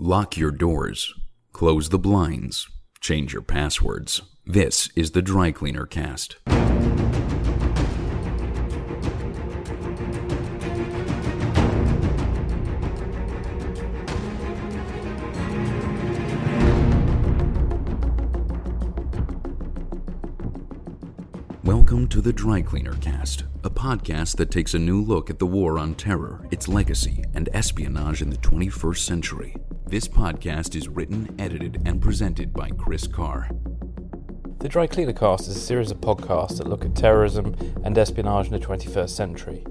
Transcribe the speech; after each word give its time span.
Lock 0.00 0.36
your 0.36 0.50
doors, 0.50 1.14
close 1.52 1.90
the 1.90 2.00
blinds, 2.00 2.68
change 3.00 3.32
your 3.32 3.42
passwords. 3.42 4.22
This 4.44 4.88
is 4.96 5.12
the 5.12 5.22
Dry 5.22 5.52
Cleaner 5.52 5.86
Cast. 5.86 6.34
Welcome 21.62 22.08
to 22.08 22.20
the 22.20 22.32
Dry 22.32 22.62
Cleaner 22.62 22.94
Cast, 22.94 23.44
a 23.62 23.70
podcast 23.70 24.38
that 24.38 24.50
takes 24.50 24.74
a 24.74 24.78
new 24.80 25.00
look 25.00 25.30
at 25.30 25.38
the 25.38 25.46
war 25.46 25.78
on 25.78 25.94
terror, 25.94 26.44
its 26.50 26.66
legacy, 26.66 27.22
and 27.32 27.48
espionage 27.52 28.22
in 28.22 28.30
the 28.30 28.36
21st 28.38 28.98
century. 28.98 29.54
This 29.94 30.08
podcast 30.08 30.74
is 30.74 30.88
written, 30.88 31.32
edited, 31.38 31.80
and 31.86 32.02
presented 32.02 32.52
by 32.52 32.68
Chris 32.70 33.06
Carr. 33.06 33.48
The 34.58 34.68
Dry 34.68 34.88
Cleaner 34.88 35.12
Cast 35.12 35.46
is 35.46 35.56
a 35.56 35.60
series 35.60 35.92
of 35.92 36.00
podcasts 36.00 36.58
that 36.58 36.66
look 36.66 36.84
at 36.84 36.96
terrorism 36.96 37.54
and 37.84 37.96
espionage 37.96 38.46
in 38.46 38.52
the 38.54 38.58
21st 38.58 39.10
century. 39.10 39.64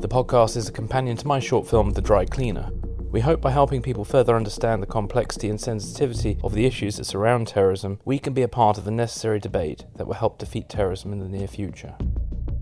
The 0.00 0.06
podcast 0.06 0.58
is 0.58 0.68
a 0.68 0.72
companion 0.72 1.16
to 1.16 1.26
my 1.26 1.38
short 1.38 1.66
film, 1.66 1.92
The 1.92 2.02
Dry 2.02 2.26
Cleaner. 2.26 2.68
We 3.10 3.20
hope 3.20 3.40
by 3.40 3.52
helping 3.52 3.80
people 3.80 4.04
further 4.04 4.36
understand 4.36 4.82
the 4.82 4.86
complexity 4.86 5.48
and 5.48 5.58
sensitivity 5.58 6.36
of 6.44 6.52
the 6.52 6.66
issues 6.66 6.98
that 6.98 7.04
surround 7.04 7.48
terrorism, 7.48 8.00
we 8.04 8.18
can 8.18 8.34
be 8.34 8.42
a 8.42 8.48
part 8.48 8.76
of 8.76 8.84
the 8.84 8.90
necessary 8.90 9.40
debate 9.40 9.86
that 9.96 10.06
will 10.06 10.12
help 10.12 10.38
defeat 10.38 10.68
terrorism 10.68 11.10
in 11.10 11.20
the 11.20 11.28
near 11.38 11.48
future. 11.48 11.96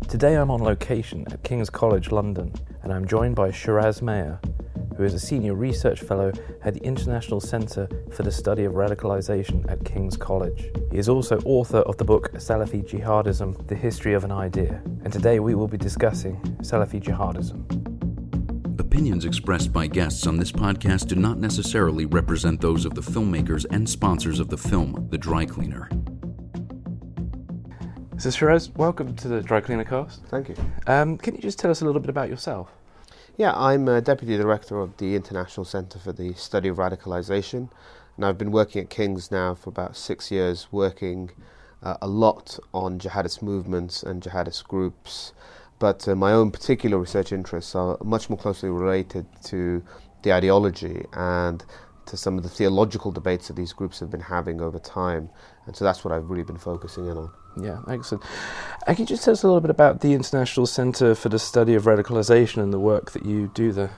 Today 0.06 0.36
I'm 0.36 0.52
on 0.52 0.62
location 0.62 1.26
at 1.32 1.42
King's 1.42 1.68
College 1.68 2.12
London, 2.12 2.54
and 2.84 2.92
I'm 2.92 3.08
joined 3.08 3.34
by 3.34 3.50
Shiraz 3.50 4.00
Maher, 4.00 4.40
who 4.98 5.04
is 5.04 5.14
a 5.14 5.18
senior 5.18 5.54
research 5.54 6.00
fellow 6.00 6.32
at 6.64 6.74
the 6.74 6.80
International 6.80 7.40
Centre 7.40 7.88
for 8.10 8.24
the 8.24 8.32
Study 8.32 8.64
of 8.64 8.72
Radicalisation 8.72 9.64
at 9.70 9.84
King's 9.84 10.16
College. 10.16 10.72
He 10.90 10.98
is 10.98 11.08
also 11.08 11.38
author 11.44 11.78
of 11.78 11.96
the 11.98 12.04
book 12.04 12.32
Salafi 12.32 12.84
Jihadism 12.84 13.68
The 13.68 13.76
History 13.76 14.14
of 14.14 14.24
an 14.24 14.32
Idea, 14.32 14.82
and 15.04 15.12
today 15.12 15.38
we 15.38 15.54
will 15.54 15.68
be 15.68 15.78
discussing 15.78 16.36
Salafi 16.62 17.00
Jihadism. 17.00 17.64
Opinions 18.80 19.24
expressed 19.24 19.72
by 19.72 19.86
guests 19.86 20.26
on 20.26 20.36
this 20.36 20.50
podcast 20.50 21.06
do 21.06 21.14
not 21.14 21.38
necessarily 21.38 22.04
represent 22.04 22.60
those 22.60 22.84
of 22.84 22.94
the 22.94 23.00
filmmakers 23.00 23.66
and 23.70 23.88
sponsors 23.88 24.40
of 24.40 24.48
the 24.48 24.58
film, 24.58 25.06
The 25.10 25.18
Dry 25.18 25.46
Cleaner. 25.46 25.88
So, 28.16 28.30
Shiraz, 28.30 28.70
welcome 28.70 29.14
to 29.14 29.28
the 29.28 29.42
Dry 29.42 29.60
Cleaner 29.60 29.84
Cast. 29.84 30.24
Thank 30.24 30.48
you. 30.48 30.56
Um, 30.88 31.18
can 31.18 31.36
you 31.36 31.40
just 31.40 31.60
tell 31.60 31.70
us 31.70 31.82
a 31.82 31.84
little 31.84 32.00
bit 32.00 32.10
about 32.10 32.28
yourself? 32.28 32.72
Yeah, 33.38 33.52
I'm 33.54 33.86
a 33.86 34.00
Deputy 34.00 34.36
Director 34.36 34.80
of 34.80 34.96
the 34.96 35.14
International 35.14 35.64
Centre 35.64 36.00
for 36.00 36.10
the 36.10 36.34
Study 36.34 36.70
of 36.70 36.78
Radicalisation, 36.78 37.70
and 38.16 38.26
I've 38.26 38.36
been 38.36 38.50
working 38.50 38.82
at 38.82 38.90
King's 38.90 39.30
now 39.30 39.54
for 39.54 39.70
about 39.70 39.96
six 39.96 40.32
years, 40.32 40.66
working 40.72 41.30
uh, 41.80 41.98
a 42.02 42.08
lot 42.08 42.58
on 42.74 42.98
jihadist 42.98 43.40
movements 43.40 44.02
and 44.02 44.20
jihadist 44.20 44.64
groups. 44.64 45.34
But 45.78 46.08
uh, 46.08 46.16
my 46.16 46.32
own 46.32 46.50
particular 46.50 46.98
research 46.98 47.30
interests 47.30 47.76
are 47.76 47.96
much 48.02 48.28
more 48.28 48.36
closely 48.36 48.70
related 48.70 49.24
to 49.44 49.84
the 50.24 50.32
ideology 50.32 51.06
and 51.12 51.64
to 52.06 52.16
some 52.16 52.38
of 52.38 52.42
the 52.42 52.48
theological 52.48 53.12
debates 53.12 53.46
that 53.46 53.54
these 53.54 53.72
groups 53.72 54.00
have 54.00 54.10
been 54.10 54.18
having 54.18 54.60
over 54.60 54.80
time. 54.80 55.30
And 55.66 55.76
so 55.76 55.84
that's 55.84 56.04
what 56.04 56.12
I've 56.12 56.28
really 56.28 56.42
been 56.42 56.58
focusing 56.58 57.06
in 57.06 57.16
on. 57.16 57.30
Yeah, 57.60 57.80
excellent. 57.88 58.24
And 58.86 58.96
can 58.96 59.02
you 59.04 59.06
just 59.06 59.24
tell 59.24 59.32
us 59.32 59.42
a 59.42 59.46
little 59.46 59.60
bit 59.60 59.70
about 59.70 60.00
the 60.00 60.12
International 60.12 60.66
Centre 60.66 61.14
for 61.14 61.28
the 61.28 61.38
Study 61.38 61.74
of 61.74 61.84
Radicalisation 61.84 62.62
and 62.62 62.72
the 62.72 62.78
work 62.78 63.12
that 63.12 63.26
you 63.26 63.50
do 63.54 63.72
there? 63.72 63.90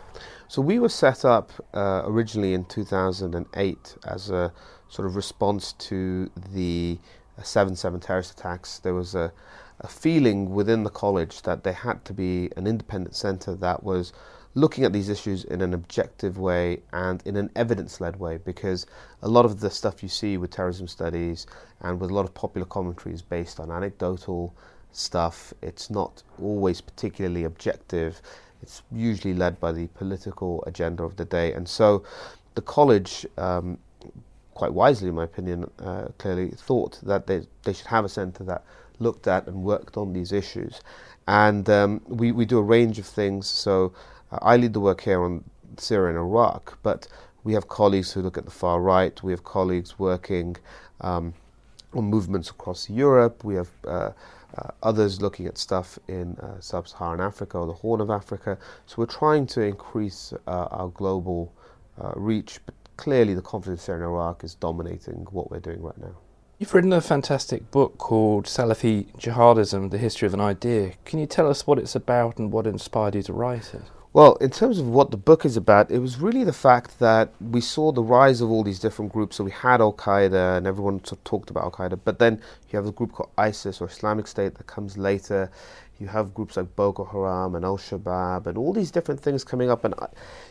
So 0.48 0.62
we 0.62 0.78
were 0.78 0.89
set 0.89 1.25
up 1.25 1.53
uh, 1.75 2.03
originally 2.05 2.55
in 2.55 2.64
2008 2.64 3.97
as 4.05 4.31
a 4.31 4.53
sort 4.88 5.06
of 5.06 5.14
response 5.14 5.75
to 5.75 6.31
the 6.53 6.98
7-7 7.38 8.00
terrorist 8.00 8.33
attacks. 8.33 8.78
There 8.78 8.94
was 8.94 9.14
a, 9.14 9.33
a 9.81 9.88
feeling 9.88 10.50
within 10.50 10.83
the 10.83 10.91
college 10.91 11.42
that 11.42 11.62
there 11.62 11.72
had 11.72 12.04
to 12.06 12.12
be 12.12 12.50
an 12.56 12.66
independent 12.66 13.15
centre 13.15 13.54
that 13.54 13.84
was 13.84 14.12
looking 14.55 14.84
at 14.84 14.93
these 14.93 15.09
issues 15.09 15.44
in 15.44 15.61
an 15.61 15.75
objective 15.75 16.38
way 16.38 16.81
and 16.93 17.22
in 17.25 17.37
an 17.37 17.50
evidence 17.55 18.00
led 18.00 18.16
way 18.16 18.37
because 18.38 18.87
a 19.22 19.28
lot 19.28 19.44
of 19.44 19.61
the 19.61 19.71
stuff 19.71 20.03
you 20.03 20.09
see 20.09 20.37
with 20.37 20.50
terrorism 20.50 20.88
studies 20.88 21.47
and 21.83 22.00
with 22.00 22.11
a 22.11 22.15
lot 22.15 22.25
of 22.25 22.34
popular 22.34 22.66
commentaries 22.66 23.22
based 23.22 23.60
on 23.60 23.71
anecdotal 23.71 24.55
stuff, 24.93 25.55
it's 25.62 25.89
not 25.89 26.22
always 26.43 26.81
particularly 26.81 27.44
objective. 27.44 28.21
It's 28.62 28.83
usually 28.91 29.34
led 29.34 29.60
by 29.60 29.72
the 29.72 29.87
political 29.89 30.65
agenda 30.66 31.05
of 31.05 31.16
the 31.16 31.25
day. 31.25 31.53
And 31.53 31.69
so 31.69 32.03
the 32.55 32.62
college, 32.62 33.25
um, 33.39 33.78
quite 34.55 34.72
wisely, 34.72 35.09
in 35.09 35.15
my 35.15 35.25
opinion, 35.25 35.71
uh, 35.78 36.09
clearly 36.19 36.50
thought 36.50 36.99
that 37.03 37.27
they, 37.27 37.47
they 37.62 37.72
should 37.72 37.87
have 37.87 38.05
a 38.05 38.09
centre 38.09 38.44
that 38.44 38.65
looked 38.99 39.28
at 39.28 39.47
and 39.47 39.62
worked 39.62 39.97
on 39.97 40.12
these 40.12 40.33
issues. 40.33 40.81
And 41.28 41.71
um, 41.71 42.00
we, 42.06 42.33
we 42.33 42.44
do 42.44 42.59
a 42.59 42.62
range 42.62 42.99
of 42.99 43.06
things. 43.06 43.47
So 43.47 43.93
I 44.32 44.56
lead 44.56 44.72
the 44.72 44.80
work 44.80 45.00
here 45.02 45.22
on 45.22 45.44
Syria 45.76 46.10
and 46.10 46.18
Iraq, 46.18 46.78
but 46.82 47.08
we 47.42 47.52
have 47.54 47.68
colleagues 47.68 48.12
who 48.12 48.22
look 48.22 48.36
at 48.38 48.44
the 48.44 48.50
far 48.50 48.80
right. 48.80 49.20
We 49.22 49.32
have 49.32 49.44
colleagues 49.44 49.98
working 49.98 50.56
um, 51.00 51.34
on 51.94 52.04
movements 52.04 52.50
across 52.50 52.88
Europe. 52.91 53.44
We 53.44 53.54
have 53.54 53.70
uh, 53.86 54.10
uh, 54.56 54.70
others 54.82 55.20
looking 55.20 55.46
at 55.46 55.58
stuff 55.58 55.98
in 56.08 56.36
uh, 56.38 56.60
sub 56.60 56.88
Saharan 56.88 57.20
Africa 57.20 57.58
or 57.58 57.66
the 57.66 57.72
Horn 57.72 58.00
of 58.00 58.10
Africa. 58.10 58.58
So 58.86 58.96
we're 58.98 59.06
trying 59.06 59.46
to 59.48 59.62
increase 59.62 60.32
uh, 60.47 60.68
our 60.70 60.88
global 60.88 61.52
uh, 62.00 62.12
reach, 62.16 62.60
but 62.66 62.74
clearly 62.97 63.34
the 63.34 63.42
conflict 63.42 63.78
in 63.78 63.82
Syria 63.82 64.02
and 64.02 64.10
Iraq 64.10 64.44
is 64.44 64.54
dominating 64.54 65.26
what 65.30 65.50
we're 65.50 65.60
doing 65.60 65.82
right 65.82 65.98
now. 65.98 66.16
You've 66.58 66.74
written 66.74 66.92
a 66.92 67.00
fantastic 67.00 67.70
book 67.70 67.97
called 67.97 68.44
Salafi 68.44 69.06
Jihadism 69.16 69.91
The 69.91 69.97
History 69.97 70.26
of 70.26 70.34
an 70.34 70.41
Idea. 70.41 70.92
Can 71.06 71.18
you 71.18 71.26
tell 71.26 71.48
us 71.48 71.66
what 71.66 71.78
it's 71.78 71.94
about 71.94 72.36
and 72.38 72.52
what 72.52 72.66
inspired 72.66 73.14
you 73.14 73.22
to 73.22 73.32
write 73.32 73.72
it? 73.72 73.82
Well, 74.12 74.34
in 74.37 74.50
terms 74.50 74.81
of 74.81 74.88
what 74.88 75.12
the 75.12 75.16
book 75.16 75.44
is 75.44 75.56
about, 75.56 75.93
it 75.93 76.00
was 76.00 76.19
really 76.19 76.43
the 76.43 76.53
fact 76.53 76.98
that 76.98 77.32
we 77.41 77.60
saw 77.60 77.93
the 77.93 78.03
rise 78.03 78.41
of 78.41 78.50
all 78.50 78.65
these 78.65 78.81
different 78.81 79.12
groups. 79.12 79.37
So 79.37 79.44
we 79.44 79.53
had 79.53 79.81
Al 79.81 79.93
Qaeda, 79.93 80.56
and 80.56 80.66
everyone 80.66 80.98
sort 81.04 81.21
of 81.21 81.25
talked 81.25 81.48
about 81.48 81.62
Al 81.62 81.71
Qaeda, 81.71 82.00
but 82.04 82.19
then 82.19 82.43
you 82.69 82.76
have 82.76 82.87
a 82.87 82.91
group 82.91 83.12
called 83.12 83.31
ISIS 83.38 83.81
or 83.81 83.87
Islamic 83.87 84.26
State 84.26 84.56
that 84.56 84.66
comes 84.66 84.98
later. 84.98 85.48
You 86.00 86.09
have 86.09 86.34
groups 86.34 86.56
like 86.56 86.75
Boko 86.75 87.04
Haram 87.04 87.54
and 87.54 87.65
Al 87.65 87.78
Shabaab, 87.78 88.47
and 88.47 88.59
all 88.59 88.72
these 88.72 88.91
different 88.91 89.21
things 89.21 89.44
coming 89.44 89.71
up. 89.71 89.84
And 89.84 89.94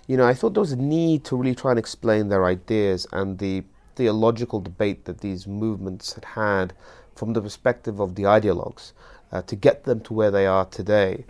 you 0.08 0.16
know, 0.16 0.26
I 0.26 0.34
thought 0.34 0.54
there 0.54 0.62
was 0.62 0.72
a 0.72 0.78
need 0.78 1.26
to 1.26 1.36
really 1.36 1.54
try 1.54 1.72
and 1.72 1.80
explain 1.80 2.30
their 2.30 2.46
ideas 2.46 3.08
and 3.12 3.40
the 3.40 3.66
theological 3.98 4.62
debate 4.62 5.04
that 5.04 5.20
these 5.20 5.48
movements 5.48 6.14
had 6.14 6.24
had 6.24 6.74
from 7.14 7.34
the 7.34 7.42
perspective 7.42 8.00
of 8.00 8.16
the 8.16 8.24
ideologues 8.24 8.94
uh, 9.34 9.42
to 9.42 9.58
get 9.58 9.84
them 9.84 10.00
to 10.00 10.14
where 10.14 10.32
they 10.32 10.46
are 10.46 10.64
today. 10.64 11.26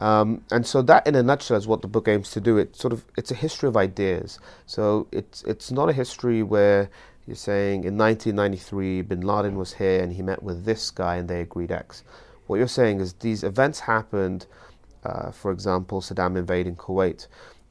Um, 0.00 0.42
and 0.50 0.66
so 0.66 0.80
that, 0.82 1.06
in 1.06 1.14
a 1.14 1.22
nutshell, 1.22 1.58
is 1.58 1.66
what 1.66 1.82
the 1.82 1.88
book 1.88 2.08
aims 2.08 2.30
to 2.30 2.40
do. 2.40 2.56
It's 2.56 2.80
sort 2.80 2.92
of 2.92 3.04
it's 3.16 3.30
a 3.30 3.34
history 3.34 3.68
of 3.68 3.76
ideas. 3.76 4.38
So 4.66 5.06
it's 5.12 5.42
it's 5.44 5.70
not 5.70 5.90
a 5.90 5.92
history 5.92 6.42
where 6.42 6.90
you're 7.26 7.36
saying 7.36 7.84
in 7.84 7.98
1993 7.98 9.02
Bin 9.02 9.20
Laden 9.20 9.56
was 9.56 9.74
here 9.74 10.02
and 10.02 10.12
he 10.12 10.22
met 10.22 10.42
with 10.42 10.64
this 10.64 10.90
guy 10.90 11.16
and 11.16 11.28
they 11.28 11.42
agreed 11.42 11.70
X. 11.70 12.02
What 12.46 12.56
you're 12.56 12.66
saying 12.66 13.00
is 13.00 13.12
these 13.14 13.44
events 13.44 13.80
happened. 13.80 14.46
Uh, 15.04 15.30
for 15.30 15.50
example, 15.50 16.00
Saddam 16.00 16.36
invading 16.36 16.76
Kuwait, 16.76 17.26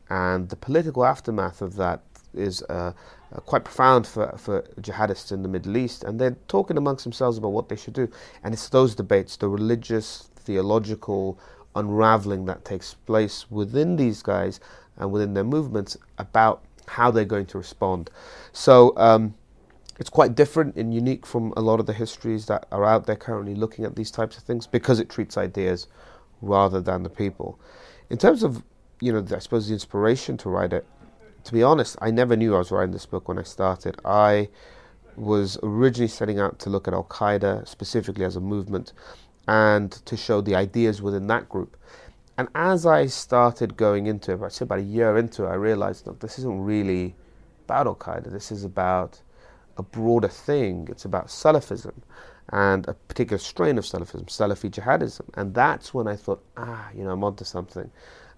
and 0.10 0.50
the 0.50 0.56
political 0.56 1.06
aftermath 1.06 1.62
of 1.62 1.76
that 1.76 2.02
is 2.34 2.64
uh, 2.64 2.94
uh, 3.32 3.40
quite 3.42 3.64
profound 3.64 4.08
for, 4.08 4.36
for 4.38 4.62
jihadists 4.82 5.32
in 5.32 5.44
the 5.44 5.50
Middle 5.50 5.78
East, 5.78 6.04
and 6.04 6.20
they're 6.20 6.38
talking 6.48 6.78
amongst 6.78 7.04
themselves 7.04 7.38
about 7.38 7.50
what 7.52 7.70
they 7.70 7.76
should 7.76 7.94
do. 7.94 8.10
And 8.44 8.54
it's 8.54 8.70
those 8.70 8.96
debates, 8.96 9.38
the 9.38 9.48
religious, 9.48 10.30
theological, 10.38 11.40
unraveling 11.76 12.46
that 12.46 12.66
takes 12.66 12.94
place 12.94 13.50
within 13.50 13.96
these 13.96 14.22
guys 14.22 14.60
and 14.98 15.12
within 15.12 15.34
their 15.34 15.44
movements 15.44 15.98
about 16.18 16.64
how 16.88 17.12
they're 17.12 17.26
going 17.26 17.46
to 17.48 17.58
respond. 17.58 18.10
So 18.52 18.94
um, 18.98 19.36
it's 20.00 20.10
quite 20.10 20.36
different 20.36 20.76
and 20.76 20.94
unique 20.94 21.26
from 21.26 21.54
a 21.56 21.62
lot 21.62 21.80
of 21.80 21.86
the 21.86 21.94
histories 21.94 22.46
that 22.48 22.66
are 22.72 22.86
out 22.86 23.06
there 23.06 23.16
currently 23.16 23.56
looking 23.56 23.86
at 23.86 23.96
these 23.96 24.12
types 24.12 24.38
of 24.38 24.44
things 24.44 24.66
because 24.66 25.00
it 25.00 25.10
treats 25.10 25.38
ideas 25.38 25.88
rather 26.42 26.82
than 26.82 27.04
the 27.04 27.10
people. 27.10 27.60
In 28.10 28.18
terms 28.18 28.44
of, 28.44 28.64
you 29.02 29.14
know, 29.14 29.26
I 29.36 29.40
suppose 29.40 29.68
the 29.68 29.74
inspiration 29.74 30.38
to 30.38 30.50
write 30.50 30.74
it, 30.74 30.86
to 31.44 31.54
be 31.54 31.64
honest, 31.64 31.98
I 32.02 32.12
never 32.12 32.36
knew 32.36 32.56
I 32.56 32.60
was 32.60 32.72
writing 32.72 32.92
this 32.92 33.06
book 33.06 33.28
when 33.28 33.38
I 33.38 33.44
started. 33.44 34.00
I 34.04 34.50
was 35.16 35.58
originally 35.64 36.08
setting 36.08 36.40
out 36.40 36.60
to 36.60 36.70
look 36.70 36.88
at 36.88 36.94
Al 36.94 37.04
Qaeda 37.04 37.68
specifically 37.68 38.26
as 38.26 38.36
a 38.36 38.42
movement 38.42 38.94
and 39.50 39.92
to 40.06 40.16
show 40.16 40.42
the 40.42 40.54
ideas 40.56 41.02
within 41.02 41.26
that 41.26 41.50
group. 41.50 41.76
And 42.38 42.48
as 42.54 42.86
I 42.86 43.08
started 43.08 43.76
going 43.76 44.06
into 44.06 44.32
it, 44.32 44.42
I'd 44.44 44.52
say 44.52 44.64
about 44.64 44.78
a 44.78 44.84
year 44.84 45.18
into 45.18 45.46
it, 45.46 45.48
I 45.48 45.56
realized 45.56 46.06
that 46.06 46.20
this 46.20 46.38
isn't 46.38 46.62
really 46.62 47.16
about 47.66 47.88
Al 47.88 47.96
Qaeda. 47.96 48.32
This 48.32 48.52
is 48.52 48.64
about 48.64 49.20
a 49.78 49.82
broader 49.82 50.28
thing. 50.28 50.88
It's 50.92 51.06
about 51.06 51.28
Salafism 51.30 51.96
and 52.50 52.88
a 52.88 52.94
particular 52.94 53.40
strain 53.40 53.80
of 53.80 53.86
Salafism, 53.86 54.26
Salafi 54.28 54.70
jihadism. 54.70 55.28
And 55.34 55.56
that's 55.56 55.96
when 55.96 56.08
I 56.08 56.16
thought, 56.16 56.44
ah, 56.56 56.88
you 56.96 57.04
know, 57.04 57.10
I'm 57.10 57.24
onto 57.24 57.44
something. 57.44 57.90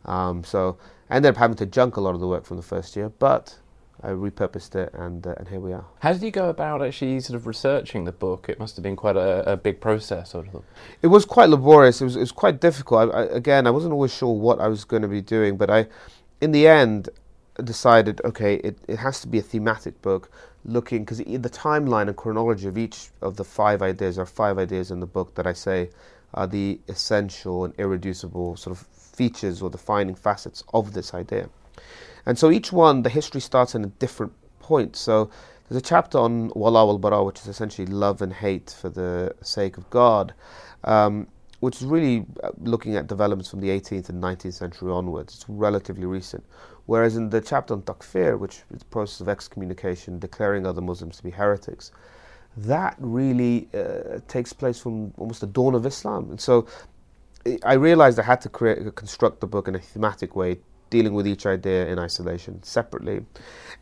Um, 0.06 0.46
so 0.46 0.78
I 1.10 1.18
ended 1.18 1.32
up 1.32 1.38
having 1.38 1.58
to 1.58 1.66
junk 1.66 1.98
a 1.98 2.02
lot 2.02 2.16
of 2.16 2.22
the 2.22 2.28
work 2.28 2.46
from 2.46 2.56
the 2.56 2.64
first 2.64 2.96
year, 2.96 3.10
but 3.10 3.60
I 4.04 4.10
repurposed 4.10 4.76
it, 4.76 4.94
and 4.94 5.26
uh, 5.26 5.36
and 5.38 5.48
here 5.48 5.60
we 5.60 5.74
are. 5.74 5.86
How 6.00 6.14
did 6.14 6.24
you 6.24 6.32
go 6.32 6.50
about 6.50 6.82
actually 6.82 7.20
sort 7.20 7.36
of 7.36 7.46
researching 7.46 8.06
the 8.06 8.12
book? 8.12 8.50
It 8.50 8.60
must 8.60 8.76
have 8.76 8.84
been 8.84 8.96
quite 8.96 9.16
a, 9.16 9.52
a 9.52 9.58
big 9.58 9.80
process, 9.80 10.32
sort 10.32 10.48
of. 10.54 10.64
It 11.02 11.08
was 11.08 11.26
quite 11.26 11.50
laborious. 11.50 12.02
It 12.02 12.06
was 12.06 12.16
it 12.16 12.20
was 12.20 12.32
quite 12.32 12.60
difficult. 12.60 13.14
I, 13.14 13.20
I, 13.20 13.24
again, 13.26 13.68
I 13.68 13.72
wasn't 13.72 13.94
always 13.94 14.14
sure 14.14 14.34
what 14.34 14.60
I 14.60 14.68
was 14.68 14.84
going 14.86 15.04
to 15.04 15.08
be 15.08 15.22
doing, 15.22 15.58
but 15.58 15.70
I, 15.70 15.88
in 16.40 16.52
the 16.52 16.68
end, 16.68 17.10
decided 17.64 18.22
okay, 18.26 18.56
it, 18.56 18.78
it 18.88 18.98
has 18.98 19.22
to 19.22 19.28
be 19.28 19.38
a 19.38 19.44
thematic 19.44 20.02
book, 20.02 20.32
looking 20.66 21.04
because 21.04 21.20
the 21.20 21.50
timeline 21.50 22.08
and 22.08 22.18
chronology 22.18 22.68
of 22.68 22.78
each 22.78 23.10
of 23.22 23.36
the 23.36 23.44
five 23.44 23.82
ideas 23.82 24.18
are 24.18 24.26
five 24.26 24.58
ideas 24.58 24.92
in 24.92 25.00
the 25.00 25.08
book 25.08 25.36
that 25.36 25.46
I 25.46 25.54
say 25.54 25.90
are 26.34 26.48
the 26.48 26.80
essential 26.88 27.66
and 27.66 27.74
irreducible 27.78 28.56
sort 28.56 28.78
of 28.78 28.88
features 28.88 29.62
or 29.62 29.70
defining 29.70 30.16
facets 30.16 30.64
of 30.74 30.94
this 30.94 31.14
idea. 31.14 31.50
And 32.26 32.38
so 32.38 32.52
each 32.52 32.72
one, 32.72 33.04
the 33.04 33.10
history 33.10 33.42
starts 33.42 33.76
in 33.76 33.84
a 33.84 33.88
different 33.88 34.34
point. 34.60 34.96
So 34.96 35.30
there's 35.68 35.82
a 35.82 35.86
chapter 35.86 36.18
on 36.18 36.52
Wala 36.56 36.86
wal 36.86 36.98
Bara, 36.98 37.24
which 37.24 37.40
is 37.40 37.48
essentially 37.48 37.88
love 37.88 38.22
and 38.22 38.34
hate 38.34 38.76
for 38.80 38.90
the 38.90 39.34
sake 39.42 39.78
of 39.78 39.90
God, 39.90 40.34
um, 40.84 41.28
which 41.60 41.78
is 41.78 41.86
really 41.86 42.26
uh, 42.44 42.50
looking 42.60 42.96
at 42.96 43.08
developments 43.08 43.50
from 43.50 43.62
the 43.62 43.70
18th 43.70 44.10
and 44.10 44.22
19th 44.22 44.54
century 44.54 44.92
onwards. 44.92 45.36
It's 45.36 45.46
relatively 45.48 46.06
recent. 46.06 46.44
Whereas 46.88 47.16
in 47.16 47.30
the 47.30 47.42
chapter 47.42 47.74
on 47.74 47.84
Takfir, 47.84 48.38
which 48.38 48.64
is 48.72 48.80
the 48.80 48.86
process 48.86 49.22
of 49.22 49.30
excommunication, 49.30 50.20
declaring 50.20 50.66
other 50.66 50.82
Muslims 50.82 51.18
to 51.18 51.24
be 51.24 51.32
heretics, 51.32 51.92
that 52.58 52.96
really 53.00 53.70
uh, 53.74 54.20
takes 54.28 54.52
place 54.52 54.80
from 54.80 55.14
almost 55.18 55.42
the 55.42 55.48
dawn 55.48 55.74
of 55.74 55.86
Islam. 55.86 56.32
And 56.32 56.42
so 56.42 56.68
I 57.64 57.74
realized 57.74 58.20
I 58.20 58.24
had 58.24 58.42
to 58.42 58.50
create, 58.50 58.94
construct 58.96 59.40
the 59.40 59.48
book 59.48 59.68
in 59.68 59.76
a 59.76 59.80
thematic 59.80 60.36
way, 60.36 60.60
dealing 60.92 61.16
with 61.16 61.28
each 61.28 61.48
idea 61.48 61.88
in 61.88 61.98
isolation, 61.98 62.62
separately. 62.62 63.26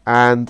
And 0.07 0.49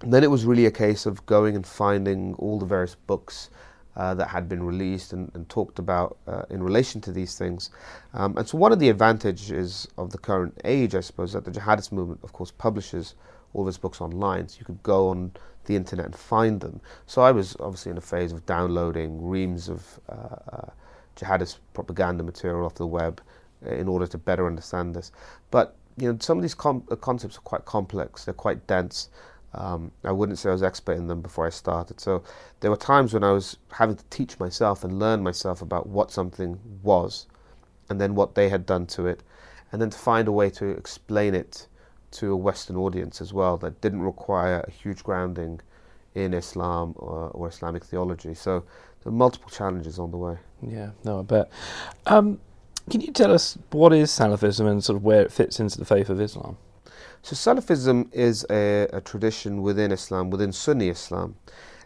then 0.00 0.24
it 0.24 0.30
was 0.30 0.46
really 0.46 0.64
a 0.64 0.70
case 0.70 1.04
of 1.04 1.26
going 1.26 1.54
and 1.54 1.66
finding 1.66 2.34
all 2.36 2.58
the 2.58 2.64
various 2.64 2.94
books 2.94 3.50
uh, 3.96 4.14
that 4.14 4.28
had 4.28 4.48
been 4.48 4.62
released 4.62 5.12
and, 5.12 5.30
and 5.34 5.46
talked 5.48 5.78
about 5.78 6.16
uh, 6.26 6.42
in 6.48 6.62
relation 6.62 7.00
to 7.02 7.12
these 7.12 7.36
things. 7.36 7.70
Um, 8.14 8.36
and 8.38 8.48
so, 8.48 8.56
one 8.56 8.72
of 8.72 8.78
the 8.78 8.88
advantages 8.88 9.86
of 9.98 10.10
the 10.10 10.18
current 10.18 10.58
age, 10.64 10.94
I 10.94 11.00
suppose, 11.00 11.32
that 11.34 11.44
the 11.44 11.50
jihadist 11.50 11.92
movement, 11.92 12.20
of 12.22 12.32
course, 12.32 12.50
publishes 12.50 13.14
all 13.52 13.68
its 13.68 13.76
books 13.76 14.00
online. 14.00 14.48
So, 14.48 14.58
you 14.60 14.64
could 14.64 14.82
go 14.82 15.08
on 15.08 15.32
the 15.64 15.76
internet 15.76 16.06
and 16.06 16.16
find 16.16 16.60
them. 16.60 16.80
So, 17.06 17.20
I 17.20 17.32
was 17.32 17.56
obviously 17.60 17.90
in 17.90 17.98
a 17.98 18.00
phase 18.00 18.32
of 18.32 18.46
downloading 18.46 19.26
reams 19.26 19.68
of 19.68 20.00
uh, 20.08 20.56
uh 20.56 20.70
jihadist 21.16 21.58
propaganda 21.74 22.22
material 22.22 22.64
off 22.64 22.76
the 22.76 22.86
web 22.86 23.20
uh, 23.66 23.74
in 23.74 23.88
order 23.88 24.06
to 24.06 24.16
better 24.16 24.46
understand 24.46 24.94
this. 24.94 25.12
But 25.50 25.76
you 26.00 26.12
know, 26.12 26.18
some 26.20 26.38
of 26.38 26.42
these 26.42 26.54
com- 26.54 26.84
uh, 26.90 26.96
concepts 26.96 27.36
are 27.36 27.42
quite 27.42 27.64
complex. 27.64 28.24
They're 28.24 28.34
quite 28.34 28.66
dense. 28.66 29.08
Um, 29.52 29.90
I 30.04 30.12
wouldn't 30.12 30.38
say 30.38 30.48
I 30.48 30.52
was 30.52 30.62
expert 30.62 30.92
in 30.96 31.08
them 31.08 31.20
before 31.20 31.46
I 31.46 31.50
started. 31.50 32.00
So 32.00 32.22
there 32.60 32.70
were 32.70 32.76
times 32.76 33.12
when 33.12 33.24
I 33.24 33.32
was 33.32 33.56
having 33.72 33.96
to 33.96 34.04
teach 34.10 34.38
myself 34.38 34.84
and 34.84 34.98
learn 34.98 35.22
myself 35.22 35.60
about 35.60 35.88
what 35.88 36.10
something 36.10 36.58
was, 36.82 37.26
and 37.88 38.00
then 38.00 38.14
what 38.14 38.34
they 38.34 38.48
had 38.48 38.64
done 38.64 38.86
to 38.86 39.06
it, 39.06 39.22
and 39.72 39.82
then 39.82 39.90
to 39.90 39.98
find 39.98 40.28
a 40.28 40.32
way 40.32 40.50
to 40.50 40.66
explain 40.70 41.34
it 41.34 41.66
to 42.12 42.32
a 42.32 42.36
Western 42.36 42.76
audience 42.76 43.20
as 43.20 43.32
well 43.32 43.56
that 43.58 43.80
didn't 43.80 44.02
require 44.02 44.64
a 44.66 44.70
huge 44.70 45.02
grounding 45.02 45.60
in 46.14 46.34
Islam 46.34 46.94
or, 46.96 47.28
or 47.30 47.48
Islamic 47.48 47.84
theology. 47.84 48.34
So 48.34 48.64
there 49.02 49.12
are 49.12 49.16
multiple 49.16 49.50
challenges 49.50 49.98
on 49.98 50.10
the 50.10 50.16
way. 50.16 50.38
Yeah, 50.62 50.90
no, 51.04 51.20
I 51.20 51.22
bet. 51.22 51.50
Um, 52.06 52.40
can 52.88 53.00
you 53.00 53.12
tell 53.12 53.32
us 53.32 53.58
what 53.70 53.92
is 53.92 54.10
Salafism 54.10 54.68
and 54.70 54.82
sort 54.82 54.96
of 54.96 55.04
where 55.04 55.22
it 55.22 55.32
fits 55.32 55.60
into 55.60 55.78
the 55.78 55.84
faith 55.84 56.08
of 56.08 56.20
Islam? 56.20 56.56
So 57.22 57.36
Salafism 57.36 58.12
is 58.12 58.46
a, 58.50 58.88
a 58.92 59.00
tradition 59.00 59.62
within 59.62 59.92
Islam, 59.92 60.30
within 60.30 60.52
Sunni 60.52 60.88
Islam, 60.88 61.36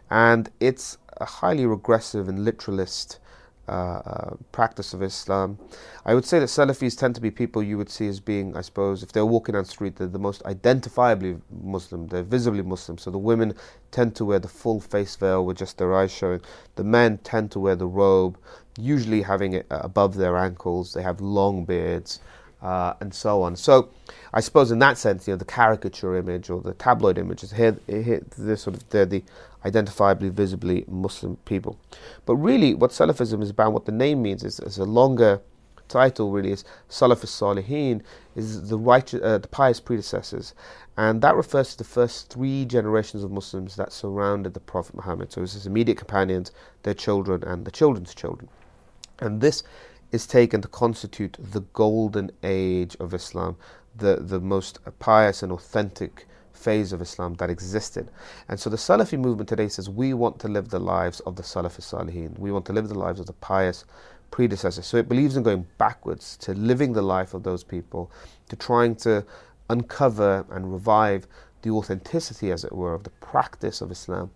and 0.09 0.49
it's 0.59 0.97
a 1.17 1.25
highly 1.25 1.65
regressive 1.65 2.29
and 2.29 2.45
literalist 2.45 3.19
uh, 3.67 3.71
uh, 3.71 4.35
practice 4.51 4.93
of 4.93 5.01
Islam. 5.01 5.57
I 6.05 6.13
would 6.13 6.25
say 6.25 6.39
that 6.39 6.45
Salafis 6.45 6.97
tend 6.97 7.15
to 7.15 7.21
be 7.21 7.31
people 7.31 7.63
you 7.63 7.77
would 7.77 7.89
see 7.89 8.07
as 8.07 8.19
being, 8.19 8.55
I 8.55 8.61
suppose, 8.61 9.01
if 9.01 9.11
they're 9.11 9.25
walking 9.25 9.53
down 9.53 9.63
the 9.63 9.69
street, 9.69 9.95
they're 9.95 10.07
the 10.07 10.19
most 10.19 10.43
identifiably 10.43 11.41
Muslim, 11.63 12.07
they're 12.07 12.21
visibly 12.21 12.61
Muslim. 12.61 12.97
So 12.97 13.09
the 13.09 13.17
women 13.17 13.55
tend 13.91 14.15
to 14.17 14.25
wear 14.25 14.39
the 14.39 14.47
full 14.47 14.79
face 14.79 15.15
veil 15.15 15.43
with 15.45 15.57
just 15.57 15.77
their 15.77 15.95
eyes 15.95 16.11
showing. 16.11 16.41
The 16.75 16.83
men 16.83 17.17
tend 17.19 17.51
to 17.51 17.59
wear 17.59 17.75
the 17.75 17.87
robe, 17.87 18.37
usually 18.77 19.23
having 19.23 19.53
it 19.53 19.65
above 19.69 20.15
their 20.15 20.37
ankles. 20.37 20.93
They 20.93 21.01
have 21.01 21.19
long 21.21 21.65
beards. 21.65 22.19
Uh, 22.61 22.95
and 22.99 23.13
so 23.13 23.43
on. 23.43 23.55
So, 23.55 23.89
I 24.33 24.39
suppose 24.39 24.71
in 24.71 24.79
that 24.79 24.97
sense, 24.97 25.27
you 25.27 25.33
know, 25.33 25.37
the 25.37 25.45
caricature 25.45 26.15
image 26.17 26.49
or 26.49 26.61
the 26.61 26.73
tabloid 26.73 27.19
image 27.19 27.43
is 27.43 27.51
here. 27.51 27.77
here 27.85 28.23
they're 28.37 28.55
sort 28.55 28.77
of 28.77 28.89
they're 28.89 29.05
the 29.05 29.23
identifiably, 29.65 30.31
visibly 30.31 30.85
Muslim 30.87 31.37
people. 31.45 31.77
But 32.25 32.35
really, 32.35 32.73
what 32.73 32.91
Salafism 32.91 33.41
is 33.41 33.49
about, 33.49 33.73
what 33.73 33.85
the 33.85 33.91
name 33.91 34.21
means, 34.21 34.43
is, 34.43 34.59
is 34.59 34.77
a 34.77 34.85
longer 34.85 35.41
title. 35.87 36.31
Really, 36.31 36.51
is 36.51 36.63
Salafis 36.89 37.33
Salihin, 37.33 38.01
is 38.35 38.69
the 38.69 38.77
righteous, 38.77 39.21
uh, 39.23 39.39
the 39.39 39.47
pious 39.47 39.79
predecessors, 39.79 40.53
and 40.97 41.21
that 41.21 41.35
refers 41.35 41.71
to 41.71 41.77
the 41.79 41.83
first 41.83 42.29
three 42.31 42.65
generations 42.65 43.23
of 43.23 43.31
Muslims 43.31 43.75
that 43.75 43.91
surrounded 43.91 44.53
the 44.53 44.59
Prophet 44.59 44.95
Muhammad. 44.95 45.31
So, 45.31 45.41
it's 45.41 45.53
his 45.53 45.65
immediate 45.65 45.97
companions, 45.97 46.51
their 46.83 46.93
children, 46.93 47.43
and 47.43 47.65
the 47.65 47.71
children's 47.71 48.13
children, 48.13 48.49
and 49.19 49.41
this 49.41 49.63
is 50.11 50.27
taken 50.27 50.61
to 50.61 50.67
constitute 50.67 51.37
the 51.39 51.61
golden 51.73 52.31
age 52.43 52.95
of 52.99 53.13
Islam, 53.13 53.57
the 53.95 54.17
the 54.17 54.39
most 54.39 54.79
pious 54.99 55.41
and 55.41 55.51
authentic 55.51 56.27
phase 56.55 56.93
of 56.93 57.01
Islam 57.01 57.35
that 57.35 57.49
existed. 57.49 58.09
And 58.49 58.59
so 58.59 58.69
the 58.69 58.77
Salafi 58.77 59.19
movement 59.19 59.49
today 59.49 59.67
says 59.67 59.89
we 59.89 60.13
want 60.13 60.39
to 60.39 60.47
live 60.47 60.69
the 60.69 60.79
lives 60.79 61.19
of 61.21 61.35
the 61.35 61.43
Salafi 61.43 61.81
Salihin. 61.81 62.37
We 62.39 62.51
want 62.51 62.65
to 62.65 62.73
live 62.73 62.89
the 62.89 62.99
lives 62.99 63.19
of 63.19 63.25
the 63.25 63.33
pious 63.33 63.85
predecessors. 64.31 64.85
So 64.85 64.97
it 64.97 65.07
believes 65.07 65.37
in 65.37 65.43
going 65.43 65.65
backwards 65.77 66.37
to 66.37 66.53
living 66.53 66.93
the 66.93 67.01
life 67.01 67.33
of 67.33 67.43
those 67.43 67.63
people, 67.63 68.11
to 68.49 68.55
trying 68.55 68.95
to 68.97 69.25
uncover 69.69 70.45
and 70.51 70.71
revive 70.71 71.27
the 71.61 71.71
authenticity, 71.71 72.51
as 72.51 72.63
it 72.63 72.71
were, 72.71 72.93
of 72.93 73.03
the 73.03 73.09
practice 73.09 73.81
of 73.81 73.91
Islam 73.91 74.29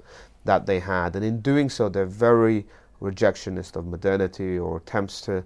that 0.45 0.65
they 0.65 0.79
had. 0.79 1.15
And 1.15 1.23
in 1.23 1.41
doing 1.41 1.69
so, 1.69 1.89
they're 1.89 2.05
very 2.05 2.65
rejectionist 3.01 3.75
of 3.75 3.85
modernity 3.85 4.57
or 4.57 4.77
attempts 4.77 5.21
to 5.21 5.43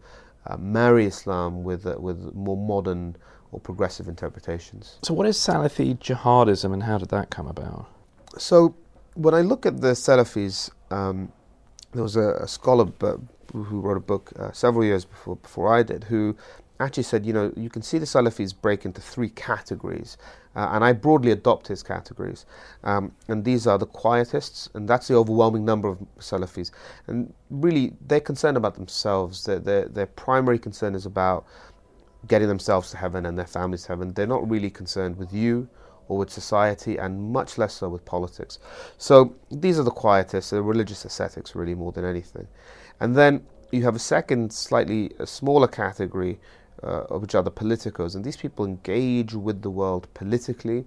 uh, 0.47 0.57
marry 0.57 1.05
Islam 1.05 1.63
with, 1.63 1.85
uh, 1.85 1.95
with 1.99 2.33
more 2.33 2.57
modern 2.57 3.15
or 3.53 3.59
progressive 3.59 4.07
interpretations. 4.07 4.97
So, 5.03 5.13
what 5.13 5.27
is 5.27 5.38
Salafi 5.38 5.97
jihadism 6.00 6.73
and 6.73 6.83
how 6.83 6.97
did 6.97 7.09
that 7.09 7.29
come 7.29 7.47
about? 7.47 7.88
So, 8.38 8.75
when 9.15 9.33
I 9.33 9.41
look 9.41 9.65
at 9.65 9.79
the 9.81 9.92
Salafis, 9.92 10.71
um, 10.92 11.31
there 11.94 12.04
was 12.04 12.16
a, 12.16 12.33
a 12.42 12.47
scholar 12.47 12.92
uh, 13.01 13.18
who 13.54 13.80
wrote 13.80 13.97
a 13.97 14.01
book 14.01 14.31
uh, 14.39 14.51
several 14.51 14.83
years 14.83 15.06
before 15.06 15.35
before 15.35 15.73
I 15.73 15.83
did, 15.83 16.06
who 16.06 16.35
actually 16.80 17.04
said, 17.04 17.25
you 17.25 17.33
know, 17.33 17.54
you 17.56 17.69
can 17.69 17.81
see 17.81 17.97
the 17.97 18.06
Salafis 18.06 18.54
break 18.59 18.85
into 18.85 18.99
three 18.99 19.30
categories, 19.30 20.18
uh, 20.56 20.69
and 20.71 20.83
I 20.83 20.94
broadly 20.94 21.31
adopt 21.31 21.68
his 21.68 21.83
categories. 21.83 22.45
Um, 22.83 23.11
and 23.28 23.45
these 23.45 23.68
are 23.68 23.78
the 23.78 23.87
quietists, 23.87 24.73
and 24.73 24.87
that's 24.87 25.07
the 25.07 25.16
overwhelming 25.16 25.66
number 25.66 25.87
of 25.87 25.99
Salafis. 26.19 26.71
And 27.07 27.33
really, 27.49 27.94
they're 28.07 28.19
concerned 28.19 28.57
about 28.57 28.75
themselves. 28.75 29.45
Their, 29.45 29.59
their, 29.59 29.85
their 29.87 30.07
primary 30.07 30.59
concern 30.59 30.95
is 30.95 31.06
about 31.06 31.45
getting 32.27 32.47
themselves 32.47 32.92
to 32.92 32.97
heaven 32.97 33.25
and 33.25 33.37
their 33.37 33.47
families 33.47 33.83
to 33.83 33.89
heaven. 33.89 34.13
They're 34.13 34.27
not 34.27 34.49
really 34.49 34.69
concerned 34.69 35.18
with 35.18 35.33
you 35.33 35.68
or 36.09 36.18
with 36.18 36.30
society, 36.30 36.97
and 36.97 37.31
much 37.31 37.57
less 37.57 37.75
so 37.75 37.87
with 37.87 38.03
politics. 38.03 38.59
So 38.97 39.35
these 39.49 39.80
are 39.80 39.83
the 39.83 39.92
quietest, 39.92 40.51
the 40.51 40.61
religious 40.61 41.06
ascetics, 41.06 41.56
really 41.56 41.75
more 41.75 41.94
than 41.94 42.03
anything. 42.03 42.47
And 42.99 43.15
then 43.15 43.45
you 43.71 43.83
have 43.83 43.95
a 43.95 43.99
second, 43.99 44.51
slightly 44.51 45.11
smaller 45.23 45.68
category, 45.68 46.39
uh, 46.83 47.03
which 47.18 47.35
are 47.35 47.44
the 47.44 47.51
politicos, 47.51 48.15
and 48.15 48.23
these 48.23 48.35
people 48.37 48.65
engage 48.65 49.33
with 49.33 49.61
the 49.61 49.69
world 49.69 50.07
politically, 50.13 50.85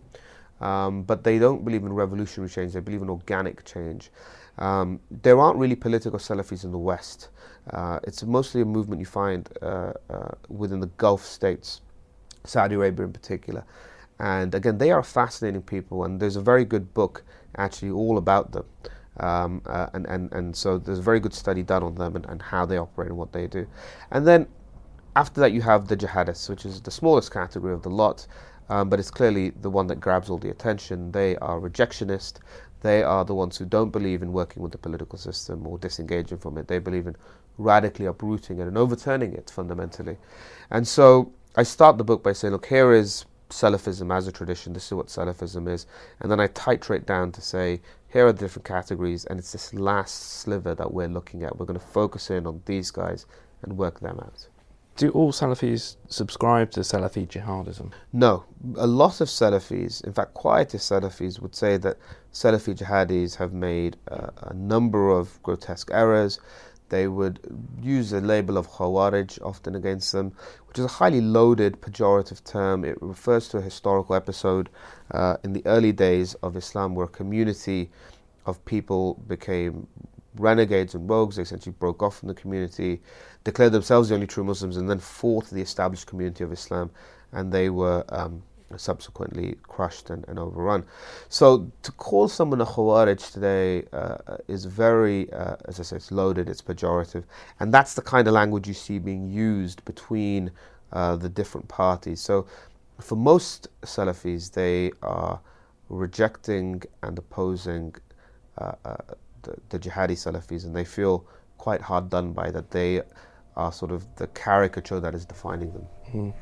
um, 0.61 1.03
but 1.03 1.25
they 1.25 1.39
don't 1.39 1.65
believe 1.65 1.83
in 1.83 1.93
revolutionary 1.93 2.51
change. 2.51 2.75
They 2.75 2.81
believe 2.81 3.03
in 3.03 3.11
organic 3.11 3.65
change. 3.65 4.11
Um, 4.59 5.01
there 5.11 5.39
aren't 5.39 5.59
really 5.59 5.77
political 5.77 6.19
Salafis 6.19 6.65
in 6.65 6.73
the 6.73 6.79
West. 6.79 7.29
Uh, 7.71 7.99
it's 8.05 8.23
mostly 8.23 8.61
a 8.63 8.65
movement 8.65 9.01
you 9.01 9.07
find 9.07 9.49
uh, 9.61 9.93
uh, 10.09 10.29
within 10.49 10.81
the 10.81 10.87
Gulf 10.99 11.25
states, 11.25 11.81
Saudi 12.45 12.75
Arabia 12.75 13.07
in 13.07 13.13
particular. 13.13 13.65
And 14.19 14.55
again, 14.55 14.79
they 14.79 14.91
are 14.93 15.03
fascinating 15.03 15.63
people, 15.63 16.05
and 16.05 16.19
there's 16.21 16.37
a 16.37 16.41
very 16.41 16.65
good 16.65 16.95
book 16.95 17.23
actually 17.57 17.91
all 17.91 18.19
about 18.19 18.53
them. 18.53 18.65
Um, 19.19 19.63
uh, 19.67 19.89
and, 19.95 20.07
and, 20.07 20.33
and 20.33 20.55
so 20.55 20.79
there's 20.79 20.99
a 20.99 21.03
very 21.03 21.21
good 21.21 21.33
study 21.35 21.63
done 21.63 21.83
on 21.83 21.95
them 21.95 22.17
and, 22.17 22.27
and 22.27 22.43
how 22.43 22.67
they 22.67 22.77
operate 22.77 23.09
and 23.09 23.17
what 23.17 23.33
they 23.33 23.47
do. 23.47 23.67
And 24.11 24.27
then 24.27 24.47
after 25.17 25.41
that, 25.41 25.53
you 25.53 25.63
have 25.63 25.89
the 25.89 25.97
jihadists, 25.97 26.49
which 26.51 26.67
is 26.67 26.81
the 26.83 26.91
smallest 26.91 27.33
category 27.33 27.73
of 27.73 27.83
the 27.83 27.89
lot, 27.89 28.27
um, 28.69 28.91
but 28.91 28.99
it's 28.99 29.11
clearly 29.11 29.51
the 29.63 29.71
one 29.71 29.87
that 29.87 30.01
grabs 30.01 30.29
all 30.29 30.39
the 30.39 30.51
attention. 30.51 31.13
They 31.13 31.37
are 31.37 31.59
rejectionist. 31.59 32.41
They 32.87 33.03
are 33.03 33.25
the 33.25 33.35
ones 33.35 33.57
who 33.57 33.65
don't 33.65 33.91
believe 33.91 34.23
in 34.23 34.33
working 34.33 34.63
with 34.63 34.71
the 34.71 34.79
political 34.79 35.19
system 35.19 35.67
or 35.67 35.77
disengaging 35.77 36.39
from 36.39 36.57
it. 36.57 36.69
They 36.69 36.79
believe 36.79 37.09
in 37.09 37.17
radically 37.59 38.07
uprooting 38.07 38.61
it 38.61 38.69
and 38.69 38.79
overturning 38.79 39.33
it 39.33 39.51
fundamentally. 39.51 40.19
And 40.71 40.87
so 40.87 41.33
I 41.57 41.65
start 41.65 41.99
the 41.99 42.05
book 42.05 42.23
by 42.23 42.33
saying, 42.33 42.53
look, 42.53 42.67
here 42.67 42.93
is 42.93 43.25
Salafism 43.51 44.15
as 44.17 44.29
a 44.29 44.33
tradition. 44.33 44.73
This 44.73 44.87
is 44.87 44.93
what 44.93 45.09
Salafism 45.09 45.69
is, 45.69 45.87
and 46.21 46.31
then 46.31 46.39
I 46.39 46.47
titrate 46.47 47.07
down 47.07 47.33
to 47.33 47.41
say 47.41 47.81
here 48.09 48.29
are 48.29 48.33
the 48.33 48.39
different 48.39 48.67
categories, 48.67 49.25
and 49.25 49.41
it's 49.41 49.51
this 49.51 49.75
last 49.75 50.41
sliver 50.41 50.75
that 50.77 50.93
we're 50.93 51.09
looking 51.09 51.43
at. 51.43 51.59
We're 51.59 51.67
going 51.67 51.81
to 51.81 51.87
focus 51.87 52.31
in 52.31 52.47
on 52.47 52.63
these 52.67 52.93
guys 52.93 53.27
and 53.63 53.77
work 53.77 53.99
them 53.99 54.21
out. 54.21 54.47
Do 54.97 55.11
all 55.11 55.31
Salafis 55.31 55.97
subscribe 56.09 56.71
to 56.71 56.81
Salafi 56.81 57.29
jihadism? 57.29 57.93
No. 58.15 58.45
A 58.77 58.87
lot 58.87 59.21
of 59.21 59.29
Salafis, 59.29 60.03
in 60.03 60.15
fact, 60.15 60.33
quietist 60.33 60.91
Salafis, 60.91 61.39
would 61.39 61.55
say 61.55 61.77
that 61.77 61.99
Salafi 62.33 62.75
jihadis 62.75 63.37
have 63.37 63.53
made 63.53 63.99
uh, 64.11 64.31
a 64.39 64.55
number 64.55 65.11
of 65.11 65.43
grotesque 65.43 65.91
errors. 65.93 66.41
They 66.89 67.09
would 67.09 67.41
use 67.83 68.09
the 68.09 68.23
label 68.23 68.57
of 68.57 68.71
Khawarij 68.71 69.39
often 69.43 69.75
against 69.75 70.13
them, 70.13 70.33
which 70.67 70.79
is 70.79 70.87
a 70.87 70.89
highly 70.89 71.21
loaded 71.21 71.79
pejorative 71.83 72.43
term. 72.45 72.83
It 72.83 72.97
refers 73.03 73.49
to 73.49 73.59
a 73.59 73.63
historical 73.63 74.15
episode 74.15 74.71
uh, 75.11 75.37
in 75.45 75.53
the 75.53 75.67
early 75.67 75.93
days 75.93 76.33
of 76.43 76.57
Islam 76.57 76.95
where 76.95 77.05
a 77.05 77.09
community 77.09 77.91
of 78.47 78.65
people 78.65 79.21
became 79.29 79.89
renegades 80.37 80.95
and 80.95 81.09
rogues. 81.09 81.37
They 81.37 81.43
essentially 81.43 81.75
broke 81.79 82.03
off 82.03 82.19
from 82.19 82.29
the 82.29 82.35
community, 82.35 83.03
declared 83.47 83.71
themselves 83.71 84.09
the 84.09 84.15
only 84.17 84.27
true 84.27 84.43
Muslims, 84.43 84.77
and 84.77 84.91
then 84.91 84.99
fought 84.99 85.49
the 85.51 85.61
established 85.61 86.07
community 86.09 86.43
of 86.43 86.53
Islam. 86.53 86.91
And 87.31 87.53
they 87.53 87.71
were 87.71 88.05
um, 88.09 88.43
subsequently 88.77 89.57
crushed 89.63 90.11
and, 90.11 90.25
and, 90.27 90.37
overrun. 90.39 90.85
So 91.29 91.71
to 91.83 91.93
call 91.93 92.27
someone 92.27 92.61
a 92.61 92.67
Khawarij 92.67 93.33
today 93.33 93.85
uh, 93.93 94.39
is 94.49 94.65
very, 94.65 95.33
uh, 95.33 95.57
as 95.67 95.79
I 95.79 95.85
say, 95.85 95.97
it's 95.97 96.11
loaded, 96.11 96.49
it's 96.49 96.61
pejorative. 96.61 97.23
And 97.61 97.73
that's 97.73 97.95
the 97.95 98.03
kind 98.03 98.27
of 98.27 98.35
language 98.35 98.67
you 98.67 98.75
see 98.75 98.99
being 98.99 99.31
used 99.31 99.85
between 99.85 100.51
uh, 100.93 101.15
the 101.15 101.29
different 101.29 101.69
parties. 101.69 102.21
So 102.21 102.47
for 103.01 103.15
most 103.15 103.69
Salafis, 103.83 104.51
they 104.53 104.91
are 105.03 105.39
rejecting 105.89 106.83
and 107.05 107.17
opposing 107.17 107.95
uh, 108.59 108.73
uh, 108.85 108.97
the, 109.43 109.55
the 109.69 109.79
jihadi 109.79 110.17
Salafis, 110.25 110.65
and 110.65 110.75
they 110.75 110.85
feel 110.85 111.25
quite 111.59 111.81
hard 111.81 112.11
done 112.11 112.33
by 112.33 112.51
that. 112.51 112.71
They 112.71 113.03
are 113.57 113.73
sort 113.73 113.91
of 113.91 114.05
the 114.17 114.27
caricature 114.29 115.01
that 115.01 115.15
is 115.15 115.25
defining 115.25 115.73
them. 115.73 115.87
Mm. 116.13 116.35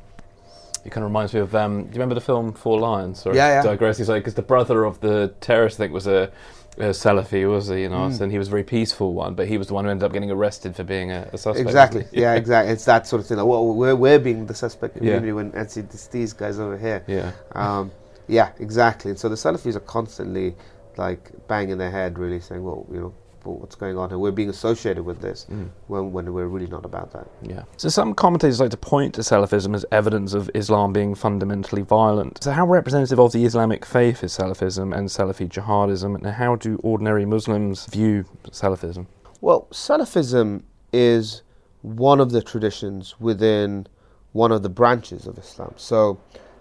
It 0.84 0.90
kind 0.90 1.04
of 1.04 1.10
reminds 1.10 1.32
me 1.32 1.40
of. 1.40 1.54
Um, 1.54 1.84
do 1.84 1.86
you 1.86 1.92
remember 1.94 2.14
the 2.14 2.20
film 2.20 2.52
Four 2.52 2.78
Lions? 2.78 3.22
Sorry, 3.22 3.36
yeah, 3.36 3.54
yeah. 3.54 3.62
Digress. 3.62 3.96
He's 3.96 4.08
like 4.08 4.22
because 4.22 4.34
the 4.34 4.42
brother 4.42 4.84
of 4.84 5.00
the 5.00 5.32
terrorist, 5.40 5.76
I 5.76 5.84
think, 5.84 5.94
was 5.94 6.06
a, 6.06 6.30
a 6.76 6.90
Salafi, 6.90 7.50
was 7.50 7.68
he? 7.68 7.82
You 7.82 7.88
know, 7.88 8.08
mm. 8.08 8.20
and 8.20 8.30
he 8.30 8.36
was 8.36 8.48
a 8.48 8.50
very 8.50 8.64
peaceful 8.64 9.14
one, 9.14 9.34
but 9.34 9.48
he 9.48 9.56
was 9.56 9.68
the 9.68 9.74
one 9.74 9.86
who 9.86 9.90
ended 9.90 10.04
up 10.04 10.12
getting 10.12 10.30
arrested 10.30 10.76
for 10.76 10.84
being 10.84 11.10
a, 11.10 11.30
a 11.32 11.38
suspect. 11.38 11.66
Exactly. 11.66 12.04
Yeah. 12.12 12.34
exactly. 12.34 12.72
It's 12.72 12.84
that 12.84 13.06
sort 13.06 13.20
of 13.20 13.26
thing. 13.26 13.38
Like, 13.38 13.46
well, 13.46 13.66
we're 13.66 13.96
we're 13.96 14.18
being 14.18 14.44
the 14.44 14.54
suspect 14.54 14.96
community 14.96 15.28
yeah. 15.28 15.32
when 15.32 15.52
it's, 15.54 15.78
it's 15.78 16.08
these 16.08 16.34
guys 16.34 16.58
over 16.58 16.76
here. 16.76 17.02
Yeah. 17.06 17.32
Um, 17.52 17.90
yeah. 18.28 18.50
Exactly. 18.58 19.10
And 19.10 19.18
so 19.18 19.30
the 19.30 19.36
Salafis 19.36 19.76
are 19.76 19.80
constantly 19.80 20.54
like 20.98 21.30
banging 21.48 21.78
their 21.78 21.90
head, 21.90 22.18
really 22.18 22.40
saying, 22.40 22.62
well, 22.62 22.86
you 22.92 23.00
know, 23.00 23.14
what's 23.52 23.74
going 23.74 23.98
on 23.98 24.08
here. 24.08 24.18
We're 24.18 24.30
being 24.30 24.50
associated 24.50 25.04
with 25.04 25.20
this 25.20 25.46
mm. 25.50 25.68
when, 25.88 26.12
when 26.12 26.32
we're 26.32 26.46
really 26.46 26.66
not 26.66 26.84
about 26.84 27.12
that. 27.12 27.28
Yeah. 27.42 27.64
So 27.76 27.88
some 27.88 28.14
commentators 28.14 28.60
like 28.60 28.70
to 28.70 28.76
point 28.76 29.14
to 29.14 29.20
Salafism 29.20 29.74
as 29.74 29.84
evidence 29.92 30.34
of 30.34 30.50
Islam 30.54 30.92
being 30.92 31.14
fundamentally 31.14 31.82
violent. 31.82 32.42
So 32.42 32.52
how 32.52 32.66
representative 32.66 33.20
of 33.20 33.32
the 33.32 33.44
Islamic 33.44 33.84
faith 33.84 34.24
is 34.24 34.36
Salafism 34.36 34.96
and 34.96 35.08
Salafi 35.08 35.48
jihadism, 35.48 36.14
and 36.14 36.26
how 36.26 36.56
do 36.56 36.76
ordinary 36.82 37.24
Muslims 37.24 37.86
view 37.86 38.24
Salafism? 38.50 39.06
Well, 39.40 39.68
Salafism 39.70 40.62
is 40.92 41.42
one 41.82 42.20
of 42.20 42.30
the 42.30 42.40
traditions 42.42 43.20
within 43.20 43.86
one 44.32 44.50
of 44.50 44.62
the 44.62 44.68
branches 44.68 45.26
of 45.26 45.38
Islam. 45.38 45.74
So 45.76 46.18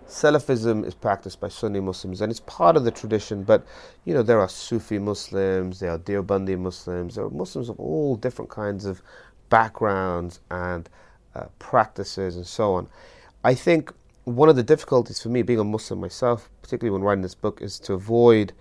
Salafism 0.08 0.86
is 0.86 0.94
practiced 0.94 1.40
by 1.40 1.48
Sunni 1.48 1.80
Muslims 1.80 2.22
and 2.22 2.32
it's 2.32 2.42
part 2.42 2.76
of 2.76 2.84
the 2.84 2.92
tradition, 2.92 3.44
but 3.44 3.66
you 4.06 4.14
know, 4.14 4.24
there 4.24 4.40
are 4.40 4.50
Sufi 4.50 5.00
Muslims, 5.00 5.80
there 5.80 5.92
are 5.92 6.00
Deobandi 6.00 6.58
Muslims, 6.58 7.16
there 7.16 7.26
are 7.26 7.30
Muslims 7.30 7.70
of 7.70 7.80
all 7.80 8.16
different 8.16 8.50
kinds 8.50 8.86
of 8.86 9.02
backgrounds 9.50 10.40
and 10.52 10.90
uh, 11.36 11.46
practices 11.60 12.36
and 12.36 12.46
so 12.46 12.74
on. 12.74 12.88
I 13.44 13.54
think 13.54 13.92
one 14.26 14.50
of 14.50 14.56
the 14.56 14.64
difficulties 14.64 15.22
for 15.22 15.30
me, 15.30 15.42
being 15.42 15.60
a 15.60 15.64
Muslim 15.64 16.00
myself, 16.00 16.50
particularly 16.62 16.98
when 16.98 17.04
writing 17.06 17.22
this 17.22 17.36
book, 17.36 17.62
is 17.62 17.80
to 17.80 17.94
avoid 17.94 18.54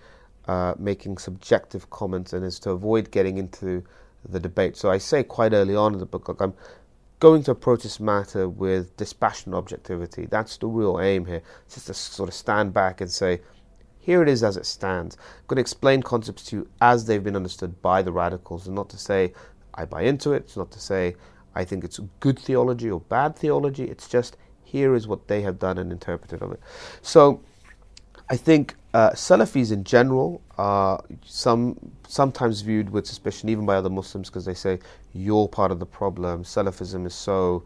uh, 0.47 0.73
making 0.77 1.17
subjective 1.17 1.89
comments 1.89 2.33
and 2.33 2.45
is 2.45 2.59
to 2.59 2.71
avoid 2.71 3.11
getting 3.11 3.37
into 3.37 3.83
the 4.27 4.39
debate. 4.39 4.75
So 4.75 4.89
I 4.89 4.97
say 4.97 5.23
quite 5.23 5.53
early 5.53 5.75
on 5.75 5.93
in 5.93 5.99
the 5.99 6.05
book, 6.05 6.35
I'm 6.39 6.53
going 7.23 7.41
to 7.41 7.51
approach 7.51 7.83
this 7.83 8.01
matter 8.01 8.49
with 8.49 8.97
dispassionate 8.97 9.57
objectivity. 9.57 10.25
That's 10.25 10.57
the 10.57 10.67
real 10.67 10.99
aim 10.99 11.25
here. 11.25 11.41
It's 11.65 11.75
just 11.75 11.87
to 11.87 11.93
sort 11.93 12.27
of 12.27 12.35
stand 12.35 12.73
back 12.73 12.99
and 12.99 13.09
say, 13.09 13.39
here 13.97 14.21
it 14.21 14.27
is 14.27 14.43
as 14.43 14.57
it 14.57 14.65
stands. 14.65 15.15
I'm 15.15 15.47
going 15.47 15.55
to 15.55 15.61
explain 15.61 16.03
concepts 16.03 16.43
to 16.47 16.57
you 16.57 16.67
as 16.81 17.05
they've 17.05 17.23
been 17.23 17.37
understood 17.37 17.81
by 17.81 18.01
the 18.01 18.11
radicals, 18.11 18.67
and 18.67 18.75
not 18.75 18.89
to 18.89 18.97
say 18.97 19.31
I 19.73 19.85
buy 19.85 20.01
into 20.01 20.33
it. 20.33 20.43
It's 20.43 20.57
not 20.57 20.69
to 20.71 20.81
say 20.81 21.15
I 21.55 21.63
think 21.63 21.85
it's 21.85 22.01
good 22.19 22.37
theology 22.37 22.91
or 22.91 22.99
bad 22.99 23.37
theology. 23.37 23.85
It's 23.85 24.09
just 24.09 24.35
here 24.65 24.93
is 24.93 25.07
what 25.07 25.29
they 25.29 25.43
have 25.43 25.57
done 25.57 25.77
and 25.77 25.93
interpreted 25.93 26.41
of 26.41 26.51
it. 26.51 26.59
So 27.01 27.41
I 28.29 28.35
think 28.35 28.75
uh, 28.93 29.11
Salafis 29.11 29.71
in 29.71 29.85
general 29.85 30.41
are 30.57 31.03
some 31.25 31.77
sometimes 32.07 32.61
viewed 32.61 32.89
with 32.89 33.07
suspicion, 33.07 33.49
even 33.49 33.65
by 33.65 33.75
other 33.75 33.89
Muslims, 33.89 34.29
because 34.29 34.45
they 34.45 34.53
say 34.53 34.79
you're 35.13 35.47
part 35.47 35.71
of 35.71 35.79
the 35.79 35.85
problem. 35.85 36.43
Salafism 36.43 37.05
is 37.07 37.15
so 37.15 37.63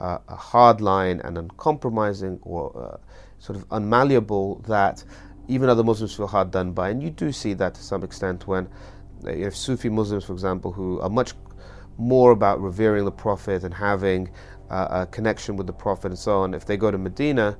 uh, 0.00 0.18
a 0.28 0.36
hard 0.36 0.80
line 0.80 1.20
and 1.24 1.36
uncompromising, 1.36 2.38
or 2.42 2.72
uh, 2.76 2.96
sort 3.38 3.58
of 3.58 3.68
unmalleable 3.68 4.66
that 4.66 5.04
even 5.48 5.68
other 5.68 5.84
Muslims 5.84 6.14
feel 6.14 6.26
hard 6.26 6.50
done 6.50 6.72
by. 6.72 6.90
And 6.90 7.02
you 7.02 7.10
do 7.10 7.32
see 7.32 7.54
that 7.54 7.74
to 7.74 7.82
some 7.82 8.02
extent 8.02 8.46
when 8.46 8.68
uh, 9.26 9.32
you 9.32 9.44
have 9.44 9.56
Sufi 9.56 9.88
Muslims, 9.88 10.24
for 10.24 10.32
example, 10.32 10.72
who 10.72 11.00
are 11.00 11.10
much 11.10 11.32
more 11.98 12.30
about 12.30 12.60
revering 12.62 13.04
the 13.04 13.12
Prophet 13.12 13.64
and 13.64 13.74
having 13.74 14.30
uh, 14.70 15.02
a 15.02 15.06
connection 15.06 15.56
with 15.56 15.66
the 15.66 15.72
Prophet 15.72 16.06
and 16.06 16.18
so 16.18 16.38
on. 16.38 16.54
If 16.54 16.64
they 16.64 16.76
go 16.76 16.90
to 16.90 16.96
Medina 16.96 17.58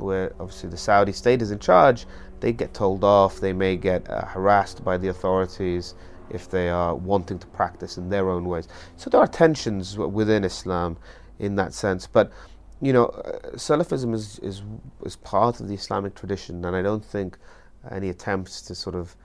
where 0.00 0.32
obviously 0.40 0.70
the 0.70 0.76
Saudi 0.76 1.12
state 1.12 1.42
is 1.42 1.50
in 1.50 1.58
charge, 1.58 2.06
they 2.40 2.52
get 2.52 2.74
told 2.74 3.04
off, 3.04 3.40
they 3.40 3.52
may 3.52 3.76
get 3.76 4.08
uh, 4.08 4.24
harassed 4.24 4.84
by 4.84 4.96
the 4.96 5.08
authorities 5.08 5.94
if 6.30 6.48
they 6.48 6.68
are 6.68 6.94
wanting 6.94 7.38
to 7.38 7.46
practice 7.48 7.98
in 7.98 8.08
their 8.08 8.30
own 8.30 8.44
ways. 8.44 8.68
So 8.96 9.10
there 9.10 9.20
are 9.20 9.26
tensions 9.26 9.98
within 9.98 10.44
Islam 10.44 10.96
in 11.38 11.56
that 11.56 11.74
sense. 11.74 12.06
But, 12.06 12.32
you 12.80 12.92
know, 12.92 13.06
uh, 13.06 13.50
Salafism 13.56 14.14
is, 14.14 14.38
is, 14.38 14.62
is 15.04 15.16
part 15.16 15.60
of 15.60 15.68
the 15.68 15.74
Islamic 15.74 16.14
tradition, 16.14 16.64
and 16.64 16.76
I 16.76 16.82
don't 16.82 17.04
think 17.04 17.36
any 17.90 18.10
attempts 18.10 18.62
to 18.62 18.74
sort 18.74 18.94
of 18.94 19.16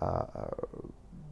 uh, 0.00 0.48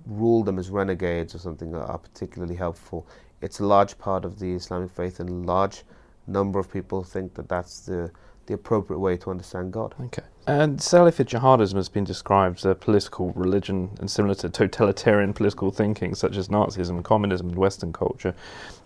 rule 0.06 0.42
them 0.42 0.58
as 0.58 0.70
renegades 0.70 1.34
or 1.34 1.38
something 1.38 1.74
are 1.74 1.98
particularly 1.98 2.54
helpful. 2.54 3.06
It's 3.42 3.60
a 3.60 3.66
large 3.66 3.98
part 3.98 4.24
of 4.24 4.38
the 4.38 4.52
Islamic 4.54 4.90
faith, 4.90 5.20
and 5.20 5.28
a 5.28 5.32
large 5.32 5.84
number 6.26 6.58
of 6.58 6.70
people 6.72 7.04
think 7.04 7.34
that 7.34 7.48
that's 7.48 7.80
the 7.80 8.10
the 8.48 8.54
appropriate 8.54 8.98
way 8.98 9.16
to 9.18 9.30
understand 9.30 9.72
God. 9.72 9.94
Okay. 10.00 10.22
And 10.46 10.78
Salafi 10.78 11.24
jihadism 11.24 11.76
has 11.76 11.90
been 11.90 12.04
described 12.04 12.58
as 12.58 12.64
a 12.64 12.74
political 12.74 13.32
religion 13.34 13.90
and 14.00 14.10
similar 14.10 14.34
to 14.36 14.48
totalitarian 14.48 15.34
political 15.34 15.70
thinking, 15.70 16.14
such 16.14 16.36
as 16.36 16.48
Nazism, 16.48 17.04
communism, 17.04 17.50
and 17.50 17.58
Western 17.58 17.92
culture. 17.92 18.34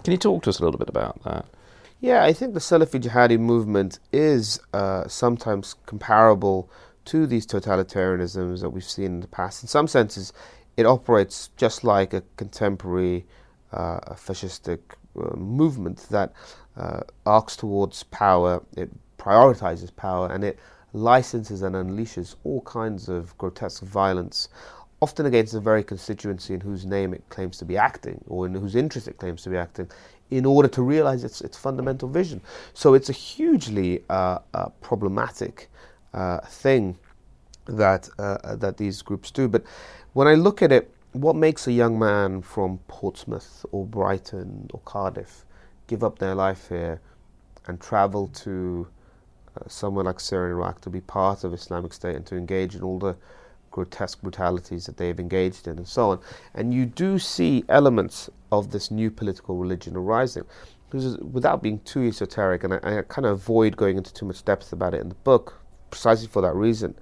Can 0.02 0.10
you 0.10 0.18
talk 0.18 0.42
to 0.42 0.50
us 0.50 0.58
a 0.58 0.64
little 0.64 0.78
bit 0.78 0.88
about 0.88 1.22
that? 1.22 1.46
Yeah, 2.00 2.24
I 2.24 2.32
think 2.32 2.54
the 2.54 2.60
Salafi 2.60 3.00
jihadi 3.00 3.38
movement 3.38 4.00
is 4.12 4.60
uh, 4.74 5.06
sometimes 5.06 5.76
comparable 5.86 6.68
to 7.04 7.26
these 7.28 7.46
totalitarianisms 7.46 8.60
that 8.60 8.70
we've 8.70 8.84
seen 8.84 9.06
in 9.06 9.20
the 9.20 9.28
past. 9.28 9.62
In 9.62 9.68
some 9.68 9.86
senses, 9.86 10.32
it 10.76 10.84
operates 10.84 11.50
just 11.56 11.84
like 11.84 12.12
a 12.12 12.24
contemporary 12.36 13.24
uh, 13.72 14.00
fascistic 14.14 14.80
uh, 15.16 15.36
movement 15.36 16.08
that 16.10 16.32
uh, 16.76 17.00
arcs 17.24 17.54
towards 17.54 18.02
power. 18.04 18.62
It 18.76 18.90
prioritizes 19.22 19.94
power 19.94 20.26
and 20.32 20.42
it 20.42 20.58
licenses 20.92 21.62
and 21.62 21.74
unleashes 21.74 22.34
all 22.44 22.60
kinds 22.62 23.08
of 23.08 23.36
grotesque 23.38 23.82
violence, 23.82 24.48
often 25.00 25.26
against 25.26 25.52
the 25.52 25.60
very 25.60 25.82
constituency 25.82 26.54
in 26.54 26.60
whose 26.60 26.84
name 26.84 27.14
it 27.14 27.22
claims 27.28 27.56
to 27.58 27.64
be 27.64 27.76
acting 27.76 28.22
or 28.26 28.46
in 28.46 28.54
whose 28.54 28.74
interest 28.74 29.08
it 29.08 29.16
claims 29.18 29.42
to 29.42 29.50
be 29.50 29.56
acting, 29.56 29.88
in 30.30 30.44
order 30.46 30.68
to 30.68 30.82
realize 30.82 31.24
its, 31.24 31.40
its 31.40 31.56
fundamental 31.56 32.08
vision. 32.08 32.40
So 32.74 32.94
it's 32.94 33.10
a 33.10 33.12
hugely 33.12 34.02
uh, 34.08 34.38
uh, 34.54 34.68
problematic 34.80 35.70
uh, 36.14 36.40
thing 36.40 36.96
that, 37.66 38.08
uh, 38.18 38.56
that 38.56 38.76
these 38.76 39.02
groups 39.02 39.30
do. 39.30 39.48
But 39.48 39.62
when 40.14 40.26
I 40.26 40.34
look 40.34 40.62
at 40.62 40.72
it, 40.72 40.90
what 41.12 41.36
makes 41.36 41.66
a 41.66 41.72
young 41.72 41.98
man 41.98 42.42
from 42.42 42.78
Portsmouth 42.88 43.66
or 43.70 43.84
Brighton 43.84 44.70
or 44.72 44.80
Cardiff 44.84 45.44
give 45.86 46.02
up 46.02 46.18
their 46.18 46.34
life 46.34 46.68
here 46.68 47.00
and 47.66 47.80
travel 47.80 48.28
to 48.28 48.88
uh, 49.56 49.68
somewhere 49.68 50.04
like 50.04 50.20
Syria 50.20 50.52
and 50.52 50.54
Iraq 50.54 50.80
to 50.82 50.90
be 50.90 51.00
part 51.00 51.44
of 51.44 51.52
Islamic 51.52 51.92
State 51.92 52.16
and 52.16 52.26
to 52.26 52.36
engage 52.36 52.74
in 52.74 52.82
all 52.82 52.98
the 52.98 53.16
grotesque 53.70 54.20
brutalities 54.22 54.86
that 54.86 54.96
they've 54.96 55.18
engaged 55.18 55.66
in 55.66 55.78
and 55.78 55.88
so 55.88 56.10
on. 56.10 56.20
And 56.54 56.72
you 56.72 56.86
do 56.86 57.18
see 57.18 57.64
elements 57.68 58.30
of 58.50 58.70
this 58.70 58.90
new 58.90 59.10
political 59.10 59.56
religion 59.56 59.96
arising. 59.96 60.44
Because 60.88 61.16
without 61.18 61.62
being 61.62 61.80
too 61.80 62.02
esoteric, 62.02 62.64
and 62.64 62.74
I, 62.74 62.98
I 62.98 63.02
kind 63.02 63.24
of 63.24 63.32
avoid 63.32 63.76
going 63.76 63.96
into 63.96 64.12
too 64.12 64.26
much 64.26 64.44
depth 64.44 64.72
about 64.74 64.92
it 64.92 65.00
in 65.00 65.08
the 65.08 65.14
book 65.16 65.58
precisely 65.90 66.28
for 66.28 66.42
that 66.42 66.54
reason, 66.54 66.94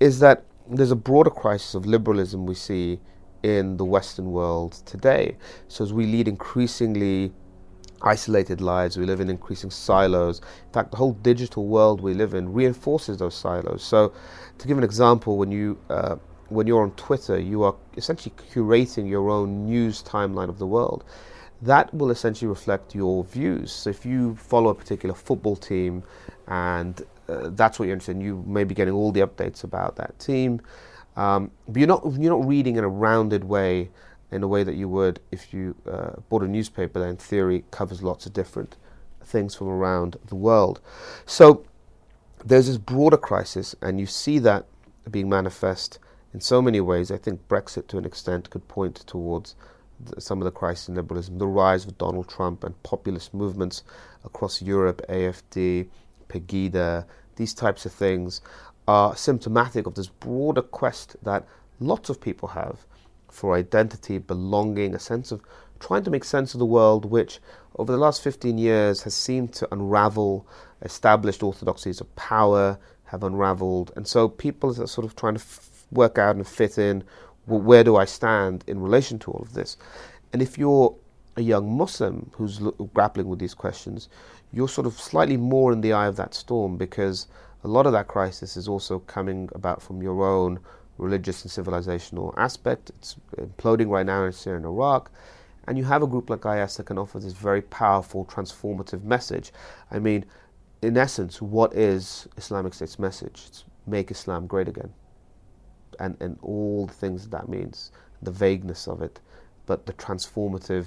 is 0.00 0.20
that 0.20 0.44
there's 0.68 0.90
a 0.90 0.96
broader 0.96 1.30
crisis 1.30 1.74
of 1.74 1.86
liberalism 1.86 2.46
we 2.46 2.54
see 2.54 3.00
in 3.42 3.76
the 3.76 3.84
Western 3.84 4.32
world 4.32 4.72
today. 4.84 5.36
So 5.68 5.84
as 5.84 5.92
we 5.92 6.06
lead 6.06 6.28
increasingly 6.28 7.32
isolated 8.02 8.60
lives, 8.60 8.96
we 8.96 9.06
live 9.06 9.20
in 9.20 9.28
increasing 9.30 9.70
silos. 9.70 10.40
In 10.40 10.72
fact, 10.72 10.90
the 10.90 10.96
whole 10.96 11.12
digital 11.12 11.66
world 11.66 12.00
we 12.00 12.14
live 12.14 12.34
in 12.34 12.52
reinforces 12.52 13.18
those 13.18 13.34
silos. 13.34 13.82
So, 13.82 14.12
to 14.58 14.68
give 14.68 14.78
an 14.78 14.84
example, 14.84 15.36
when 15.36 15.50
you 15.52 15.78
uh, 15.90 16.16
when 16.48 16.66
you're 16.66 16.82
on 16.82 16.92
Twitter, 16.92 17.38
you 17.38 17.62
are 17.62 17.74
essentially 17.96 18.34
curating 18.52 19.08
your 19.08 19.30
own 19.30 19.66
news 19.66 20.02
timeline 20.02 20.48
of 20.48 20.58
the 20.58 20.66
world. 20.66 21.04
That 21.60 21.92
will 21.92 22.10
essentially 22.10 22.48
reflect 22.48 22.94
your 22.94 23.24
views. 23.24 23.72
So, 23.72 23.90
if 23.90 24.06
you 24.06 24.36
follow 24.36 24.70
a 24.70 24.74
particular 24.74 25.14
football 25.14 25.56
team 25.56 26.02
and 26.46 27.02
uh, 27.28 27.50
that's 27.50 27.78
what 27.78 27.86
you're 27.86 27.94
interested 27.94 28.16
in, 28.16 28.22
you 28.22 28.42
may 28.46 28.64
be 28.64 28.74
getting 28.74 28.94
all 28.94 29.12
the 29.12 29.20
updates 29.20 29.64
about 29.64 29.96
that 29.96 30.18
team. 30.18 30.60
Um, 31.16 31.50
but 31.66 31.78
you're 31.78 31.88
not 31.88 32.04
you're 32.18 32.38
not 32.38 32.46
reading 32.46 32.76
in 32.76 32.84
a 32.84 32.88
rounded 32.88 33.42
way, 33.42 33.90
in 34.30 34.42
a 34.42 34.48
way 34.48 34.62
that 34.62 34.74
you 34.74 34.88
would 34.88 35.20
if 35.30 35.52
you 35.52 35.74
uh, 35.90 36.10
bought 36.28 36.42
a 36.42 36.48
newspaper 36.48 36.98
that, 37.00 37.08
in 37.08 37.16
theory, 37.16 37.64
covers 37.70 38.02
lots 38.02 38.26
of 38.26 38.32
different 38.32 38.76
things 39.24 39.54
from 39.54 39.68
around 39.68 40.16
the 40.26 40.34
world. 40.34 40.80
So 41.26 41.64
there's 42.44 42.66
this 42.66 42.78
broader 42.78 43.16
crisis, 43.16 43.74
and 43.82 43.98
you 44.00 44.06
see 44.06 44.38
that 44.40 44.66
being 45.10 45.28
manifest 45.28 45.98
in 46.34 46.40
so 46.40 46.60
many 46.60 46.80
ways. 46.80 47.10
I 47.10 47.16
think 47.16 47.46
Brexit, 47.48 47.88
to 47.88 47.98
an 47.98 48.04
extent, 48.04 48.50
could 48.50 48.66
point 48.68 48.96
towards 49.06 49.54
the, 49.98 50.20
some 50.20 50.38
of 50.38 50.44
the 50.44 50.50
crisis 50.50 50.88
in 50.88 50.94
liberalism, 50.94 51.38
the 51.38 51.46
rise 51.46 51.86
of 51.86 51.98
Donald 51.98 52.28
Trump 52.28 52.64
and 52.64 52.80
populist 52.82 53.34
movements 53.34 53.82
across 54.24 54.62
Europe, 54.62 55.02
AFD, 55.08 55.88
Pegida, 56.28 57.06
these 57.36 57.54
types 57.54 57.86
of 57.86 57.92
things 57.92 58.40
are 58.86 59.16
symptomatic 59.16 59.86
of 59.86 59.94
this 59.94 60.08
broader 60.08 60.62
quest 60.62 61.16
that 61.22 61.46
lots 61.80 62.10
of 62.10 62.20
people 62.20 62.48
have 62.48 62.84
for 63.30 63.54
identity, 63.54 64.18
belonging, 64.18 64.94
a 64.94 64.98
sense 64.98 65.32
of 65.32 65.42
trying 65.80 66.04
to 66.04 66.10
make 66.10 66.24
sense 66.24 66.54
of 66.54 66.58
the 66.58 66.66
world, 66.66 67.04
which 67.04 67.40
over 67.76 67.92
the 67.92 67.98
last 67.98 68.22
15 68.22 68.58
years 68.58 69.02
has 69.02 69.14
seemed 69.14 69.52
to 69.54 69.68
unravel 69.72 70.46
established 70.82 71.42
orthodoxies 71.42 72.00
of 72.00 72.14
power, 72.16 72.78
have 73.04 73.22
unraveled. 73.22 73.92
And 73.96 74.06
so 74.06 74.28
people 74.28 74.70
are 74.80 74.86
sort 74.86 75.04
of 75.04 75.16
trying 75.16 75.34
to 75.34 75.40
f- 75.40 75.84
work 75.90 76.18
out 76.18 76.36
and 76.36 76.46
fit 76.46 76.78
in 76.78 77.04
well, 77.46 77.60
where 77.60 77.82
do 77.82 77.96
I 77.96 78.04
stand 78.04 78.62
in 78.66 78.80
relation 78.80 79.18
to 79.20 79.30
all 79.30 79.40
of 79.40 79.54
this? 79.54 79.76
And 80.32 80.42
if 80.42 80.58
you're 80.58 80.94
a 81.36 81.40
young 81.40 81.76
Muslim 81.76 82.30
who's 82.34 82.60
grappling 82.92 83.28
with 83.28 83.38
these 83.38 83.54
questions, 83.54 84.08
you're 84.52 84.68
sort 84.68 84.86
of 84.86 84.94
slightly 84.94 85.36
more 85.36 85.72
in 85.72 85.80
the 85.80 85.92
eye 85.92 86.06
of 86.06 86.16
that 86.16 86.34
storm 86.34 86.76
because 86.76 87.26
a 87.64 87.68
lot 87.68 87.86
of 87.86 87.92
that 87.92 88.08
crisis 88.08 88.56
is 88.56 88.68
also 88.68 88.98
coming 89.00 89.48
about 89.54 89.82
from 89.82 90.02
your 90.02 90.22
own 90.22 90.58
religious 90.98 91.42
and 91.42 91.50
civilizational 91.50 92.34
aspect. 92.36 92.90
It's 92.90 93.16
imploding 93.36 93.88
right 93.88 94.06
now 94.06 94.24
in 94.24 94.32
Syria 94.32 94.58
and 94.58 94.66
Iraq. 94.66 95.10
And 95.66 95.76
you 95.76 95.84
have 95.84 96.02
a 96.02 96.06
group 96.06 96.30
like 96.30 96.44
IS 96.46 96.76
that 96.76 96.86
can 96.86 96.98
offer 96.98 97.18
this 97.18 97.32
very 97.32 97.62
powerful, 97.62 98.24
transformative 98.24 99.04
message. 99.04 99.52
I 99.90 99.98
mean, 99.98 100.24
in 100.82 100.96
essence, 100.96 101.42
what 101.42 101.74
is 101.74 102.26
Islamic 102.36 102.74
State's 102.74 102.98
message? 102.98 103.44
It's 103.48 103.64
make 103.86 104.10
Islam 104.10 104.46
great 104.46 104.68
again. 104.68 104.92
And, 106.00 106.16
and 106.20 106.38
all 106.42 106.86
the 106.86 106.92
things 106.92 107.24
that, 107.24 107.30
that 107.30 107.48
means, 107.48 107.90
the 108.22 108.30
vagueness 108.30 108.86
of 108.86 109.02
it, 109.02 109.20
but 109.66 109.86
the 109.86 109.92
transformative 109.94 110.86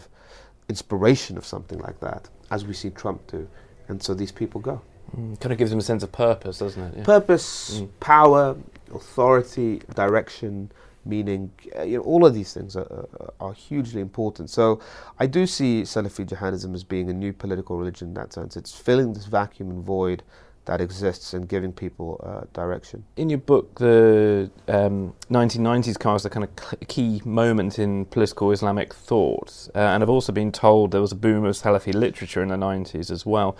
inspiration 0.69 1.37
of 1.37 1.45
something 1.45 1.79
like 1.79 1.99
that, 1.99 2.29
as 2.49 2.65
we 2.65 2.73
see 2.73 2.89
Trump 2.89 3.25
do. 3.27 3.47
And 3.87 4.01
so 4.01 4.13
these 4.13 4.31
people 4.31 4.61
go. 4.61 4.81
Mm, 5.15 5.39
kind 5.39 5.51
of 5.51 5.57
gives 5.57 5.71
them 5.71 5.79
a 5.79 5.83
sense 5.83 6.03
of 6.03 6.11
purpose, 6.11 6.59
doesn't 6.59 6.81
it? 6.81 6.93
Yeah. 6.97 7.03
Purpose, 7.03 7.81
mm. 7.81 7.89
power, 7.99 8.55
authority, 8.93 9.81
direction, 9.95 10.71
meaning. 11.05 11.51
Uh, 11.77 11.83
you 11.83 11.97
know, 11.97 12.03
all 12.03 12.25
of 12.25 12.33
these 12.33 12.53
things 12.53 12.75
are, 12.75 13.07
are, 13.39 13.53
hugely 13.53 14.01
important. 14.01 14.49
So 14.49 14.79
I 15.19 15.27
do 15.27 15.45
see 15.47 15.81
Salafi 15.83 16.25
jihadism 16.27 16.73
as 16.73 16.83
being 16.83 17.09
a 17.09 17.13
new 17.13 17.33
political 17.33 17.77
religion 17.77 18.09
in 18.09 18.13
that 18.15 18.33
sense. 18.33 18.55
It's 18.55 18.75
filling 18.75 19.13
this 19.13 19.25
vacuum 19.25 19.69
and 19.71 19.83
void 19.83 20.23
that 20.65 20.79
exists 20.79 21.33
and 21.33 21.49
giving 21.49 21.73
people 21.73 22.19
uh, 22.23 22.45
direction. 22.53 23.03
In 23.17 23.29
your 23.29 23.39
book, 23.39 23.79
the 23.79 24.51
um, 24.67 25.13
1990s 25.31 25.99
cast 25.99 26.25
a 26.25 26.29
kind 26.29 26.47
of 26.47 26.87
key 26.87 27.21
moment 27.25 27.79
in 27.79 28.05
political 28.05 28.51
Islamic 28.51 28.93
thought, 28.93 29.69
uh, 29.73 29.79
and 29.79 30.03
I've 30.03 30.09
also 30.09 30.31
been 30.31 30.51
told 30.51 30.91
there 30.91 31.01
was 31.01 31.11
a 31.11 31.15
boom 31.15 31.45
of 31.45 31.55
Salafi 31.55 31.93
literature 31.93 32.43
in 32.43 32.49
the 32.49 32.57
90s 32.57 33.09
as 33.09 33.25
well. 33.25 33.57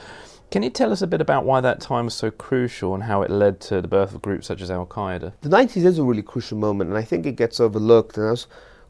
Can 0.52 0.64
you 0.64 0.70
tell 0.70 0.92
us 0.92 1.02
a 1.02 1.08
bit 1.08 1.22
about 1.22 1.46
why 1.46 1.62
that 1.62 1.80
time 1.80 2.06
was 2.06 2.14
so 2.14 2.30
crucial 2.30 2.94
and 2.94 3.04
how 3.04 3.22
it 3.22 3.32
led 3.32 3.62
to 3.62 3.80
the 3.80 3.88
birth 3.88 4.14
of 4.14 4.22
groups 4.22 4.48
such 4.48 4.62
as 4.62 4.70
Al 4.70 4.86
Qaeda? 4.86 5.32
The 5.40 5.48
90s 5.48 5.86
is 5.86 5.98
a 5.98 6.04
really 6.04 6.22
crucial 6.22 6.58
moment, 6.58 6.90
and 6.90 6.98
I 7.00 7.04
think 7.04 7.26
it 7.26 7.38
gets 7.38 7.62
overlooked. 7.62 8.18
And 8.18 8.30
was, 8.30 8.48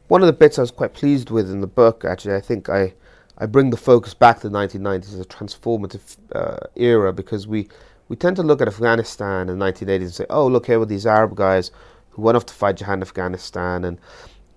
one 0.08 0.22
of 0.22 0.26
the 0.26 0.34
bits 0.34 0.58
I 0.58 0.62
was 0.62 0.72
quite 0.72 0.96
pleased 0.96 1.30
with 1.30 1.52
in 1.52 1.62
the 1.62 1.68
book, 1.68 2.04
actually, 2.04 2.34
I 2.34 2.42
think 2.42 2.68
I, 2.68 2.96
I 3.38 3.46
bring 3.46 3.70
the 3.70 3.78
focus 3.78 4.16
back 4.16 4.40
to 4.40 4.50
the 4.50 4.58
1990s 4.58 5.14
as 5.14 5.20
a 5.20 5.26
transformative 5.26 6.18
uh, 6.34 6.66
era 6.76 7.14
because 7.14 7.46
we, 7.46 7.70
we 8.10 8.16
tend 8.16 8.38
to 8.38 8.44
look 8.44 8.60
at 8.60 8.68
Afghanistan 8.68 9.48
in 9.48 9.60
the 9.60 9.64
1980s 9.64 10.02
and 10.02 10.14
say, 10.14 10.26
oh, 10.32 10.48
look, 10.48 10.66
here 10.66 10.80
were 10.80 10.88
these 10.88 11.06
Arab 11.06 11.36
guys 11.36 11.70
who 12.10 12.24
went 12.24 12.36
off 12.36 12.48
to 12.48 12.56
fight 12.56 12.78
jihad 12.78 12.96
in 12.96 13.02
Afghanistan. 13.04 13.84
And, 13.86 14.00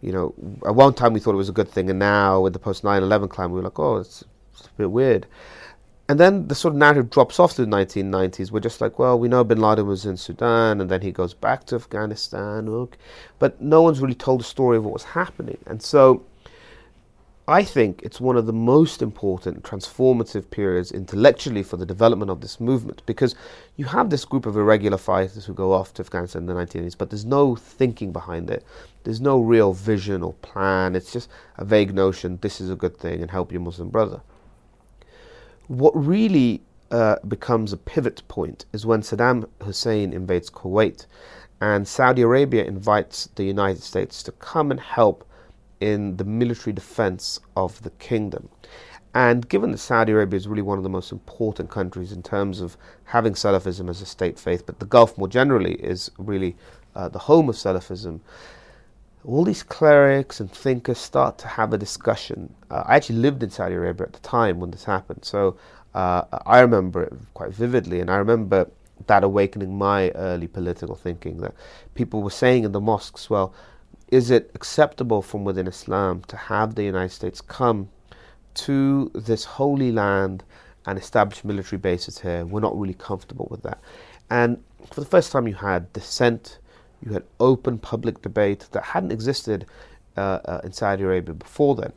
you 0.01 0.11
know, 0.11 0.33
at 0.64 0.75
one 0.75 0.95
time 0.95 1.12
we 1.12 1.21
thought 1.21 1.35
it 1.35 1.37
was 1.37 1.51
a 1.51 1.53
good 1.53 1.69
thing, 1.69 1.90
and 1.90 1.99
now 1.99 2.40
with 2.40 2.55
the 2.55 2.59
post 2.59 2.83
9 2.83 3.03
11 3.03 3.29
climate, 3.29 3.53
we 3.53 3.61
were 3.61 3.64
like, 3.64 3.79
oh, 3.79 3.99
it's, 3.99 4.25
it's 4.55 4.69
a 4.69 4.79
bit 4.79 4.90
weird. 4.90 5.27
And 6.07 6.21
then 6.21 6.49
the 6.49 6.55
sort 6.55 6.75
of 6.75 6.79
narrative 6.79 7.09
drops 7.09 7.40
off 7.40 7.55
to 7.55 7.64
the 7.64 7.71
1990s. 7.71 8.51
We're 8.51 8.61
just 8.61 8.81
like, 8.81 8.99
well, 8.99 9.19
we 9.19 9.29
know 9.29 9.43
bin 9.43 9.61
Laden 9.61 9.87
was 9.87 10.05
in 10.05 10.19
Sudan, 10.19 10.81
and 10.81 10.90
then 10.90 11.01
he 11.01 11.11
goes 11.11 11.33
back 11.33 11.64
to 11.67 11.77
Afghanistan. 11.77 12.69
Okay. 12.69 12.99
But 13.38 13.61
no 13.61 13.81
one's 13.81 14.01
really 14.01 14.14
told 14.14 14.40
the 14.40 14.45
story 14.45 14.77
of 14.77 14.85
what 14.85 14.93
was 14.93 15.05
happening. 15.05 15.59
And 15.67 15.83
so 15.83 16.27
I 17.47 17.62
think 17.62 18.01
it's 18.03 18.23
one 18.23 18.38
of 18.38 18.47
the 18.47 18.55
most 18.55 19.03
important 19.03 19.64
transformative 19.64 20.49
periods 20.49 20.90
intellectually 20.90 21.62
for 21.62 21.77
the 21.77 21.85
development 21.85 22.31
of 22.31 22.40
this 22.40 22.59
movement 22.59 23.03
because 23.05 23.35
you 23.77 23.85
have 23.85 24.09
this 24.09 24.25
group 24.25 24.47
of 24.47 24.57
irregular 24.57 24.97
fighters 24.97 25.45
who 25.45 25.53
go 25.53 25.73
off 25.75 25.93
to 25.95 26.03
Afghanistan 26.03 26.43
in 26.43 26.47
the 26.47 26.55
1980s, 26.55 26.97
but 26.97 27.11
there's 27.11 27.27
no 27.27 27.55
thinking 27.55 28.12
behind 28.12 28.49
it. 28.49 28.64
There's 29.05 29.21
no 29.21 29.40
real 29.40 29.75
vision 29.75 30.23
or 30.23 30.33
plan. 30.35 30.97
It's 30.97 31.12
just 31.12 31.29
a 31.59 31.67
vague 31.67 31.95
notion 31.95 32.38
this 32.40 32.62
is 32.62 32.71
a 32.71 32.77
good 32.77 32.97
thing 32.97 33.21
and 33.21 33.31
help 33.31 33.53
your 33.53 33.61
Muslim 33.61 33.90
brother. 33.90 34.23
What 35.68 35.92
really 35.96 36.62
uh, 36.90 37.16
becomes 37.27 37.72
a 37.72 37.79
pivot 37.79 38.22
point 38.29 38.66
is 38.72 38.85
when 38.85 39.00
Saddam 39.00 39.48
Hussein 39.62 40.12
invades 40.12 40.50
Kuwait 40.50 41.07
and 41.61 41.88
Saudi 41.88 42.20
Arabia 42.20 42.64
invites 42.64 43.31
the 43.37 43.44
United 43.44 43.83
States 43.83 44.22
to 44.24 44.33
come 44.33 44.70
and 44.70 44.79
help 44.79 45.27
in 45.81 46.18
the 46.18 46.24
military 46.24 46.74
defense 46.74 47.40
of 47.57 47.83
the 47.83 47.90
kingdom. 47.90 48.50
And 49.14 49.48
given 49.48 49.70
that 49.70 49.79
Saudi 49.79 50.12
Arabia 50.12 50.37
is 50.37 50.48
really 50.48 50.62
one 50.62 50.77
of 50.77 50.85
the 50.85 50.90
most 50.90 51.12
important 51.12 51.70
countries 51.70 52.12
in 52.12 52.22
terms 52.22 52.61
of 52.61 52.77
having 53.05 53.33
Salafism 53.33 53.88
as 53.88 54.03
a 54.03 54.07
state 54.07 54.38
faith, 54.38 54.66
but 54.66 54.81
the 54.81 54.87
Gulf 54.87 55.16
more 55.16 55.29
generally 55.29 55.74
is 55.74 56.11
really 56.18 56.57
uh, 56.94 57.09
the 57.09 57.20
home 57.20 57.48
of 57.48 57.55
Salafism, 57.55 58.20
all 59.24 59.44
these 59.44 59.62
clerics 59.62 60.40
and 60.40 60.50
thinkers 60.50 60.98
start 60.98 61.38
to 61.38 61.48
have 61.48 61.72
a 61.72 61.78
discussion. 61.78 62.52
Uh, 62.70 62.84
I 62.87 62.96
actually 62.96 63.18
lived 63.18 63.42
in 63.42 63.50
Saudi 63.50 63.74
Arabia 63.74 64.06
at 64.06 64.12
the 64.12 64.20
time 64.20 64.60
when 64.60 64.70
this 64.70 64.84
happened, 64.84 65.24
so 65.24 65.56
uh, 65.94 66.24
I 66.46 66.60
remember 66.60 67.02
it 67.04 67.12
quite 67.34 67.52
vividly, 67.52 68.00
and 68.00 68.10
I 68.10 68.16
remember 68.16 68.68
that 69.06 69.24
awakening 69.24 69.76
my 69.76 70.10
early 70.10 70.46
political 70.46 70.94
thinking 70.94 71.38
that 71.38 71.54
people 71.94 72.22
were 72.22 72.30
saying 72.30 72.64
in 72.64 72.72
the 72.72 72.80
mosques, 72.80 73.28
well, 73.30 73.54
is 74.08 74.30
it 74.30 74.50
acceptable 74.54 75.22
from 75.22 75.44
within 75.44 75.66
Islam 75.66 76.22
to 76.28 76.37
have 76.37 76.74
the 76.74 76.84
United 76.84 77.10
States 77.12 77.40
come 77.40 77.88
to 78.54 79.10
this 79.14 79.44
holy 79.44 79.90
land 79.90 80.44
and 80.87 80.98
establish 80.98 81.44
military 81.44 81.78
bases 81.78 82.20
here? 82.20 82.44
We're 82.44 82.60
not 82.60 82.78
really 82.78 82.94
comfortable 82.94 83.48
with 83.50 83.62
that. 83.62 83.80
And 84.30 84.62
for 84.92 85.00
the 85.00 85.06
first 85.06 85.32
time, 85.32 85.48
you 85.48 85.54
had 85.54 85.92
dissent 85.92 86.58
you 87.05 87.12
had 87.12 87.25
open 87.38 87.79
public 87.79 88.23
debate 88.23 88.67
that 88.73 88.83
hadn't 88.83 89.12
existed 89.12 89.67
uh, 90.17 90.38
uh, 90.45 90.61
in 90.64 90.73
Saudi 90.73 91.03
Arabia 91.03 91.35
before 91.35 91.75
then. 91.75 91.93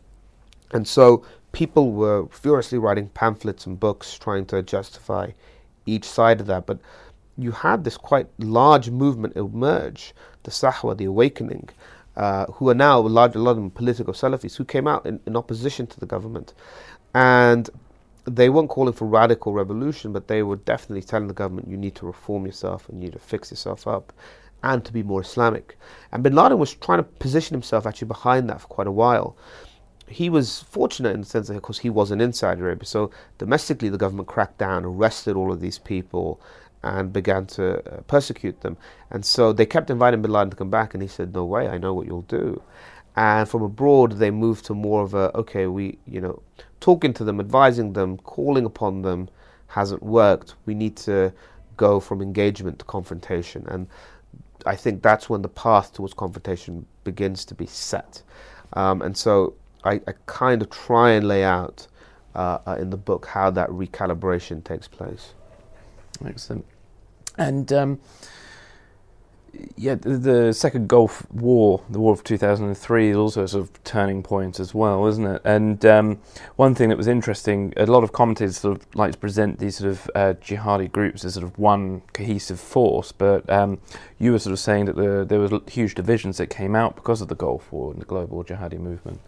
And 0.71 0.87
so 0.87 1.25
people 1.51 1.91
were 1.91 2.27
furiously 2.27 2.77
writing 2.77 3.09
pamphlets 3.09 3.65
and 3.65 3.79
books 3.79 4.17
trying 4.17 4.45
to 4.47 4.61
justify 4.61 5.31
each 5.85 6.03
side 6.03 6.41
of 6.41 6.47
that. 6.47 6.65
But 6.65 6.79
you 7.37 7.51
had 7.51 7.83
this 7.83 7.95
quite 7.95 8.27
large 8.39 8.89
movement 8.89 9.37
emerge, 9.37 10.13
the 10.43 10.51
Sahwa, 10.51 10.97
the 10.97 11.05
awakening, 11.05 11.69
uh, 12.17 12.47
who 12.47 12.69
are 12.69 12.75
now 12.75 12.99
a 12.99 13.01
large, 13.01 13.35
a 13.35 13.39
lot 13.39 13.57
of 13.57 13.73
political 13.75 14.13
Salafis, 14.13 14.55
who 14.57 14.65
came 14.65 14.87
out 14.87 15.05
in, 15.05 15.19
in 15.25 15.37
opposition 15.37 15.87
to 15.87 15.99
the 15.99 16.05
government. 16.05 16.53
And 17.13 17.69
they 18.25 18.49
weren't 18.49 18.69
calling 18.69 18.93
for 18.93 19.05
radical 19.05 19.53
revolution, 19.53 20.11
but 20.11 20.27
they 20.27 20.43
were 20.43 20.57
definitely 20.57 21.03
telling 21.03 21.29
the 21.29 21.33
government, 21.33 21.69
you 21.69 21.77
need 21.77 21.95
to 21.95 22.05
reform 22.05 22.45
yourself 22.45 22.89
and 22.89 22.99
you 22.99 23.05
need 23.05 23.13
to 23.13 23.19
fix 23.19 23.51
yourself 23.51 23.87
up 23.87 24.11
and 24.63 24.83
to 24.85 24.93
be 24.93 25.03
more 25.03 25.21
Islamic. 25.21 25.77
And 26.11 26.23
bin 26.23 26.35
Laden 26.35 26.57
was 26.57 26.73
trying 26.73 26.99
to 26.99 27.03
position 27.03 27.53
himself 27.53 27.85
actually 27.85 28.07
behind 28.07 28.49
that 28.49 28.61
for 28.61 28.67
quite 28.67 28.87
a 28.87 28.91
while. 28.91 29.35
He 30.07 30.29
was 30.29 30.61
fortunate 30.61 31.13
in 31.13 31.21
the 31.21 31.27
sense 31.27 31.47
that, 31.47 31.57
of 31.57 31.61
course, 31.61 31.79
he 31.79 31.89
was 31.89 32.11
an 32.11 32.21
insider, 32.21 32.77
so 32.83 33.11
domestically 33.37 33.89
the 33.89 33.97
government 33.97 34.29
cracked 34.29 34.57
down, 34.57 34.85
arrested 34.85 35.35
all 35.35 35.51
of 35.51 35.59
these 35.59 35.79
people, 35.79 36.39
and 36.83 37.11
began 37.11 37.45
to 37.45 37.79
uh, 37.91 38.01
persecute 38.01 38.61
them. 38.61 38.77
And 39.11 39.25
so 39.25 39.51
they 39.51 39.65
kept 39.65 39.89
inviting 39.89 40.21
bin 40.21 40.31
Laden 40.31 40.51
to 40.51 40.55
come 40.55 40.69
back, 40.69 40.93
and 40.93 41.01
he 41.03 41.09
said, 41.09 41.33
"No 41.33 41.43
way, 41.45 41.67
I 41.67 41.77
know 41.77 41.93
what 41.93 42.07
you'll 42.07 42.21
do." 42.21 42.61
And 43.15 43.49
from 43.49 43.63
abroad, 43.63 44.13
they 44.13 44.31
moved 44.31 44.65
to 44.65 44.73
more 44.73 45.01
of 45.01 45.13
a 45.13 45.35
okay, 45.35 45.67
we 45.67 45.97
you 46.05 46.21
know 46.21 46.41
talking 46.79 47.13
to 47.13 47.23
them, 47.23 47.39
advising 47.39 47.93
them, 47.93 48.17
calling 48.17 48.65
upon 48.65 49.01
them 49.01 49.29
hasn't 49.67 50.03
worked. 50.03 50.55
We 50.65 50.73
need 50.75 50.95
to 50.97 51.33
go 51.75 51.99
from 51.99 52.21
engagement 52.21 52.79
to 52.79 52.85
confrontation, 52.85 53.65
and 53.67 53.87
I 54.67 54.75
think 54.75 55.01
that's 55.01 55.29
when 55.29 55.41
the 55.41 55.49
path 55.49 55.93
towards 55.93 56.13
confrontation 56.13 56.85
begins 57.03 57.45
to 57.45 57.55
be 57.55 57.65
set. 57.65 58.21
Um, 58.73 59.01
and 59.01 59.15
so 59.15 59.53
I, 59.83 60.01
I, 60.07 60.13
kind 60.25 60.61
of 60.61 60.69
try 60.69 61.11
and 61.11 61.27
lay 61.27 61.43
out 61.43 61.87
uh, 62.35 62.59
uh, 62.67 62.75
in 62.77 62.89
the 62.89 62.97
book 62.97 63.27
how 63.27 63.49
that 63.51 63.69
recalibration 63.69 64.63
takes 64.63 64.87
place. 64.87 65.33
Excellent. 66.25 66.65
And 67.37 67.71
um, 67.71 67.99
yeah, 69.75 69.95
the, 69.95 70.53
second 70.53 70.87
Gulf 70.87 71.29
War, 71.31 71.83
the 71.89 71.99
War 71.99 72.13
of 72.13 72.23
2003, 72.23 73.09
is 73.09 73.17
also 73.17 73.43
a 73.43 73.47
sort 73.47 73.63
of 73.63 73.83
turning 73.83 74.23
point 74.23 74.59
as 74.59 74.73
well, 74.73 75.05
isn't 75.07 75.25
it? 75.25 75.41
And 75.45 75.85
um, 75.85 76.19
one 76.55 76.75
thing 76.75 76.89
that 76.89 76.97
was 76.97 77.07
interesting, 77.07 77.73
a 77.77 77.85
lot 77.85 78.03
of 78.03 78.11
commentators 78.11 78.57
sort 78.57 78.77
of 78.77 78.95
like 78.95 79.13
to 79.13 79.17
present 79.17 79.59
these 79.59 79.77
sort 79.77 79.91
of 79.91 80.11
uh, 80.15 80.33
jihadi 80.41 80.91
groups 80.91 81.23
as 81.25 81.33
sort 81.33 81.43
of 81.43 81.57
one 81.57 82.01
cohesive 82.13 82.59
force, 82.59 83.11
but 83.11 83.47
um, 83.49 83.79
you 84.19 84.31
were 84.31 84.39
sort 84.39 84.53
of 84.53 84.59
saying 84.59 84.85
that 84.85 84.95
the, 84.95 85.25
there 85.27 85.39
were 85.39 85.59
huge 85.69 85.95
divisions 85.95 86.37
that 86.37 86.47
came 86.47 86.75
out 86.75 86.95
because 86.95 87.21
of 87.21 87.27
the 87.27 87.35
Gulf 87.35 87.71
War 87.71 87.91
and 87.91 88.01
the 88.01 88.05
global 88.05 88.43
jihadi 88.43 88.79
movement. 88.79 89.19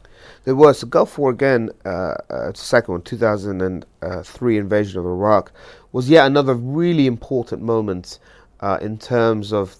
There 0.44 0.56
was 0.56 0.82
the 0.82 0.86
Gulf 0.86 1.18
War 1.18 1.32
again, 1.32 1.70
uh, 1.86 2.16
uh, 2.30 2.54
second 2.54 2.92
one, 2.92 3.02
2003 3.04 4.58
invasion 4.58 5.00
of 5.00 5.06
Iraq, 5.06 5.52
was 5.92 6.10
yet 6.10 6.28
another 6.28 6.54
really 6.54 7.08
important 7.08 7.62
moment 7.62 8.20
uh, 8.62 8.78
in 8.82 8.98
terms 8.98 9.54
of 9.54 9.76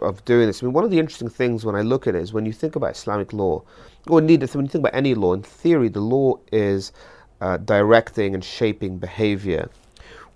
of 0.00 0.24
doing 0.24 0.46
this. 0.46 0.62
I 0.62 0.66
mean, 0.66 0.72
one 0.72 0.84
of 0.84 0.90
the 0.90 0.98
interesting 0.98 1.28
things 1.28 1.64
when 1.64 1.74
I 1.74 1.82
look 1.82 2.06
at 2.06 2.14
it 2.14 2.22
is 2.22 2.32
when 2.32 2.46
you 2.46 2.52
think 2.52 2.76
about 2.76 2.92
Islamic 2.92 3.32
law, 3.32 3.62
or 4.06 4.18
indeed 4.18 4.40
when 4.54 4.64
you 4.64 4.70
think 4.70 4.82
about 4.82 4.94
any 4.94 5.14
law, 5.14 5.34
in 5.34 5.42
theory, 5.42 5.88
the 5.88 6.00
law 6.00 6.38
is 6.52 6.92
uh, 7.40 7.56
directing 7.58 8.34
and 8.34 8.44
shaping 8.44 8.98
behavior. 8.98 9.68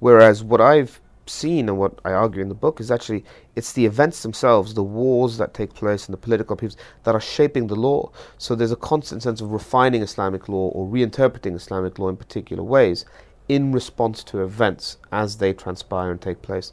Whereas 0.00 0.42
what 0.42 0.60
I've 0.60 1.00
seen 1.26 1.68
and 1.68 1.78
what 1.78 2.00
I 2.04 2.12
argue 2.12 2.42
in 2.42 2.48
the 2.48 2.54
book 2.54 2.80
is 2.80 2.90
actually 2.90 3.24
it's 3.54 3.72
the 3.72 3.86
events 3.86 4.22
themselves, 4.22 4.74
the 4.74 4.82
wars 4.82 5.38
that 5.38 5.54
take 5.54 5.74
place 5.74 6.06
and 6.06 6.12
the 6.12 6.18
political 6.18 6.54
upheavals 6.54 6.76
that 7.04 7.14
are 7.14 7.20
shaping 7.20 7.66
the 7.66 7.76
law. 7.76 8.10
So 8.38 8.54
there's 8.54 8.72
a 8.72 8.76
constant 8.76 9.22
sense 9.22 9.40
of 9.40 9.52
refining 9.52 10.02
Islamic 10.02 10.48
law 10.48 10.68
or 10.70 10.86
reinterpreting 10.86 11.54
Islamic 11.54 11.98
law 11.98 12.08
in 12.08 12.16
particular 12.16 12.62
ways 12.62 13.04
in 13.48 13.72
response 13.72 14.24
to 14.24 14.42
events 14.42 14.98
as 15.10 15.36
they 15.36 15.52
transpire 15.52 16.10
and 16.10 16.20
take 16.20 16.42
place 16.42 16.72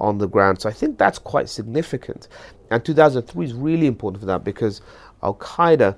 on 0.00 0.18
the 0.18 0.28
ground. 0.28 0.60
So 0.60 0.68
I 0.68 0.72
think 0.72 0.98
that's 0.98 1.18
quite 1.18 1.48
significant. 1.48 2.28
And 2.70 2.84
2003 2.84 3.44
is 3.44 3.54
really 3.54 3.86
important 3.86 4.20
for 4.20 4.26
that 4.26 4.44
because 4.44 4.80
Al 5.22 5.34
Qaeda 5.34 5.96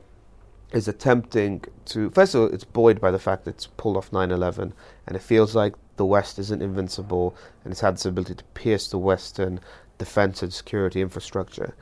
is 0.72 0.88
attempting 0.88 1.64
to, 1.86 2.10
first 2.10 2.34
of 2.34 2.42
all, 2.42 2.46
it's 2.48 2.64
buoyed 2.64 3.00
by 3.00 3.10
the 3.10 3.18
fact 3.18 3.44
that 3.44 3.56
it's 3.56 3.66
pulled 3.66 3.96
off 3.96 4.12
9 4.12 4.30
11 4.30 4.72
and 5.06 5.16
it 5.16 5.22
feels 5.22 5.54
like 5.54 5.74
the 5.96 6.06
West 6.06 6.38
isn't 6.38 6.62
invincible 6.62 7.36
and 7.64 7.72
it's 7.72 7.80
had 7.80 7.94
this 7.94 8.06
ability 8.06 8.34
to 8.34 8.44
pierce 8.54 8.88
the 8.88 8.98
Western 8.98 9.60
defense 9.98 10.42
and 10.42 10.52
security 10.52 11.00
infrastructure. 11.00 11.74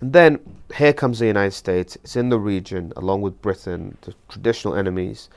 And 0.00 0.12
then 0.12 0.40
here 0.74 0.92
comes 0.92 1.20
the 1.20 1.26
United 1.26 1.52
States, 1.52 1.96
it's 1.96 2.16
in 2.16 2.28
the 2.28 2.38
region 2.38 2.92
along 2.96 3.22
with 3.22 3.40
Britain, 3.40 3.96
the 4.02 4.14
traditional 4.28 4.74
enemies, 4.74 5.30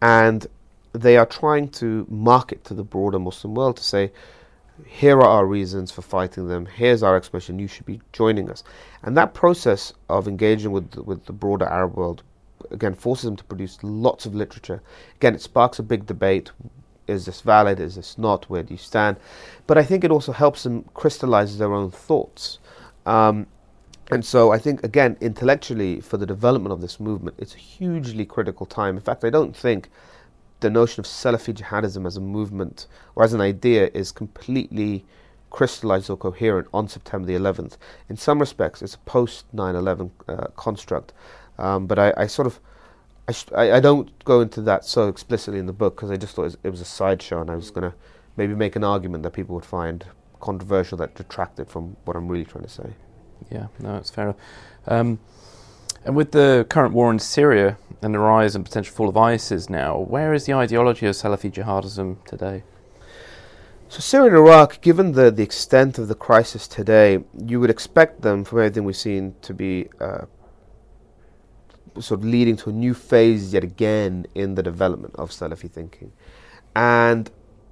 and 0.00 0.46
they 0.92 1.18
are 1.18 1.26
trying 1.26 1.68
to 1.68 2.06
market 2.08 2.64
to 2.64 2.74
the 2.74 2.82
broader 2.82 3.18
Muslim 3.18 3.54
world 3.54 3.76
to 3.76 3.84
say, 3.84 4.10
here 4.84 5.18
are 5.18 5.28
our 5.28 5.46
reasons 5.46 5.90
for 5.90 6.02
fighting 6.02 6.48
them. 6.48 6.66
Here's 6.66 7.02
our 7.02 7.16
explanation. 7.16 7.58
You 7.58 7.68
should 7.68 7.86
be 7.86 8.00
joining 8.12 8.50
us. 8.50 8.64
And 9.02 9.16
that 9.16 9.34
process 9.34 9.92
of 10.08 10.28
engaging 10.28 10.72
with 10.72 10.94
with 10.96 11.24
the 11.26 11.32
broader 11.32 11.66
Arab 11.66 11.94
world 11.94 12.22
again 12.70 12.94
forces 12.94 13.24
them 13.24 13.36
to 13.36 13.44
produce 13.44 13.78
lots 13.82 14.26
of 14.26 14.34
literature. 14.34 14.82
Again, 15.16 15.34
it 15.34 15.42
sparks 15.42 15.78
a 15.78 15.82
big 15.82 16.06
debate. 16.06 16.50
Is 17.06 17.24
this 17.26 17.40
valid? 17.40 17.78
Is 17.78 17.94
this 17.94 18.18
not? 18.18 18.50
Where 18.50 18.62
do 18.62 18.74
you 18.74 18.78
stand? 18.78 19.16
But 19.66 19.78
I 19.78 19.84
think 19.84 20.02
it 20.02 20.10
also 20.10 20.32
helps 20.32 20.64
them 20.64 20.84
crystallize 20.94 21.56
their 21.56 21.72
own 21.72 21.90
thoughts. 21.90 22.58
Um, 23.04 23.46
and 24.10 24.24
so 24.24 24.52
I 24.52 24.58
think, 24.58 24.84
again, 24.84 25.16
intellectually, 25.20 26.00
for 26.00 26.16
the 26.16 26.26
development 26.26 26.72
of 26.72 26.80
this 26.80 26.98
movement, 27.00 27.36
it's 27.38 27.54
a 27.54 27.58
hugely 27.58 28.24
critical 28.24 28.66
time. 28.66 28.96
In 28.96 29.02
fact, 29.02 29.24
I 29.24 29.30
don't 29.30 29.56
think 29.56 29.88
the 30.60 30.70
notion 30.70 31.00
of 31.00 31.06
Salafi 31.06 31.54
jihadism 31.54 32.06
as 32.06 32.16
a 32.16 32.20
movement 32.20 32.86
or 33.14 33.24
as 33.24 33.32
an 33.32 33.40
idea 33.40 33.90
is 33.92 34.12
completely 34.12 35.04
crystallized 35.50 36.10
or 36.10 36.16
coherent 36.16 36.68
on 36.72 36.88
September 36.88 37.26
the 37.26 37.34
11th. 37.34 37.76
In 38.08 38.16
some 38.16 38.38
respects, 38.38 38.82
it's 38.82 38.94
a 38.94 38.98
post 38.98 39.46
9 39.52 39.74
11 39.74 40.10
uh, 40.28 40.46
construct, 40.56 41.12
um, 41.58 41.86
but 41.86 41.98
I, 41.98 42.12
I, 42.16 42.26
sort 42.26 42.46
of 42.46 42.60
I, 43.28 43.32
sh- 43.32 43.52
I, 43.54 43.72
I, 43.72 43.80
don't 43.80 44.24
go 44.24 44.40
into 44.40 44.60
that 44.62 44.84
so 44.84 45.08
explicitly 45.08 45.58
in 45.58 45.66
the 45.66 45.72
book 45.72 45.96
because 45.96 46.10
I 46.10 46.16
just 46.16 46.34
thought 46.34 46.54
it 46.62 46.70
was, 46.70 46.80
a 46.80 46.84
sideshow 46.84 47.40
and 47.40 47.50
I 47.50 47.56
was 47.56 47.70
going 47.70 47.90
to 47.90 47.96
maybe 48.36 48.54
make 48.54 48.76
an 48.76 48.84
argument 48.84 49.22
that 49.22 49.32
people 49.32 49.54
would 49.54 49.64
find 49.64 50.04
controversial 50.40 50.98
that 50.98 51.14
detracted 51.14 51.68
from 51.68 51.96
what 52.04 52.16
I'm 52.16 52.28
really 52.28 52.44
trying 52.44 52.64
to 52.64 52.70
say. 52.70 52.92
Yeah, 53.50 53.68
no, 53.80 53.96
it's 53.96 54.10
fair 54.10 54.24
enough. 54.24 54.36
Um, 54.86 55.18
and 56.06 56.14
with 56.14 56.30
the 56.30 56.64
current 56.68 56.94
war 56.94 57.10
in 57.10 57.18
Syria 57.18 57.76
and 58.00 58.14
the 58.14 58.20
rise 58.20 58.54
and 58.54 58.64
potential 58.64 58.94
fall 58.94 59.08
of 59.08 59.16
ISIS 59.16 59.68
now, 59.68 59.98
where 59.98 60.32
is 60.32 60.46
the 60.46 60.54
ideology 60.54 61.04
of 61.06 61.16
Salafi 61.16 61.52
jihadism 61.52 62.24
today? 62.24 62.62
So 63.88 63.98
Syria 63.98 64.28
and 64.28 64.36
Iraq, 64.36 64.80
given 64.80 65.12
the, 65.12 65.32
the 65.32 65.42
extent 65.42 65.98
of 65.98 66.06
the 66.06 66.14
crisis 66.14 66.68
today, 66.68 67.24
you 67.44 67.58
would 67.58 67.70
expect 67.70 68.22
them, 68.22 68.44
from 68.44 68.60
everything 68.60 68.84
we've 68.84 68.96
seen, 68.96 69.34
to 69.42 69.52
be 69.52 69.88
uh, 70.00 70.26
sort 71.98 72.20
of 72.20 72.24
leading 72.24 72.56
to 72.58 72.70
a 72.70 72.72
new 72.72 72.94
phase 72.94 73.52
yet 73.52 73.64
again 73.64 74.26
in 74.36 74.54
the 74.54 74.62
development 74.62 75.16
of 75.16 75.30
Salafi 75.30 75.68
thinking. 75.68 76.12
And 76.76 77.28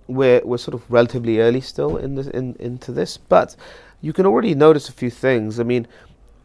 we're, 0.09 0.41
we're 0.45 0.59
sort 0.59 0.75
of 0.75 0.91
relatively 0.91 1.39
early 1.39 1.61
still 1.61 1.99
in 1.99 2.17
this, 2.17 2.27
in, 2.27 2.57
into 2.59 2.91
this, 2.91 3.17
but 3.17 3.55
you 4.01 4.13
can 4.13 4.27
already 4.27 4.57
notice 4.57 4.89
a 4.89 4.93
few 4.93 5.11
things. 5.11 5.61
I 5.61 5.63
mean, 5.63 5.87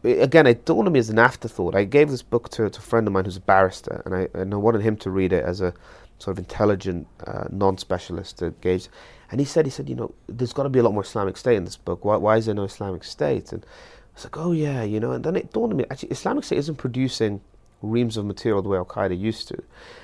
again, 0.02 0.46
it 0.46 0.64
dawned 0.64 0.86
on 0.86 0.92
me 0.92 0.98
as 0.98 1.10
an 1.10 1.18
afterthought. 1.18 1.74
I 1.74 1.84
gave 1.84 2.10
this 2.10 2.22
book 2.22 2.48
to, 2.50 2.70
to 2.70 2.78
a 2.78 2.82
friend 2.82 3.06
of 3.06 3.12
mine 3.12 3.24
who's 3.24 3.36
a 3.36 3.40
barrister, 3.40 4.02
and 4.04 4.14
I, 4.14 4.28
and 4.34 4.52
I 4.54 4.56
wanted 4.56 4.82
him 4.82 4.96
to 4.98 5.10
read 5.10 5.32
it 5.32 5.44
as 5.44 5.60
a 5.60 5.74
sort 6.18 6.36
of 6.36 6.38
intelligent 6.38 7.06
uh, 7.26 7.44
non-specialist 7.50 8.38
to 8.38 8.50
gauge. 8.60 8.88
And 9.30 9.40
he 9.40 9.46
said, 9.46 9.64
he 9.64 9.70
said, 9.70 9.88
you 9.88 9.94
know, 9.94 10.12
there's 10.26 10.52
got 10.52 10.64
to 10.64 10.68
be 10.68 10.78
a 10.78 10.82
lot 10.82 10.92
more 10.92 11.04
Islamic 11.04 11.36
State 11.36 11.56
in 11.56 11.64
this 11.64 11.76
book. 11.76 12.04
Why, 12.04 12.16
why 12.16 12.36
is 12.36 12.46
there 12.46 12.54
no 12.54 12.64
Islamic 12.64 13.04
State? 13.04 13.52
And 13.52 13.64
I 13.64 14.14
was 14.14 14.24
like, 14.24 14.36
oh 14.36 14.52
yeah, 14.52 14.82
you 14.82 15.00
know. 15.00 15.12
And 15.12 15.24
then 15.24 15.36
it 15.36 15.52
dawned 15.52 15.72
on 15.72 15.76
me, 15.76 15.84
actually, 15.90 16.10
Islamic 16.10 16.44
State 16.44 16.58
isn't 16.58 16.76
producing 16.76 17.40
reams 17.82 18.16
of 18.16 18.26
material 18.26 18.60
the 18.60 18.68
way 18.68 18.76
Al 18.76 18.84
Qaeda 18.84 19.18
used 19.18 19.48
to. 19.48 19.62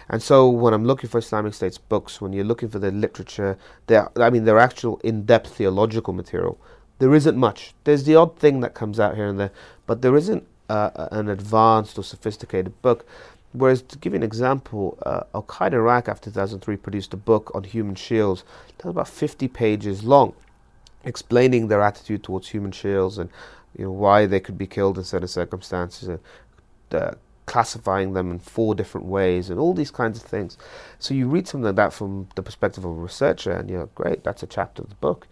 And 0.08 0.22
so 0.22 0.48
when 0.48 0.72
I'm 0.72 0.84
looking 0.84 1.10
for 1.10 1.18
Islamic 1.18 1.54
State's 1.54 1.76
books, 1.76 2.20
when 2.20 2.32
you're 2.32 2.44
looking 2.44 2.68
for 2.68 2.78
their 2.78 2.90
literature, 2.90 3.58
their 3.86 4.10
I 4.18 4.30
mean 4.30 4.44
their 4.44 4.58
actual 4.58 4.98
in-depth 5.04 5.54
theological 5.54 6.14
material, 6.14 6.58
there 6.98 7.14
isn't 7.14 7.36
much. 7.36 7.74
There's 7.84 8.04
the 8.04 8.16
odd 8.16 8.38
thing 8.38 8.60
that 8.60 8.74
comes 8.74 8.98
out 8.98 9.16
here 9.16 9.26
and 9.26 9.38
there, 9.38 9.52
but 9.86 10.02
there 10.02 10.16
isn't 10.16 10.46
uh, 10.68 11.08
an 11.12 11.28
advanced 11.28 11.98
or 11.98 12.02
sophisticated 12.02 12.80
book. 12.82 13.06
Whereas, 13.52 13.80
to 13.82 13.98
give 13.98 14.12
you 14.12 14.18
an 14.18 14.22
example, 14.22 14.98
uh, 15.06 15.22
Al 15.34 15.42
Qaeda 15.42 15.74
Iraq 15.74 16.08
after 16.08 16.30
2003 16.30 16.76
produced 16.76 17.14
a 17.14 17.16
book 17.16 17.50
on 17.54 17.64
human 17.64 17.94
shields 17.94 18.44
that 18.78 18.84
was 18.84 18.90
about 18.92 19.08
50 19.08 19.48
pages 19.48 20.04
long, 20.04 20.34
explaining 21.04 21.68
their 21.68 21.80
attitude 21.80 22.22
towards 22.22 22.48
human 22.48 22.72
shields 22.72 23.16
and 23.16 23.30
you 23.76 23.84
know, 23.84 23.92
why 23.92 24.26
they 24.26 24.40
could 24.40 24.58
be 24.58 24.66
killed 24.66 24.98
in 24.98 25.04
certain 25.04 25.28
circumstances, 25.28 26.18
uh, 26.90 27.10
classifying 27.46 28.12
them 28.12 28.30
in 28.30 28.38
four 28.40 28.74
different 28.74 29.06
ways, 29.06 29.48
and 29.48 29.58
all 29.58 29.72
these 29.72 29.90
kinds 29.90 30.18
of 30.18 30.24
things. 30.24 30.58
So 30.98 31.14
you 31.14 31.28
read 31.28 31.46
something 31.48 31.64
like 31.64 31.76
that 31.76 31.92
from 31.92 32.28
the 32.34 32.42
perspective 32.42 32.84
of 32.84 32.90
a 32.90 32.94
researcher, 32.94 33.52
and 33.52 33.70
you're 33.70 33.86
great, 33.94 34.24
that's 34.24 34.42
a 34.42 34.46
chapter 34.46 34.82
of 34.82 34.88
the 34.88 34.96
book. 34.96 35.28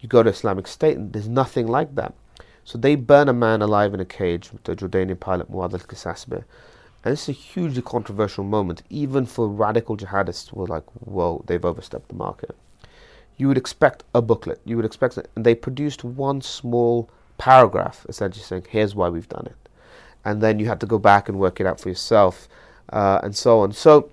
You 0.00 0.08
go 0.08 0.22
to 0.22 0.30
Islamic 0.30 0.66
State, 0.66 0.96
and 0.96 1.12
there's 1.12 1.28
nothing 1.28 1.66
like 1.66 1.94
that. 1.94 2.14
So 2.64 2.78
they 2.78 2.96
burn 2.96 3.28
a 3.28 3.32
man 3.32 3.62
alive 3.62 3.94
in 3.94 4.00
a 4.00 4.04
cage 4.04 4.52
with 4.52 4.64
the 4.64 4.74
Jordanian 4.74 5.20
pilot 5.20 5.50
Muad 5.50 5.72
al 5.72 5.78
Kasasbeh. 5.78 6.44
And 7.04 7.12
it's 7.12 7.28
a 7.28 7.32
hugely 7.32 7.82
controversial 7.82 8.42
moment, 8.42 8.82
even 8.90 9.26
for 9.26 9.48
radical 9.48 9.96
jihadists 9.96 10.50
who 10.50 10.62
are 10.64 10.66
like, 10.66 10.82
whoa, 10.94 11.44
they've 11.46 11.64
overstepped 11.64 12.08
the 12.08 12.16
market. 12.16 12.56
You 13.36 13.46
would 13.46 13.56
expect 13.56 14.02
a 14.12 14.20
booklet. 14.20 14.60
You 14.64 14.76
would 14.76 14.84
expect 14.84 15.16
it. 15.16 15.30
And 15.36 15.46
they 15.46 15.54
produced 15.54 16.02
one 16.02 16.42
small 16.42 17.08
paragraph 17.38 18.04
essentially 18.08 18.42
saying, 18.42 18.66
here's 18.68 18.94
why 18.94 19.08
we've 19.08 19.28
done 19.28 19.46
it. 19.46 19.68
And 20.24 20.42
then 20.42 20.58
you 20.58 20.66
had 20.66 20.80
to 20.80 20.86
go 20.86 20.98
back 20.98 21.28
and 21.28 21.38
work 21.38 21.60
it 21.60 21.66
out 21.66 21.78
for 21.78 21.88
yourself 21.88 22.48
uh, 22.92 23.20
and 23.22 23.36
so 23.36 23.60
on. 23.60 23.72
So 23.72 24.10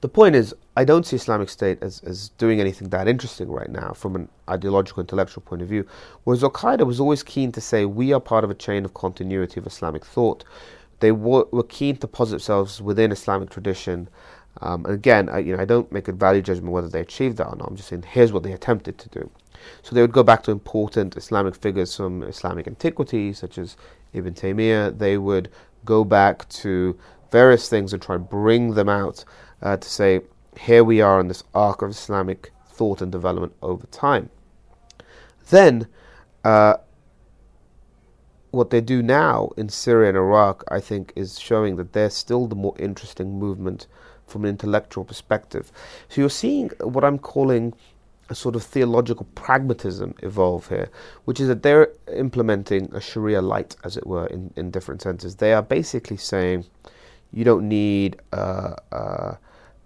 the 0.00 0.08
point 0.08 0.36
is, 0.36 0.54
I 0.76 0.84
don't 0.84 1.04
see 1.04 1.16
Islamic 1.16 1.48
State 1.48 1.82
as, 1.82 2.00
as 2.04 2.28
doing 2.30 2.60
anything 2.60 2.88
that 2.90 3.08
interesting 3.08 3.50
right 3.50 3.70
now 3.70 3.92
from 3.92 4.14
an 4.14 4.28
ideological, 4.48 5.00
intellectual 5.00 5.42
point 5.42 5.60
of 5.60 5.68
view. 5.68 5.86
Whereas 6.22 6.44
Al 6.44 6.50
Qaeda 6.50 6.86
was 6.86 7.00
always 7.00 7.24
keen 7.24 7.50
to 7.52 7.60
say, 7.60 7.84
we 7.84 8.12
are 8.12 8.20
part 8.20 8.44
of 8.44 8.50
a 8.50 8.54
chain 8.54 8.84
of 8.84 8.94
continuity 8.94 9.58
of 9.58 9.66
Islamic 9.66 10.04
thought. 10.04 10.44
They 11.00 11.10
were, 11.10 11.46
were 11.50 11.64
keen 11.64 11.96
to 11.96 12.06
posit 12.06 12.32
themselves 12.32 12.80
within 12.80 13.10
Islamic 13.10 13.50
tradition. 13.50 14.08
Um, 14.60 14.84
and 14.84 14.94
again, 14.94 15.28
I, 15.28 15.38
you 15.38 15.56
know, 15.56 15.62
I 15.62 15.64
don't 15.64 15.90
make 15.90 16.06
a 16.06 16.12
value 16.12 16.42
judgment 16.42 16.72
whether 16.72 16.88
they 16.88 17.00
achieved 17.00 17.36
that 17.38 17.48
or 17.48 17.56
not. 17.56 17.68
I'm 17.68 17.76
just 17.76 17.88
saying, 17.88 18.04
here's 18.08 18.32
what 18.32 18.44
they 18.44 18.52
attempted 18.52 18.98
to 18.98 19.08
do. 19.08 19.30
So 19.82 19.94
they 19.94 20.00
would 20.00 20.12
go 20.12 20.22
back 20.22 20.44
to 20.44 20.52
important 20.52 21.16
Islamic 21.16 21.56
figures 21.56 21.96
from 21.96 22.22
Islamic 22.22 22.68
antiquity, 22.68 23.32
such 23.32 23.58
as 23.58 23.76
Ibn 24.12 24.34
Taymiyyah. 24.34 24.98
They 24.98 25.18
would 25.18 25.50
go 25.84 26.04
back 26.04 26.48
to 26.50 26.96
various 27.30 27.68
things 27.68 27.92
and 27.92 28.00
try 28.00 28.14
and 28.14 28.28
bring 28.28 28.74
them 28.74 28.88
out 28.88 29.24
uh, 29.62 29.76
to 29.76 29.88
say, 29.88 30.20
here 30.58 30.84
we 30.84 31.00
are 31.00 31.20
in 31.20 31.28
this 31.28 31.44
arc 31.54 31.82
of 31.82 31.90
Islamic 31.90 32.52
thought 32.66 33.02
and 33.02 33.12
development 33.12 33.54
over 33.62 33.86
time. 33.88 34.30
Then, 35.50 35.86
uh, 36.44 36.76
what 38.50 38.70
they 38.70 38.80
do 38.80 39.02
now 39.02 39.50
in 39.56 39.68
Syria 39.68 40.08
and 40.08 40.16
Iraq, 40.16 40.64
I 40.68 40.80
think, 40.80 41.12
is 41.14 41.38
showing 41.38 41.76
that 41.76 41.92
they're 41.92 42.10
still 42.10 42.46
the 42.46 42.56
more 42.56 42.74
interesting 42.78 43.38
movement 43.38 43.86
from 44.26 44.44
an 44.44 44.50
intellectual 44.50 45.04
perspective. 45.04 45.70
So 46.08 46.20
you're 46.20 46.30
seeing 46.30 46.70
what 46.80 47.04
I'm 47.04 47.18
calling 47.18 47.74
a 48.30 48.34
sort 48.34 48.56
of 48.56 48.62
theological 48.62 49.26
pragmatism 49.34 50.14
evolve 50.22 50.68
here, 50.68 50.90
which 51.24 51.40
is 51.40 51.48
that 51.48 51.62
they're 51.62 51.88
implementing 52.14 52.94
a 52.94 53.00
Sharia 53.00 53.40
light, 53.40 53.76
as 53.84 53.96
it 53.96 54.06
were, 54.06 54.26
in, 54.26 54.52
in 54.56 54.70
different 54.70 55.00
senses. 55.00 55.36
They 55.36 55.54
are 55.54 55.62
basically 55.62 56.18
saying 56.18 56.66
you 57.32 57.44
don't 57.44 57.68
need 57.68 58.20
uh, 58.32 58.74
uh, 58.92 59.34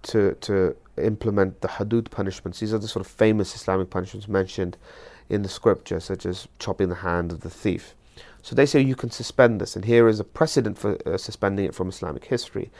to 0.02 0.34
to 0.40 0.76
implement 0.98 1.60
the 1.60 1.68
hudud 1.68 2.10
punishments. 2.10 2.60
These 2.60 2.74
are 2.74 2.78
the 2.78 2.88
sort 2.88 3.04
of 3.04 3.10
famous 3.10 3.54
Islamic 3.54 3.90
punishments 3.90 4.28
mentioned 4.28 4.76
in 5.28 5.42
the 5.42 5.48
scripture, 5.48 6.00
such 6.00 6.26
as 6.26 6.48
chopping 6.58 6.88
the 6.88 6.96
hand 6.96 7.32
of 7.32 7.40
the 7.40 7.50
thief. 7.50 7.94
So 8.42 8.56
they 8.56 8.66
say 8.66 8.80
you 8.80 8.96
can 8.96 9.10
suspend 9.10 9.60
this, 9.60 9.76
and 9.76 9.84
here 9.84 10.08
is 10.08 10.18
a 10.18 10.24
precedent 10.24 10.76
for 10.76 10.98
uh, 11.06 11.16
suspending 11.16 11.64
it 11.64 11.74
from 11.74 11.88
Islamic 11.88 12.24
history. 12.24 12.70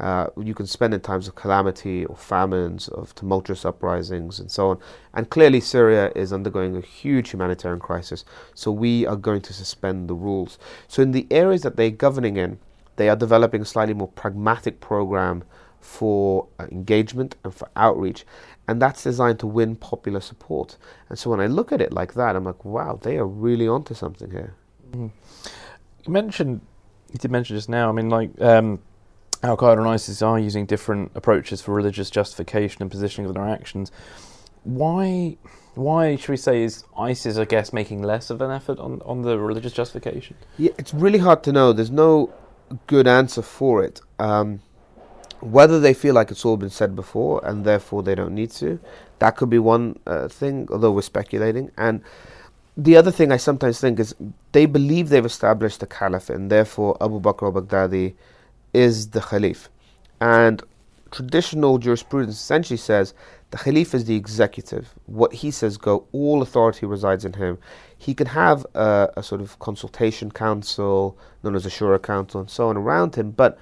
Uh, 0.00 0.28
you 0.42 0.54
can 0.54 0.66
spend 0.66 0.94
in 0.94 1.00
times 1.00 1.28
of 1.28 1.34
calamity 1.34 2.06
or 2.06 2.16
famines, 2.16 2.88
of 2.88 3.14
tumultuous 3.14 3.66
uprisings, 3.66 4.40
and 4.40 4.50
so 4.50 4.70
on. 4.70 4.78
And 5.12 5.28
clearly, 5.28 5.60
Syria 5.60 6.10
is 6.16 6.32
undergoing 6.32 6.74
a 6.74 6.80
huge 6.80 7.30
humanitarian 7.30 7.80
crisis, 7.80 8.24
so 8.54 8.72
we 8.72 9.06
are 9.06 9.16
going 9.16 9.42
to 9.42 9.52
suspend 9.52 10.08
the 10.08 10.14
rules. 10.14 10.58
So, 10.88 11.02
in 11.02 11.12
the 11.12 11.26
areas 11.30 11.60
that 11.62 11.76
they're 11.76 11.90
governing 11.90 12.38
in, 12.38 12.58
they 12.96 13.10
are 13.10 13.16
developing 13.16 13.60
a 13.60 13.66
slightly 13.66 13.94
more 13.94 14.08
pragmatic 14.08 14.80
program 14.80 15.44
for 15.80 16.46
uh, 16.58 16.66
engagement 16.70 17.36
and 17.44 17.54
for 17.54 17.68
outreach. 17.76 18.24
And 18.68 18.80
that's 18.80 19.02
designed 19.02 19.40
to 19.40 19.46
win 19.46 19.74
popular 19.76 20.20
support. 20.20 20.76
And 21.08 21.18
so 21.18 21.30
when 21.30 21.40
I 21.40 21.46
look 21.46 21.72
at 21.72 21.80
it 21.80 21.92
like 21.92 22.14
that, 22.14 22.36
I'm 22.36 22.44
like, 22.44 22.64
wow, 22.64 22.98
they 23.02 23.16
are 23.16 23.26
really 23.26 23.66
onto 23.66 23.94
something 23.94 24.30
here. 24.30 24.54
Mm. 24.92 25.10
You 26.04 26.12
mentioned, 26.12 26.60
you 27.12 27.18
did 27.18 27.30
mention 27.30 27.56
just 27.56 27.68
now, 27.68 27.88
I 27.88 27.92
mean, 27.92 28.08
like, 28.08 28.30
um, 28.40 28.80
Al 29.42 29.56
Qaeda 29.56 29.78
and 29.78 29.88
ISIS 29.88 30.22
are 30.22 30.38
using 30.38 30.66
different 30.66 31.12
approaches 31.14 31.62
for 31.62 31.74
religious 31.74 32.10
justification 32.10 32.82
and 32.82 32.90
positioning 32.90 33.26
of 33.26 33.34
their 33.34 33.48
actions. 33.48 33.90
Why, 34.64 35.38
why 35.74 36.16
should 36.16 36.28
we 36.28 36.36
say, 36.36 36.62
is 36.62 36.84
ISIS, 36.96 37.38
I 37.38 37.46
guess, 37.46 37.72
making 37.72 38.02
less 38.02 38.28
of 38.28 38.42
an 38.42 38.50
effort 38.50 38.78
on, 38.78 39.00
on 39.04 39.22
the 39.22 39.38
religious 39.38 39.72
justification? 39.72 40.36
Yeah, 40.58 40.72
it's 40.76 40.92
really 40.92 41.18
hard 41.18 41.42
to 41.44 41.52
know. 41.52 41.72
There's 41.72 41.90
no 41.90 42.32
good 42.86 43.06
answer 43.08 43.42
for 43.42 43.82
it. 43.82 44.00
Um, 44.18 44.60
whether 45.40 45.80
they 45.80 45.94
feel 45.94 46.14
like 46.14 46.30
it's 46.30 46.44
all 46.44 46.56
been 46.56 46.70
said 46.70 46.94
before 46.94 47.44
and 47.44 47.64
therefore 47.64 48.02
they 48.02 48.14
don't 48.14 48.34
need 48.34 48.50
to, 48.52 48.78
that 49.18 49.36
could 49.36 49.50
be 49.50 49.58
one 49.58 49.98
uh, 50.06 50.28
thing, 50.28 50.68
although 50.70 50.92
we're 50.92 51.02
speculating. 51.02 51.70
And 51.76 52.02
the 52.76 52.96
other 52.96 53.10
thing 53.10 53.32
I 53.32 53.36
sometimes 53.36 53.80
think 53.80 53.98
is 53.98 54.14
they 54.52 54.66
believe 54.66 55.08
they've 55.08 55.24
established 55.24 55.80
the 55.80 55.86
caliphate 55.86 56.36
and 56.36 56.50
therefore 56.50 56.96
Abu 57.00 57.20
Bakr 57.20 57.54
al 57.54 57.60
Baghdadi 57.62 58.14
is 58.72 59.10
the 59.10 59.20
caliph. 59.20 59.68
And 60.20 60.62
traditional 61.10 61.78
jurisprudence 61.78 62.36
essentially 62.36 62.76
says 62.76 63.14
the 63.50 63.58
Khalif 63.58 63.94
is 63.94 64.04
the 64.04 64.14
executive. 64.14 64.94
What 65.06 65.32
he 65.32 65.50
says 65.50 65.76
go, 65.76 66.06
all 66.12 66.40
authority 66.40 66.86
resides 66.86 67.24
in 67.24 67.32
him. 67.32 67.58
He 67.98 68.14
can 68.14 68.28
have 68.28 68.64
a, 68.74 69.10
a 69.16 69.22
sort 69.22 69.40
of 69.40 69.58
consultation 69.58 70.30
council, 70.30 71.18
known 71.42 71.56
as 71.56 71.66
a 71.66 71.70
Shura 71.70 72.00
council, 72.00 72.40
and 72.40 72.50
so 72.50 72.68
on 72.68 72.76
around 72.76 73.16
him, 73.16 73.32
but 73.32 73.58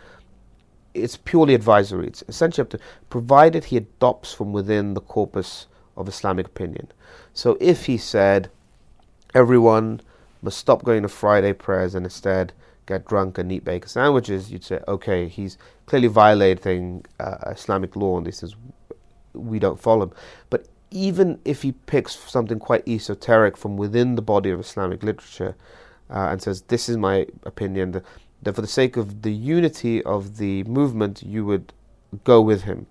it's 1.02 1.16
purely 1.16 1.54
advisory. 1.54 2.06
It's 2.06 2.24
essentially 2.28 2.62
up 2.62 2.70
to, 2.70 2.78
provided 3.10 3.64
he 3.64 3.76
adopts 3.76 4.32
from 4.32 4.52
within 4.52 4.94
the 4.94 5.00
corpus 5.00 5.66
of 5.96 6.08
Islamic 6.08 6.46
opinion. 6.46 6.88
So 7.32 7.56
if 7.60 7.86
he 7.86 7.96
said 7.96 8.50
everyone 9.34 10.00
must 10.42 10.58
stop 10.58 10.84
going 10.84 11.02
to 11.02 11.08
Friday 11.08 11.52
prayers 11.52 11.94
and 11.94 12.06
instead 12.06 12.52
get 12.86 13.06
drunk 13.06 13.38
and 13.38 13.52
eat 13.52 13.64
bacon 13.64 13.88
sandwiches, 13.88 14.50
you'd 14.50 14.64
say, 14.64 14.80
okay, 14.88 15.28
he's 15.28 15.58
clearly 15.86 16.08
violating 16.08 17.04
uh, 17.20 17.36
Islamic 17.48 17.96
law 17.96 18.16
and 18.16 18.26
this 18.26 18.42
is, 18.42 18.56
we 19.34 19.58
don't 19.58 19.80
follow 19.80 20.04
him. 20.04 20.12
But 20.48 20.66
even 20.90 21.38
if 21.44 21.62
he 21.62 21.72
picks 21.72 22.16
something 22.16 22.58
quite 22.58 22.86
esoteric 22.88 23.56
from 23.56 23.76
within 23.76 24.14
the 24.14 24.22
body 24.22 24.50
of 24.50 24.60
Islamic 24.60 25.02
literature 25.02 25.54
uh, 26.08 26.28
and 26.30 26.40
says, 26.40 26.62
this 26.62 26.88
is 26.88 26.96
my 26.96 27.26
opinion, 27.44 28.02
that 28.42 28.54
for 28.54 28.60
the 28.60 28.68
sake 28.68 28.96
of 28.96 29.22
the 29.22 29.32
unity 29.32 30.02
of 30.04 30.36
the 30.36 30.64
movement, 30.64 31.22
you 31.22 31.44
would 31.44 31.72
go 32.24 32.40
with 32.40 32.62
him, 32.62 32.86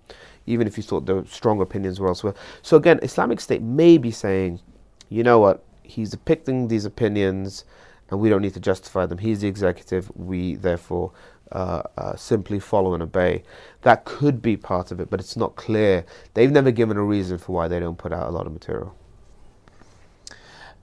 even 0.46 0.66
if 0.66 0.76
you 0.76 0.82
thought 0.82 1.06
the 1.06 1.24
strong 1.28 1.60
opinions 1.60 1.98
were 2.00 2.08
elsewhere. 2.08 2.34
So 2.62 2.76
again, 2.76 3.00
Islamic 3.02 3.40
State 3.40 3.62
may 3.62 3.98
be 3.98 4.10
saying, 4.10 4.60
you 5.08 5.22
know 5.22 5.38
what, 5.38 5.64
he's 5.82 6.10
depicting 6.10 6.68
these 6.68 6.84
opinions, 6.84 7.64
and 8.10 8.20
we 8.20 8.28
don't 8.28 8.42
need 8.42 8.54
to 8.54 8.60
justify 8.60 9.06
them. 9.06 9.18
He's 9.18 9.40
the 9.40 9.48
executive. 9.48 10.10
We 10.14 10.56
therefore 10.56 11.12
uh, 11.52 11.82
uh, 11.96 12.16
simply 12.16 12.58
follow 12.60 12.94
and 12.94 13.02
obey. 13.02 13.42
That 13.82 14.04
could 14.04 14.40
be 14.42 14.56
part 14.56 14.90
of 14.90 15.00
it, 15.00 15.10
but 15.10 15.20
it's 15.20 15.36
not 15.36 15.56
clear. 15.56 16.04
They've 16.34 16.50
never 16.50 16.70
given 16.70 16.96
a 16.96 17.02
reason 17.02 17.38
for 17.38 17.52
why 17.52 17.68
they 17.68 17.80
don't 17.80 17.98
put 17.98 18.12
out 18.12 18.28
a 18.28 18.30
lot 18.30 18.46
of 18.46 18.52
material. 18.52 18.94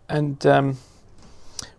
And 0.10 0.46
um, 0.46 0.78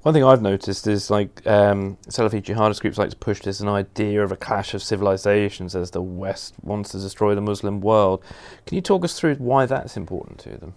one 0.07 0.15
thing 0.15 0.23
I've 0.23 0.41
noticed 0.41 0.87
is 0.87 1.11
like 1.11 1.45
um, 1.49 1.99
Salafi 2.07 2.41
jihadist 2.41 2.81
groups 2.81 2.97
like 2.97 3.11
to 3.11 3.17
push 3.17 3.41
this 3.41 3.59
an 3.59 3.67
idea 3.67 4.23
of 4.23 4.31
a 4.31 4.37
clash 4.37 4.73
of 4.73 4.81
civilizations 4.81 5.75
as 5.75 5.91
the 5.91 6.01
West 6.01 6.55
wants 6.63 6.93
to 6.93 7.01
destroy 7.01 7.35
the 7.35 7.41
Muslim 7.41 7.81
world. 7.81 8.23
Can 8.67 8.77
you 8.77 8.83
talk 8.83 9.05
us 9.05 9.19
through 9.19 9.35
why 9.35 9.67
that's 9.67 9.97
important 9.97 10.39
to 10.39 10.59
them? 10.59 10.75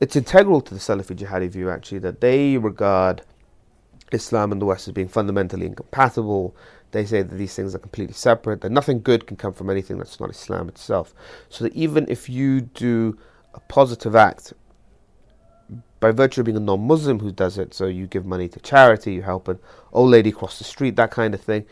It's 0.00 0.16
integral 0.16 0.60
to 0.60 0.74
the 0.74 0.80
Salafi 0.80 1.16
jihadi 1.16 1.48
view, 1.48 1.70
actually, 1.70 2.00
that 2.00 2.20
they 2.20 2.58
regard 2.58 3.22
Islam 4.12 4.52
and 4.52 4.60
the 4.60 4.66
West 4.66 4.86
as 4.86 4.92
being 4.92 5.08
fundamentally 5.08 5.64
incompatible. 5.64 6.54
They 6.90 7.06
say 7.06 7.22
that 7.22 7.36
these 7.36 7.54
things 7.56 7.74
are 7.74 7.78
completely 7.78 8.12
separate, 8.12 8.60
that 8.60 8.70
nothing 8.70 9.00
good 9.00 9.26
can 9.26 9.38
come 9.38 9.54
from 9.54 9.70
anything 9.70 9.96
that's 9.96 10.20
not 10.20 10.28
Islam 10.28 10.68
itself. 10.68 11.14
So 11.48 11.64
that 11.64 11.72
even 11.72 12.04
if 12.10 12.28
you 12.28 12.60
do 12.60 13.16
a 13.54 13.60
positive 13.60 14.14
act 14.14 14.52
by 16.00 16.10
virtue 16.10 16.40
of 16.40 16.44
being 16.44 16.56
a 16.56 16.60
non-Muslim 16.60 17.20
who 17.20 17.32
does 17.32 17.58
it, 17.58 17.74
so 17.74 17.86
you 17.86 18.06
give 18.06 18.26
money 18.26 18.48
to 18.48 18.60
charity, 18.60 19.14
you 19.14 19.22
help 19.22 19.48
an 19.48 19.58
old 19.92 20.10
lady 20.10 20.30
cross 20.30 20.58
the 20.58 20.64
street, 20.64 20.96
that 20.96 21.10
kind 21.10 21.34
of 21.34 21.40
thing, 21.40 21.64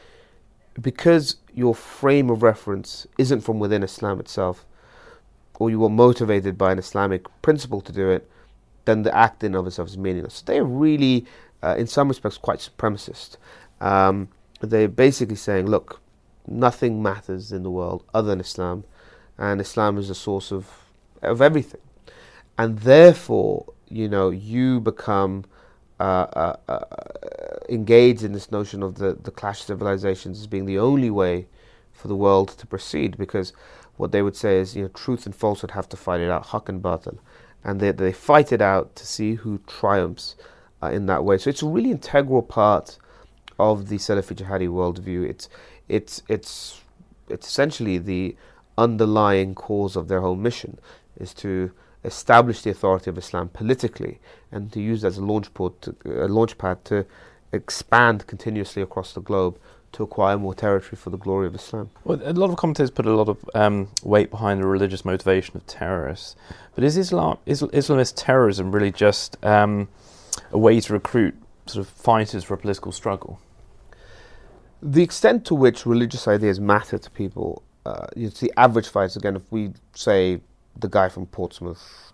because 0.81 1.37
your 1.53 1.75
frame 1.75 2.31
of 2.31 2.43
reference 2.43 3.07
isn't 3.19 3.43
from 3.43 3.59
within 3.59 3.83
Islam 3.83 4.19
itself, 4.21 4.65
or 5.59 5.71
you 5.71 5.79
were 5.79 5.91
motivated 5.91 6.59
by 6.59 6.73
an 6.73 6.79
Islamic 6.79 7.27
principle 7.43 7.81
to 7.81 7.93
do 7.93 8.11
it, 8.11 8.29
then 8.87 9.03
the 9.03 9.17
act 9.17 9.45
in 9.45 9.55
of 9.55 9.67
itself 9.67 9.89
is 9.89 9.99
meaningless. 9.99 10.43
They're 10.43 10.65
really, 10.65 11.27
uh, 11.63 11.77
in 11.79 11.87
some 11.87 12.09
respects, 12.09 12.39
quite 12.39 12.59
supremacist. 12.59 13.37
Um, 13.81 14.29
they're 14.61 14.89
basically 14.89 15.37
saying, 15.37 15.67
look, 15.67 16.01
nothing 16.47 17.03
matters 17.03 17.53
in 17.53 17.63
the 17.63 17.71
world 17.71 18.05
other 18.13 18.29
than 18.29 18.41
Islam, 18.41 18.85
and 19.39 19.61
Islam 19.61 19.99
is 19.99 20.09
the 20.09 20.15
source 20.15 20.51
of 20.53 20.71
of 21.23 21.41
everything, 21.41 21.81
and 22.59 22.81
therefore 22.81 23.73
you 23.89 24.09
know, 24.09 24.31
you 24.31 24.81
become 24.81 25.45
uh, 26.01 26.03
uh, 26.03 26.57
uh, 26.69 26.85
engaged 27.69 28.23
in 28.23 28.33
this 28.33 28.51
notion 28.51 28.83
of 28.83 28.97
the, 28.97 29.15
the 29.15 29.31
clash 29.31 29.61
of 29.61 29.67
civilizations 29.67 30.41
as 30.41 30.47
being 30.47 30.67
the 30.67 30.79
only 30.79 31.11
way 31.11 31.47
for 31.93 32.09
the 32.09 32.17
world 32.17 32.49
to 32.49 32.67
proceed 32.67 33.17
because 33.17 33.53
what 33.97 34.13
they 34.13 34.23
would 34.23 34.37
say 34.37 34.59
is, 34.59 34.75
you 34.75 34.83
know, 34.83 34.89
truth 34.89 35.25
and 35.25 35.35
falsehood 35.35 35.71
have 35.71 35.89
to 35.89 35.97
fight 35.97 36.21
it 36.21 36.31
out, 36.31 36.47
haq 36.49 36.69
and 36.69 36.83
batil. 36.83 37.19
And 37.63 37.81
they, 37.81 37.93
they 37.93 38.13
fight 38.13 38.53
it 38.53 38.61
out 38.61 38.97
to 38.97 39.07
see 39.07 39.35
who 39.35 39.61
triumphs 39.67 40.37
uh, 40.83 40.89
in 40.89 41.07
that 41.07 41.25
way. 41.25 41.39
So 41.39 41.49
it's 41.49 41.63
a 41.63 41.67
really 41.67 41.91
integral 41.91 42.43
part 42.43 42.99
of 43.59 43.89
the 43.89 43.97
Salafi 43.97 44.35
Jihadi 44.35 44.69
worldview. 44.69 45.29
It's, 45.29 45.49
it's, 45.89 46.23
it's, 46.29 46.83
it's 47.29 47.47
essentially 47.47 47.99
the 47.99 48.37
underlying 48.77 49.55
cause 49.55 49.95
of 49.95 50.09
their 50.09 50.21
whole 50.21 50.37
mission 50.37 50.79
is 51.17 51.33
to 51.35 51.71
establish 52.05 52.63
the 52.63 52.71
authority 52.71 53.11
of 53.11 53.19
Islam 53.19 53.49
politically 53.49 54.21
and 54.53 54.73
to 54.73 54.81
use 54.81 55.05
it 55.05 55.09
as 55.09 55.19
a 55.19 55.25
launch 55.25 55.53
pad 55.55 55.73
to, 55.83 55.97
a 56.05 56.29
launch 56.29 56.59
pad 56.59 56.85
to 56.87 57.07
expand 57.53 58.27
continuously 58.27 58.83
across 58.83 59.13
the 59.15 59.21
globe 59.21 59.59
to 59.93 60.03
acquire 60.03 60.37
more 60.37 60.55
territory 60.55 60.97
for 60.97 61.11
the 61.11 61.17
glory 61.17 61.47
of 61.47 61.55
Islam. 61.55 61.89
Well, 62.05 62.21
a 62.25 62.33
lot 62.33 62.51
of 62.51 62.57
commentators 62.57 62.91
put 62.91 63.07
a 63.07 63.15
lot 63.15 63.29
of 63.29 63.49
um, 63.55 63.89
weight 64.03 64.31
behind 64.31 64.61
the 64.61 64.67
religious 64.67 65.05
motivation 65.05 65.57
of 65.57 65.67
terrorists, 65.67 66.35
but 66.75 66.85
is 66.85 66.97
Islam 66.97 67.39
is 67.47 67.63
Islamist 67.63 68.15
terrorism 68.17 68.73
really 68.73 68.91
just 68.91 69.37
um, 69.45 69.89
a 70.51 70.59
way 70.59 70.81
to 70.81 70.93
recruit 70.93 71.35
sort 71.67 71.87
of 71.87 71.93
fighters 71.93 72.45
for 72.45 72.55
a 72.55 72.59
political 72.59 72.93
struggle? 72.93 73.41
The 74.83 75.03
extent 75.03 75.47
to 75.47 75.55
which 75.55 75.87
religious 75.87 76.29
ideas 76.29 76.61
matter 76.61 76.99
to 76.99 77.11
people, 77.11 77.63
uh, 77.87 78.09
it's 78.17 78.41
the 78.41 78.53
average 78.57 78.89
fighter. 78.89 79.19
Again, 79.19 79.37
if 79.37 79.51
we 79.51 79.73
say 79.95 80.41
the 80.79 80.89
guy 80.89 81.09
from 81.09 81.27
Portsmouth, 81.27 82.13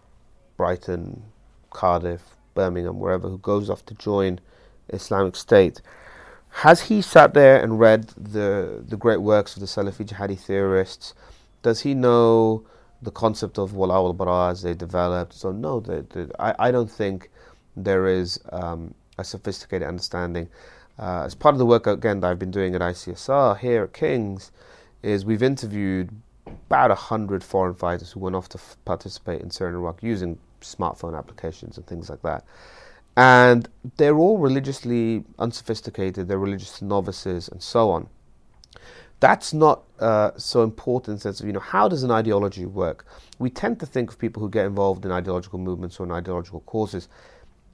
Brighton, 0.57 1.23
Cardiff, 1.71 2.37
Birmingham, 2.55 2.99
wherever, 2.99 3.29
who 3.29 3.39
goes 3.39 3.71
off 3.71 3.85
to 3.87 3.95
join 3.95 4.41
Islamic 4.89 5.37
State, 5.37 5.81
has 6.51 6.83
he 6.83 7.01
sat 7.01 7.33
there 7.33 7.63
and 7.63 7.79
read 7.79 8.09
the 8.09 8.83
the 8.87 8.97
great 8.97 9.21
works 9.23 9.55
of 9.55 9.61
the 9.61 9.67
Salafi 9.67 10.05
jihadi 10.05 10.39
theorists? 10.39 11.15
Does 11.63 11.81
he 11.81 11.95
know 11.95 12.65
the 13.01 13.11
concept 13.11 13.57
of 13.59 13.75
wala 13.75 13.95
al 13.95 14.15
baraz 14.15 14.63
they 14.63 14.75
developed? 14.75 15.33
So 15.33 15.53
no, 15.53 15.81
the, 15.81 16.05
the, 16.11 16.31
I 16.41 16.69
I 16.69 16.71
don't 16.71 16.91
think 16.91 17.31
there 17.77 18.07
is 18.07 18.41
um, 18.51 18.95
a 19.17 19.25
sophisticated 19.25 19.87
understanding. 19.87 20.49
Uh, 20.99 21.23
as 21.25 21.35
part 21.35 21.55
of 21.55 21.59
the 21.59 21.67
work 21.67 21.87
again 21.87 22.21
that 22.21 22.31
I've 22.31 22.39
been 22.39 22.51
doing 22.51 22.75
at 22.75 22.83
ICSR 22.83 23.59
here 23.59 23.85
at 23.85 23.93
King's, 23.95 24.51
is 25.03 25.25
we've 25.25 25.43
interviewed 25.43 26.11
about 26.67 26.91
a 26.91 26.95
hundred 26.95 27.43
foreign 27.43 27.75
fighters 27.75 28.13
who 28.13 28.21
went 28.21 28.37
off 28.37 28.49
to 28.51 28.59
f- 28.59 28.77
participate 28.85 29.41
in 29.41 29.51
Syria 29.51 29.75
and 29.75 29.83
Iraq 29.83 30.03
using 30.03 30.39
smartphone 30.61 31.17
applications 31.17 31.77
and 31.77 31.87
things 31.87 32.11
like 32.11 32.23
that. 32.23 32.45
And 33.17 33.69
they're 33.97 34.17
all 34.17 34.39
religiously 34.39 35.25
unsophisticated, 35.39 36.29
they're 36.29 36.39
religious 36.39 36.81
novices 36.81 37.49
and 37.49 37.63
so 37.63 37.91
on. 37.91 38.09
That's 39.19 39.53
not 39.53 39.83
uh, 39.99 40.31
so 40.37 40.63
important 40.63 41.09
in 41.09 41.15
the 41.17 41.21
sense 41.21 41.41
of, 41.41 41.47
you 41.47 41.53
know, 41.53 41.61
how 41.61 41.89
does 41.89 42.03
an 42.03 42.11
ideology 42.11 42.65
work? 42.65 43.05
We 43.39 43.51
tend 43.51 43.79
to 43.81 43.87
think 43.87 44.11
of 44.11 44.19
people 44.19 44.41
who 44.41 44.49
get 44.49 44.65
involved 44.65 45.05
in 45.05 45.13
ideological 45.13 45.59
movements 45.59 46.01
or 46.01 46.05
in 46.05 46.13
ideological 46.13 46.61
causes 46.61 47.09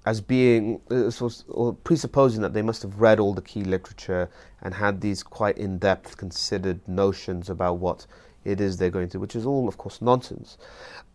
as 0.06 0.20
being, 0.20 0.80
uh, 0.90 1.10
or 1.48 1.74
presupposing 1.74 2.40
that 2.40 2.52
they 2.52 2.62
must 2.62 2.82
have 2.82 3.00
read 3.00 3.20
all 3.20 3.34
the 3.34 3.42
key 3.42 3.62
literature 3.62 4.28
and 4.62 4.74
had 4.74 5.00
these 5.00 5.22
quite 5.22 5.58
in 5.58 5.78
depth, 5.78 6.16
considered 6.16 6.86
notions 6.88 7.50
about 7.50 7.74
what 7.78 8.06
it 8.46 8.61
is 8.61 8.76
they're 8.76 8.90
going 8.90 9.09
to, 9.11 9.18
which 9.18 9.37
is 9.37 9.44
all, 9.44 9.68
of 9.68 9.76
course, 9.76 10.00
nonsense. 10.00 10.56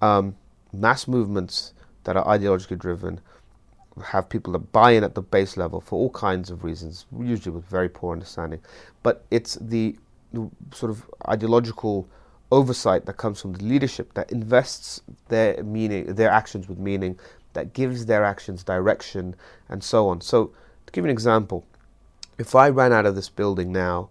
Um, 0.02 0.36
mass 0.74 1.08
movements 1.08 1.74
that 2.04 2.18
are 2.18 2.26
ideologically 2.26 2.78
driven 2.78 3.22
have 4.04 4.30
people 4.30 4.54
that 4.54 4.72
buy 4.72 4.92
in 4.92 5.04
at 5.04 5.16
the 5.16 5.22
base 5.22 5.58
level 5.58 5.82
for 5.82 5.98
all 5.98 6.10
kinds 6.10 6.50
of 6.50 6.64
reasons, 6.64 7.06
usually 7.20 7.54
with 7.54 7.66
very 7.66 7.90
poor 7.90 8.14
understanding. 8.14 8.60
But 9.04 9.26
it's 9.32 9.56
the, 9.56 9.98
sort 10.74 10.90
of 10.90 11.10
ideological 11.28 12.08
oversight 12.54 13.06
that 13.06 13.18
comes 13.18 13.42
from 13.42 13.52
the 13.54 13.64
leadership 13.64 14.14
that 14.14 14.32
invests 14.32 15.02
their 15.28 15.62
meaning, 15.64 16.16
their 16.16 16.30
actions 16.30 16.70
with 16.70 16.78
meaning, 16.78 17.20
that 17.54 17.74
gives 17.74 18.06
their 18.06 18.24
actions 18.24 18.64
direction, 18.64 19.36
and 19.68 19.84
so 19.84 20.08
on. 20.08 20.22
So, 20.22 20.54
to 20.86 20.92
give 20.94 21.04
you 21.04 21.10
an 21.10 21.14
example, 21.14 21.66
if 22.38 22.56
I 22.56 22.70
ran 22.70 22.94
out 22.94 23.06
of 23.06 23.16
this 23.16 23.28
building 23.28 23.74
now 23.74 24.10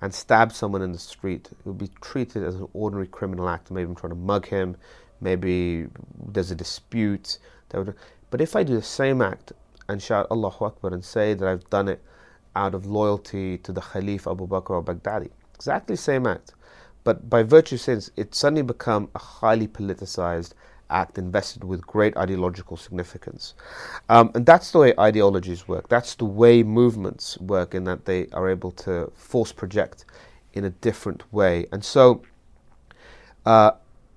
and 0.00 0.14
stab 0.14 0.52
someone 0.52 0.82
in 0.82 0.92
the 0.92 0.98
street, 0.98 1.48
it 1.50 1.58
would 1.64 1.78
be 1.78 1.90
treated 2.00 2.44
as 2.44 2.54
an 2.54 2.68
ordinary 2.72 3.08
criminal 3.08 3.48
act. 3.48 3.70
Maybe 3.70 3.88
I'm 3.88 3.96
trying 3.96 4.12
to 4.12 4.18
mug 4.18 4.46
him, 4.46 4.76
maybe 5.20 5.86
there's 6.26 6.50
a 6.50 6.54
dispute. 6.54 7.38
But 7.70 8.40
if 8.40 8.54
I 8.54 8.62
do 8.62 8.74
the 8.74 8.82
same 8.82 9.20
act 9.22 9.52
and 9.88 10.02
shout 10.02 10.26
Allahu 10.30 10.66
Akbar 10.66 10.92
and 10.92 11.04
say 11.04 11.34
that 11.34 11.48
I've 11.48 11.68
done 11.70 11.88
it 11.88 12.02
out 12.54 12.74
of 12.74 12.86
loyalty 12.86 13.58
to 13.58 13.72
the 13.72 13.80
Khalif 13.80 14.30
Abu 14.30 14.46
Bakr 14.46 14.74
al 14.76 14.82
Baghdadi, 14.82 15.30
exactly 15.54 15.96
same 15.96 16.26
act. 16.26 16.54
But 17.04 17.30
by 17.30 17.42
virtue 17.42 17.76
since 17.76 18.10
it's 18.16 18.38
suddenly 18.38 18.62
become 18.62 19.08
a 19.14 19.18
highly 19.18 19.66
politicized 19.66 20.52
act 20.90 21.18
invested 21.18 21.64
with 21.64 21.86
great 21.86 22.16
ideological 22.16 22.76
significance. 22.76 23.54
Um, 24.08 24.30
and 24.34 24.46
that's 24.46 24.72
the 24.72 24.78
way 24.78 24.94
ideologies 24.98 25.68
work. 25.68 25.88
That's 25.88 26.14
the 26.14 26.24
way 26.24 26.62
movements 26.62 27.38
work 27.38 27.74
in 27.74 27.84
that 27.84 28.04
they 28.04 28.26
are 28.32 28.48
able 28.48 28.72
to 28.72 29.10
force 29.14 29.52
project 29.52 30.04
in 30.54 30.64
a 30.64 30.70
different 30.70 31.30
way. 31.32 31.66
And 31.72 31.84
so, 31.84 32.22
uh, 33.44 33.72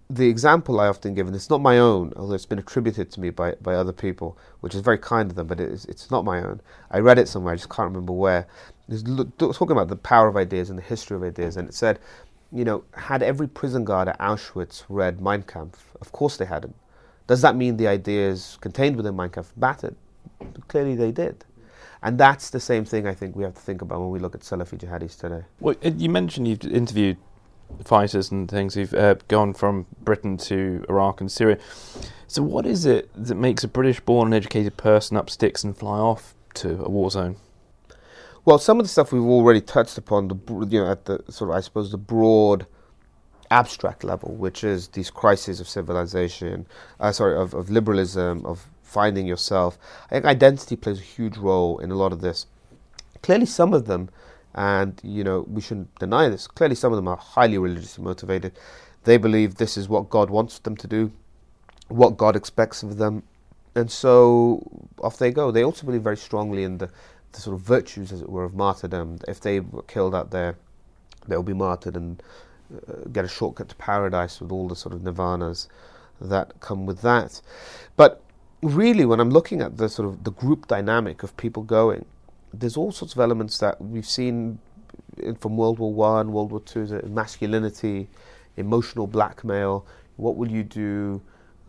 the 0.10 0.28
example 0.28 0.80
I 0.80 0.88
often 0.88 1.14
give, 1.14 1.28
and 1.28 1.36
it's 1.36 1.50
not 1.50 1.62
my 1.62 1.78
own, 1.78 2.12
although 2.18 2.34
it's 2.34 2.46
been 2.46 2.60
attributed 2.60 3.12
to 3.12 3.22
me 3.22 3.30
by, 3.30 3.54
by 3.62 3.76
other 3.76 3.94
people, 3.94 4.38
which 4.60 4.76
is 4.76 4.82
very 4.82 4.98
kind 4.98 5.30
of 5.30 5.36
them, 5.36 5.48
but 5.48 5.60
it 5.60 5.70
is, 5.70 5.86
it's 5.86 6.12
not 6.12 6.26
my 6.26 6.44
own. 6.44 6.62
I 6.90 7.00
read 7.00 7.18
it 7.18 7.30
somewhere, 7.30 7.54
I 7.54 7.56
just 7.56 7.70
can't 7.70 7.88
remember 7.88 8.14
where. 8.14 8.48
It's 8.90 9.04
talking 9.38 9.72
about 9.72 9.88
the 9.88 9.96
power 9.96 10.28
of 10.28 10.36
ideas 10.36 10.70
and 10.70 10.78
the 10.78 10.84
history 10.84 11.16
of 11.16 11.24
ideas, 11.24 11.56
and 11.56 11.70
it 11.70 11.74
said 11.74 12.00
you 12.52 12.66
know, 12.66 12.84
had 12.96 13.24
every 13.24 13.48
prison 13.48 13.84
guard 13.86 14.08
at 14.08 14.20
Auschwitz 14.20 14.84
read 14.90 15.22
Mein 15.22 15.44
Kampf? 15.44 15.96
Of 16.02 16.12
course 16.12 16.38
they 16.38 16.46
hadn't. 16.46 16.76
Does 17.28 17.42
that 17.42 17.56
mean 17.56 17.78
the 17.78 17.88
ideas 17.88 18.58
contained 18.62 18.98
within 18.98 19.16
Mein 19.16 19.30
Kampf 19.30 19.54
mattered? 19.56 19.96
Clearly 20.68 20.96
they 20.96 21.12
did. 21.12 21.46
And 22.04 22.18
that's 22.18 22.50
the 22.50 22.60
same 22.60 22.84
thing 22.84 23.08
I 23.08 23.14
think 23.14 23.36
we 23.36 23.44
have 23.44 23.54
to 23.54 23.62
think 23.62 23.82
about 23.82 24.00
when 24.00 24.10
we 24.10 24.20
look 24.20 24.34
at 24.34 24.42
Salafi 24.42 24.78
jihadis 24.78 25.18
today. 25.18 25.44
Well, 25.60 25.76
you 25.84 26.10
mentioned 26.10 26.48
you've 26.48 26.64
interviewed 26.64 27.18
fighters 27.86 28.32
and 28.32 28.50
things 28.50 28.74
who've 28.74 28.94
uh, 28.94 29.16
gone 29.28 29.54
from 29.54 29.86
Britain 30.02 30.38
to 30.38 30.84
Iraq 30.90 31.22
and 31.22 31.32
Syria. 31.32 31.58
So, 32.28 32.42
what 32.42 32.66
is 32.66 32.86
it 32.86 33.10
that 33.16 33.36
makes 33.36 33.64
a 33.64 33.68
British 33.68 34.00
born 34.00 34.28
and 34.30 34.34
educated 34.34 34.78
person 34.78 35.16
up 35.16 35.30
sticks 35.30 35.64
and 35.64 35.78
fly 35.78 36.00
off 36.00 36.34
to 36.56 36.84
a 36.84 36.90
war 36.90 37.12
zone? 37.12 37.38
Well, 38.44 38.58
some 38.58 38.80
of 38.80 38.86
the 38.86 38.90
stuff 38.90 39.12
we've 39.12 39.22
already 39.22 39.62
touched 39.62 40.00
upon, 40.00 40.28
the 40.28 40.36
you 40.68 40.84
know, 40.84 40.92
at 40.92 41.06
the 41.06 41.24
sort 41.30 41.52
of 41.52 41.56
I 41.56 41.60
suppose 41.60 41.92
the 41.92 41.98
broad, 41.98 42.66
abstract 43.52 44.04
level, 44.04 44.34
which 44.34 44.64
is 44.64 44.88
these 44.88 45.12
crises 45.12 45.60
of 45.60 45.70
civilization, 45.70 46.66
uh, 47.00 47.12
sorry, 47.12 47.36
of, 47.36 47.54
of 47.54 47.70
liberalism, 47.70 48.44
of 48.46 48.68
finding 48.82 49.28
yourself. 49.28 49.78
I 50.08 50.16
think 50.16 50.26
identity 50.26 50.76
plays 50.76 51.00
a 51.00 51.04
huge 51.04 51.38
role 51.38 51.78
in 51.80 51.92
a 51.92 51.96
lot 51.96 52.14
of 52.14 52.22
this. 52.22 52.48
Clearly, 53.22 53.46
some 53.46 53.76
of 53.76 53.86
them, 53.86 54.10
and 54.56 55.00
you 55.04 55.24
know, 55.24 55.42
we 55.48 55.62
shouldn't 55.62 55.94
deny 56.00 56.28
this. 56.28 56.48
Clearly, 56.48 56.76
some 56.76 56.92
of 56.92 56.96
them 56.96 57.08
are 57.08 57.18
highly 57.18 57.60
religiously 57.60 58.04
motivated. 58.04 58.58
They 59.04 59.18
believe 59.18 59.56
this 59.56 59.78
is 59.78 59.88
what 59.88 60.10
God 60.10 60.32
wants 60.32 60.58
them 60.58 60.76
to 60.78 60.88
do, 60.88 61.12
what 61.90 62.18
God 62.18 62.36
expects 62.36 62.82
of 62.82 62.98
them, 62.98 63.22
and 63.76 63.92
so 63.92 64.64
off 65.00 65.18
they 65.18 65.30
go. 65.30 65.52
They 65.52 65.64
also 65.64 65.86
believe 65.86 66.02
very 66.02 66.18
strongly 66.18 66.64
in 66.64 66.80
the 66.80 66.90
the 67.34 67.42
sort 67.42 67.56
of 67.56 67.62
virtues, 67.62 68.12
as 68.12 68.22
it 68.22 68.30
were, 68.30 68.44
of 68.44 68.54
martyrdom. 68.54 69.20
If 69.28 69.40
they 69.40 69.60
were 69.60 69.84
killed 69.84 70.14
out 70.14 70.32
there, 70.32 70.58
they'll 71.28 71.44
be 71.44 71.54
martyred 71.54 71.96
and 71.96 72.22
uh, 72.76 73.10
get 73.12 73.26
a 73.26 73.28
shortcut 73.28 73.70
to 73.70 73.76
paradise 73.76 74.42
with 74.42 74.52
all 74.52 74.68
the 74.68 74.76
sort 74.76 74.94
of 74.94 75.02
nirvanas 75.02 75.68
that 76.20 76.60
come 76.60 76.86
with 76.86 77.02
that. 77.02 77.42
But 77.96 78.22
really, 78.62 79.06
when 79.06 79.20
I'm 79.20 79.30
looking 79.30 79.62
at 79.62 79.78
the 79.78 79.90
sort 79.90 80.08
of 80.08 80.24
the 80.24 80.32
group 80.32 80.68
dynamic 80.68 81.24
of 81.24 81.36
people 81.38 81.64
going, 81.64 82.06
there's 82.54 82.78
all 82.78 82.92
sorts 82.92 83.14
of 83.14 83.20
elements 83.20 83.58
that 83.60 83.82
we've 83.82 84.08
seen 84.08 84.60
from 85.40 85.58
World 85.58 85.80
War 85.80 85.94
One, 85.94 86.32
World 86.32 86.52
War 86.52 86.60
Two, 86.62 86.86
masculinity, 87.08 88.10
emotional 88.58 89.08
blackmail. 89.08 89.86
What 90.18 90.36
will 90.36 90.52
you 90.52 90.64
do 90.64 91.22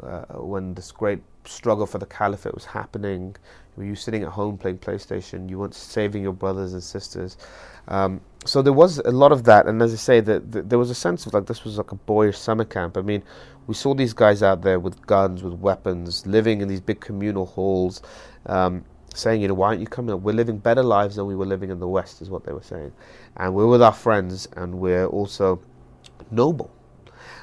uh, 0.02 0.24
when 0.38 0.74
this 0.74 0.92
great 0.92 1.20
struggle 1.44 1.86
for 1.86 1.98
the 1.98 2.06
caliphate 2.06 2.54
was 2.54 2.64
happening? 2.64 3.36
Were 3.76 3.84
you 3.84 3.94
sitting 3.94 4.22
at 4.22 4.28
home 4.28 4.58
playing 4.58 4.78
PlayStation? 4.78 5.48
You 5.48 5.58
weren't 5.58 5.74
saving 5.74 6.22
your 6.22 6.34
brothers 6.34 6.74
and 6.74 6.82
sisters. 6.82 7.38
Um, 7.88 8.20
so 8.44 8.60
there 8.60 8.72
was 8.72 8.98
a 8.98 9.10
lot 9.10 9.32
of 9.32 9.44
that, 9.44 9.66
and 9.66 9.80
as 9.80 9.92
I 9.92 9.96
say, 9.96 10.20
that 10.20 10.52
the, 10.52 10.62
there 10.62 10.78
was 10.78 10.90
a 10.90 10.94
sense 10.94 11.24
of 11.26 11.32
like 11.32 11.46
this 11.46 11.64
was 11.64 11.78
like 11.78 11.90
a 11.90 11.94
boyish 11.94 12.36
summer 12.36 12.64
camp. 12.64 12.96
I 12.96 13.00
mean, 13.02 13.22
we 13.66 13.74
saw 13.74 13.94
these 13.94 14.12
guys 14.12 14.42
out 14.42 14.62
there 14.62 14.78
with 14.78 15.06
guns, 15.06 15.42
with 15.42 15.54
weapons, 15.54 16.26
living 16.26 16.60
in 16.60 16.68
these 16.68 16.80
big 16.80 17.00
communal 17.00 17.46
halls, 17.46 18.02
um, 18.46 18.84
saying, 19.14 19.40
you 19.40 19.48
know, 19.48 19.54
why 19.54 19.68
aren't 19.68 19.80
you 19.80 19.86
coming? 19.86 20.22
We're 20.22 20.32
living 20.32 20.58
better 20.58 20.82
lives 20.82 21.16
than 21.16 21.26
we 21.26 21.34
were 21.34 21.46
living 21.46 21.70
in 21.70 21.80
the 21.80 21.88
West, 21.88 22.20
is 22.20 22.28
what 22.28 22.44
they 22.44 22.52
were 22.52 22.62
saying, 22.62 22.92
and 23.38 23.54
we're 23.54 23.68
with 23.68 23.82
our 23.82 23.92
friends, 23.92 24.48
and 24.56 24.74
we're 24.74 25.06
also 25.06 25.62
noble. 26.30 26.70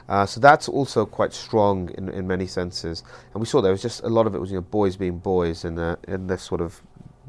Uh, 0.09 0.25
so 0.25 0.39
that's 0.39 0.67
also 0.67 1.05
quite 1.05 1.31
strong 1.31 1.89
in, 1.91 2.09
in 2.09 2.27
many 2.27 2.47
senses. 2.47 3.03
And 3.33 3.39
we 3.39 3.45
saw 3.45 3.61
there 3.61 3.71
was 3.71 3.81
just 3.81 4.03
a 4.03 4.09
lot 4.09 4.25
of 4.25 4.33
it 4.33 4.39
was 4.39 4.49
you 4.51 4.57
know 4.57 4.61
boys 4.61 4.97
being 4.97 5.19
boys 5.19 5.63
in 5.63 5.75
the, 5.75 5.99
in 6.07 6.25
this 6.25 6.41
sort 6.41 6.61
of 6.61 6.81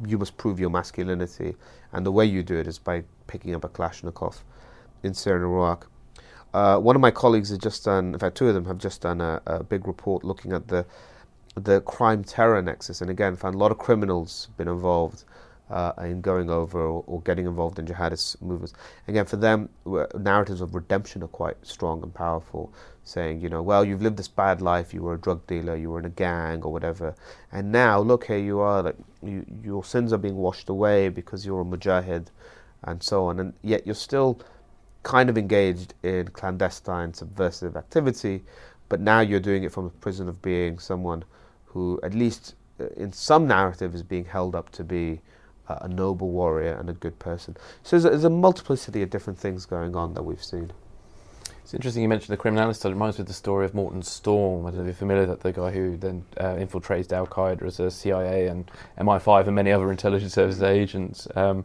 you 0.07 0.17
must 0.17 0.39
prove 0.39 0.59
your 0.59 0.71
masculinity, 0.71 1.55
and 1.93 2.07
the 2.07 2.11
way 2.11 2.25
you 2.25 2.43
do 2.43 2.57
it 2.57 2.67
is 2.67 2.79
by 2.79 3.05
picking 3.27 3.55
up 3.55 3.65
a 3.65 3.69
Kalashnikov 3.69 4.41
in 5.03 5.11
and 5.11 5.27
Iraq. 5.27 5.91
Uh, 6.55 6.79
one 6.79 6.97
of 6.97 7.03
my 7.03 7.11
colleagues 7.11 7.51
has 7.51 7.59
just 7.59 7.85
done, 7.85 8.15
in 8.15 8.19
fact, 8.19 8.37
two 8.37 8.49
of 8.49 8.55
them 8.55 8.65
have 8.65 8.79
just 8.79 9.03
done 9.03 9.21
a, 9.21 9.43
a 9.47 9.63
big 9.63 9.87
report 9.87 10.25
looking 10.25 10.53
at 10.53 10.69
the 10.69 10.87
the 11.55 11.81
crime 11.83 12.25
terror 12.25 12.63
nexus, 12.63 13.03
and 13.03 13.11
again 13.11 13.37
found 13.37 13.55
a 13.55 13.59
lot 13.59 13.71
of 13.71 13.77
criminals 13.77 14.49
been 14.57 14.69
involved 14.69 15.25
uh, 15.71 15.93
in 15.99 16.21
going 16.21 16.51
over 16.51 16.81
or, 16.81 17.05
or, 17.07 17.21
getting 17.23 17.47
involved 17.47 17.79
in 17.79 17.87
jihadist 17.87 18.41
movements. 18.43 18.75
Again, 19.07 19.25
for 19.25 19.37
them, 19.37 19.69
narratives 20.19 20.61
of 20.61 20.75
redemption 20.75 21.23
are 21.23 21.29
quite 21.29 21.57
strong 21.65 22.03
and 22.03 22.13
powerful, 22.13 22.73
saying, 23.05 23.41
you 23.41 23.49
know, 23.49 23.63
well, 23.63 23.85
you've 23.85 24.03
lived 24.03 24.17
this 24.17 24.29
bad 24.29 24.61
life, 24.61 24.93
you 24.93 25.03
were 25.03 25.15
a 25.15 25.19
drug 25.19 25.47
dealer, 25.47 25.77
you 25.77 25.91
were 25.91 26.01
in 26.01 26.05
a 26.05 26.11
gang 26.11 26.63
or 26.63 26.73
whatever, 26.73 27.15
and 27.53 27.71
now 27.71 28.01
look, 28.01 28.27
here 28.27 28.39
you 28.39 28.59
are, 28.61 28.83
like, 28.83 28.97
you, 29.23 29.47
your 29.63 29.85
sins 29.85 30.13
are 30.13 30.19
being 30.19 30.37
washed 30.37 30.69
away 30.69 31.09
because 31.09 31.47
you're 31.47 31.61
a 31.61 31.65
mujahid, 31.65 32.27
and 32.83 33.03
so 33.03 33.27
on, 33.27 33.39
and 33.39 33.53
yet 33.63 33.87
you're 33.87 33.95
still 33.95 34.41
kind 35.03 35.31
of 35.31 35.39
engaged 35.39 35.95
in 36.03 36.29
clandestine, 36.29 37.15
subversive 37.15 37.77
activity, 37.77 38.43
but 38.89 39.01
now 39.01 39.21
you're 39.21 39.41
doing 39.41 39.63
it 39.63 39.73
from 39.73 39.87
a 39.87 39.91
prison 39.91 40.29
of 40.29 40.43
being 40.43 40.79
someone 40.79 41.23
who, 41.67 42.01
at 42.03 42.13
least 42.13 42.55
uh, 42.81 42.87
in 42.97 43.13
some 43.13 43.47
narrative, 43.47 43.95
is 43.95 44.03
being 44.03 44.25
held 44.25 44.55
up 44.55 44.71
to 44.71 44.83
be 44.83 45.21
a 45.81 45.89
noble 45.89 46.31
warrior 46.31 46.73
and 46.73 46.89
a 46.89 46.93
good 46.93 47.19
person. 47.19 47.57
So 47.83 47.97
there's 47.97 48.05
a, 48.05 48.11
there's 48.11 48.25
a 48.25 48.31
multiplicity 48.31 49.03
of 49.03 49.11
different 49.11 49.39
things 49.39 49.67
going 49.67 49.97
on 49.97 50.15
that 50.15 50.23
we've 50.23 50.43
seen. 50.43 50.73
It's 51.63 51.75
interesting 51.75 52.03
you 52.03 52.09
mentioned 52.09 52.37
the 52.37 52.43
criminalist. 52.43 52.85
It 52.85 52.89
reminds 52.89 53.19
me 53.19 53.23
of 53.23 53.29
the 53.29 53.33
story 53.33 53.65
of 53.65 53.75
Morten 53.75 54.03
Storm. 54.03 54.67
I 54.67 54.71
don't 54.71 54.79
know 54.79 54.83
if 54.83 54.87
you're 54.87 54.95
familiar 54.95 55.27
with 55.27 55.31
that, 55.31 55.41
the 55.41 55.53
guy 55.53 55.71
who 55.71 55.97
then 55.97 56.25
uh, 56.37 56.55
infiltrates 56.55 57.13
Al 57.13 57.29
Qaeda 57.29 57.63
as 57.63 57.79
a 57.79 57.91
CIA 57.91 58.49
and 58.49 58.69
MI5 58.99 59.47
and 59.47 59.55
many 59.55 59.71
other 59.71 59.91
intelligence 59.91 60.35
services 60.35 60.63
agents. 60.65 61.29
Um, 61.37 61.65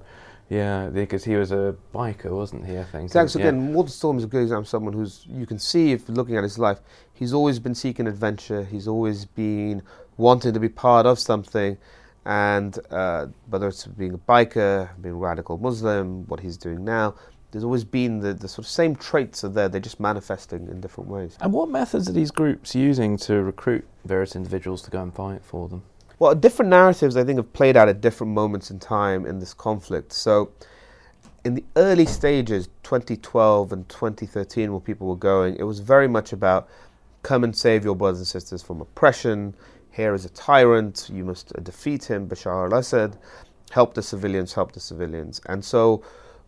yeah, 0.50 0.90
because 0.90 1.24
he 1.24 1.36
was 1.36 1.52
a 1.52 1.76
biker, 1.94 2.30
wasn't 2.30 2.68
he? 2.68 2.78
I 2.78 2.84
think. 2.84 3.06
Exactly. 3.06 3.30
So 3.30 3.40
again, 3.40 3.74
Morten 3.74 3.92
Storm 3.92 4.20
is 4.20 4.26
a 4.26 4.28
good 4.28 4.44
example 4.44 4.62
of 4.62 4.68
someone 4.68 4.94
who's 4.94 5.26
you 5.28 5.48
can 5.48 5.58
see 5.58 5.92
if 5.92 6.08
looking 6.08 6.38
at 6.38 6.44
his 6.44 6.60
life, 6.60 6.82
he's 7.12 7.34
always 7.34 7.58
been 7.58 7.74
seeking 7.74 8.06
adventure. 8.06 8.64
He's 8.64 8.88
always 8.88 9.26
been 9.26 9.82
wanting 10.18 10.54
to 10.54 10.60
be 10.60 10.70
part 10.70 11.08
of 11.08 11.18
something, 11.18 11.78
and 12.26 12.78
uh, 12.90 13.28
whether 13.50 13.68
it's 13.68 13.86
being 13.86 14.14
a 14.14 14.18
biker, 14.18 14.90
being 15.02 15.16
a 15.16 15.18
radical 15.18 15.58
Muslim, 15.58 16.26
what 16.28 16.40
he's 16.40 16.58
doing 16.58 16.84
now, 16.84 17.16
there's 17.52 17.64
always 17.64 17.84
been 17.84 18.20
the, 18.20 18.34
the 18.34 18.48
sort 18.48 18.66
of 18.66 18.68
same 18.68 18.96
traits 18.96 19.44
are 19.44 19.50
there. 19.50 19.70
They're 19.70 19.80
just 19.80 20.00
manifesting 20.00 20.68
in 20.68 20.82
different 20.82 21.10
ways. 21.10 21.38
And 21.40 21.54
what 21.54 21.70
methods 21.70 22.10
are 22.10 22.12
these 22.12 22.32
groups 22.32 22.76
using 22.76 23.16
to 23.20 23.42
recruit 23.44 23.86
various 24.04 24.36
individuals 24.36 24.82
to 24.84 24.92
go 24.92 25.02
and 25.02 25.14
fight 25.14 25.42
for 25.44 25.70
them? 25.70 25.84
Well, 26.18 26.34
different 26.34 26.70
narratives 26.70 27.16
I 27.16 27.24
think 27.24 27.38
have 27.38 27.54
played 27.54 27.78
out 27.78 27.88
at 27.88 28.02
different 28.02 28.34
moments 28.34 28.72
in 28.72 28.80
time 28.80 29.26
in 29.26 29.40
this 29.40 29.54
conflict. 29.54 30.14
So, 30.14 30.52
in 31.44 31.54
the 31.54 31.64
early 31.76 32.06
stages, 32.06 32.68
2012 32.84 33.72
and 33.72 33.88
2013, 33.88 34.72
where 34.72 34.82
people 34.82 35.08
were 35.08 35.16
going, 35.16 35.56
it 35.58 35.64
was 35.64 35.80
very 35.80 36.08
much 36.08 36.34
about 36.34 36.68
come 37.22 37.44
and 37.44 37.56
save 37.56 37.84
your 37.84 37.96
brothers 37.96 38.20
and 38.20 38.28
sisters 38.28 38.62
from 38.62 38.82
oppression. 38.82 39.54
Here 39.96 40.14
is 40.14 40.26
a 40.26 40.30
tyrant, 40.30 41.10
you 41.12 41.24
must 41.24 41.54
defeat 41.64 42.04
him, 42.04 42.28
Bashar 42.28 42.70
al 42.70 42.78
Assad. 42.78 43.18
Help 43.72 43.94
the 43.94 44.02
civilians, 44.02 44.54
help 44.54 44.74
the 44.74 44.80
civilians. 44.82 45.40
And 45.46 45.64
so, 45.64 46.04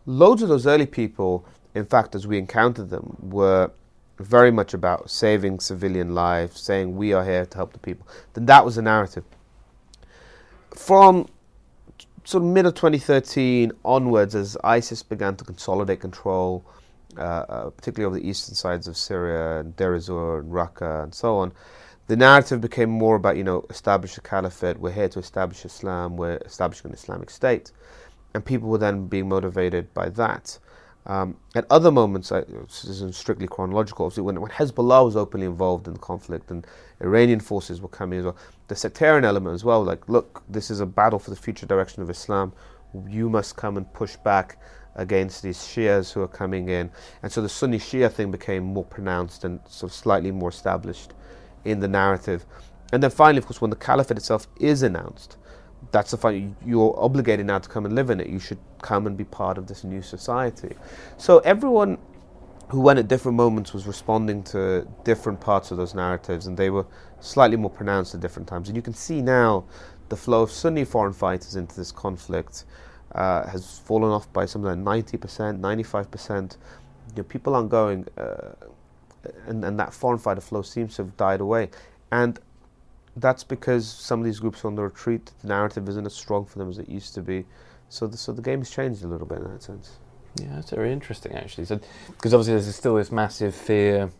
loads 0.06 0.41
of 0.41 0.50
those 0.50 0.68
early 0.68 0.86
people, 0.86 1.45
in 1.74 1.86
fact, 1.86 2.14
as 2.14 2.28
we 2.28 2.38
encountered 2.38 2.89
them, 2.89 3.16
were 3.22 3.72
very 4.20 4.52
much 4.52 4.74
about 4.74 5.10
saving 5.10 5.62
civilian 5.62 6.14
lives, 6.14 6.60
saying 6.60 6.98
we 6.98 7.14
are 7.14 7.24
here 7.24 7.45
to 7.45 7.58
help 7.58 7.72
the 7.72 7.80
people. 7.80 8.06
Then 8.34 8.45
that 8.48 8.66
was 8.66 8.76
the 8.76 8.82
narrative. 8.82 9.24
From 10.76 11.28
sort 12.26 12.43
of 12.43 12.50
mid 12.50 12.66
of 12.66 12.76
2013 12.76 13.72
onwards, 13.86 14.36
as 14.36 14.58
ISIS 14.64 15.04
began 15.04 15.38
to 15.38 15.45
consolidate 15.45 16.02
control, 16.02 16.66
uh, 17.18 17.22
uh, 17.22 17.70
particularly 17.70 18.12
over 18.12 18.22
the 18.22 18.30
eastern 18.30 18.56
sides 18.56 18.89
of 18.89 18.98
Syria 18.98 19.62
and 19.62 19.74
Deir 19.78 19.95
ez-Zor 19.95 20.39
and 20.39 20.52
Raqqa 20.52 21.04
and 21.04 21.16
so 21.16 21.38
on, 21.38 21.54
the 22.08 22.16
narrative 22.16 22.62
became 22.62 22.89
more 22.89 23.16
about, 23.16 23.38
you 23.38 23.43
know, 23.43 23.66
establish 23.70 24.18
a 24.18 24.22
caliphate, 24.22 24.80
we're 24.80 24.91
here 24.91 25.10
to 25.10 25.20
establish 25.20 25.66
Islam, 25.66 26.18
we're 26.18 26.38
establishing 26.45 26.89
an 26.89 26.93
Islamic 26.95 27.30
state 27.30 27.72
and 28.34 28.45
people 28.45 28.70
were 28.70 28.78
then 28.78 29.08
being 29.08 29.28
motivated 29.28 29.93
by 29.93 30.10
that. 30.10 30.60
Um, 31.05 31.38
at 31.55 31.66
other 31.70 31.89
moments, 31.89 32.32
I, 32.32 32.41
this 32.41 32.84
isn't 32.86 33.16
strictly 33.16 33.47
chronological, 33.47 34.05
obviously, 34.05 34.24
when, 34.24 34.41
when 34.41 34.51
Hezbollah 34.51 35.05
was 35.05 35.16
openly 35.16 35.47
involved 35.47 35.88
in 35.88 35.93
the 35.93 35.99
conflict 35.99 36.51
and 36.51 36.68
Iranian 37.01 37.39
forces 37.39 37.82
were 37.82 37.88
coming 37.88 38.20
as 38.20 38.26
well, 38.26 38.38
the 38.68 38.76
sectarian 38.76 39.24
element 39.24 39.55
as 39.55 39.64
well, 39.64 39.84
like, 39.84 40.08
look, 40.10 40.43
this 40.49 40.70
is 40.70 40.82
a 40.82 40.86
battle 40.86 41.18
for 41.18 41.30
the 41.30 41.36
future 41.36 41.66
direction 41.66 42.03
of 42.03 42.10
Islam. 42.10 42.51
You 43.08 43.30
must 43.30 43.55
come 43.55 43.78
and 43.78 43.91
push 43.93 44.18
back 44.18 44.60
against 44.95 45.43
these 45.43 45.58
Shias 45.58 46.12
who 46.12 46.22
are 46.22 46.28
coming 46.28 46.70
in. 46.70 46.91
And 47.24 47.32
so 47.32 47.41
the 47.41 47.49
Sunni 47.49 47.80
Shia 47.80 48.12
thing 48.12 48.30
became 48.30 48.64
more 48.64 48.84
pronounced 48.84 49.45
and 49.45 49.60
sort 49.68 49.91
of 49.91 49.95
slightly 49.95 50.32
more 50.32 50.49
established 50.49 51.14
in 51.66 51.80
the 51.80 51.88
narrative. 51.88 52.45
And 52.93 53.03
then 53.03 53.12
finally, 53.12 53.39
of 53.39 53.45
course, 53.45 53.62
when 53.62 53.70
the 53.70 53.76
caliphate 53.76 54.18
itself 54.18 54.47
is 54.60 54.84
announced, 54.84 55.38
that's 55.91 56.12
the 56.12 56.18
fun. 56.18 56.55
You're 56.66 56.95
obligated 56.97 57.45
now 57.45 57.60
to 57.60 57.70
come 57.70 57.86
and 57.86 57.95
live 57.95 58.10
in 58.10 58.20
it. 58.20 58.28
You 58.28 58.39
should 58.39 58.60
come 58.82 59.08
and 59.08 59.18
be 59.18 59.24
part 59.24 59.58
of 59.58 59.68
this 59.68 59.84
new 59.84 60.01
society. 60.01 60.76
So 61.18 61.39
everyone 61.39 61.97
who 62.70 62.82
went 62.82 62.99
at 62.99 63.08
different 63.08 63.38
moments 63.38 63.74
was 63.74 63.88
responding 63.88 64.43
to 64.43 64.88
different 65.03 65.39
parts 65.39 65.72
of 65.72 65.78
those 65.78 65.95
narratives, 65.95 66.47
and 66.47 66.58
they 66.58 66.70
were 66.70 66.86
slightly 67.20 67.58
more 67.58 67.70
pronounced 67.70 68.14
at 68.14 68.22
different 68.22 68.47
times. 68.47 68.68
And 68.68 68.76
you 68.76 68.82
can 68.82 68.93
see 68.93 69.22
now 69.22 69.66
the 70.10 70.18
flow 70.18 70.41
of 70.41 70.51
Sunni 70.51 70.84
foreign 70.86 71.14
fighters 71.14 71.55
into 71.55 71.76
this 71.76 71.91
conflict 71.91 72.66
uh, 73.14 73.47
has 73.47 73.80
fallen 73.80 74.12
off 74.12 74.32
by 74.34 74.45
something 74.45 74.84
like 74.84 75.03
90%, 75.03 75.60
95%. 75.60 76.58
You 77.16 77.16
know, 77.16 77.24
people 77.24 77.55
aren't 77.55 77.70
going, 77.70 78.05
uh, 78.18 78.53
and, 79.45 79.63
and 79.63 79.80
that 79.80 79.93
foreign 79.93 80.19
fighter 80.19 80.41
flow 80.41 80.61
seems 80.61 80.95
to 80.95 81.03
have 81.03 81.17
died 81.17 81.41
away. 81.41 81.69
And 82.11 82.39
that's 83.15 83.43
because 83.43 83.88
some 83.88 84.19
of 84.19 84.25
these 84.25 84.39
groups 84.39 84.63
are 84.63 84.67
on 84.67 84.75
the 84.75 84.84
retreat. 84.84 85.32
The 85.41 85.47
narrative 85.47 85.88
isn't 85.89 86.05
as 86.05 86.13
strong 86.13 86.45
for 86.45 86.59
them 86.59 86.69
as 86.69 86.78
it 86.78 86.88
used 86.88 87.13
to 87.15 87.21
be. 87.21 87.45
So 87.89 88.07
the, 88.07 88.17
so 88.17 88.32
the 88.32 88.41
game 88.41 88.59
has 88.59 88.69
changed 88.69 89.03
a 89.03 89.07
little 89.07 89.28
bit 89.28 89.39
in 89.39 89.51
that 89.51 89.63
sense. 89.63 89.97
Yeah, 90.36 90.55
that's 90.55 90.71
very 90.71 90.91
interesting 90.91 91.34
actually. 91.34 91.65
So 91.65 91.80
because 92.07 92.34
obviously 92.34 92.53
there's 92.53 92.75
still 92.75 92.95
this 92.95 93.11
massive 93.11 93.55
fear 93.55 94.11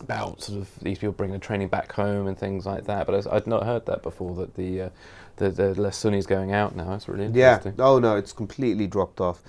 about 0.00 0.42
sort 0.42 0.60
of 0.60 0.68
these 0.82 0.98
people 0.98 1.12
bringing 1.12 1.38
the 1.38 1.44
training 1.44 1.68
back 1.68 1.92
home 1.92 2.26
and 2.26 2.38
things 2.38 2.66
like 2.66 2.84
that. 2.84 3.06
But 3.06 3.26
I'd 3.32 3.46
not 3.46 3.64
heard 3.64 3.86
that 3.86 4.02
before. 4.02 4.34
That 4.36 4.54
the 4.54 4.82
uh, 4.82 4.90
the, 5.36 5.50
the 5.50 5.80
less 5.80 5.96
Sunnis 5.96 6.26
going 6.26 6.52
out 6.52 6.76
now. 6.76 6.90
That's 6.90 7.08
really 7.08 7.24
interesting. 7.26 7.74
Yeah. 7.78 7.84
Oh 7.84 7.98
no, 7.98 8.16
it's 8.16 8.32
completely 8.32 8.86
dropped 8.86 9.20
off. 9.20 9.42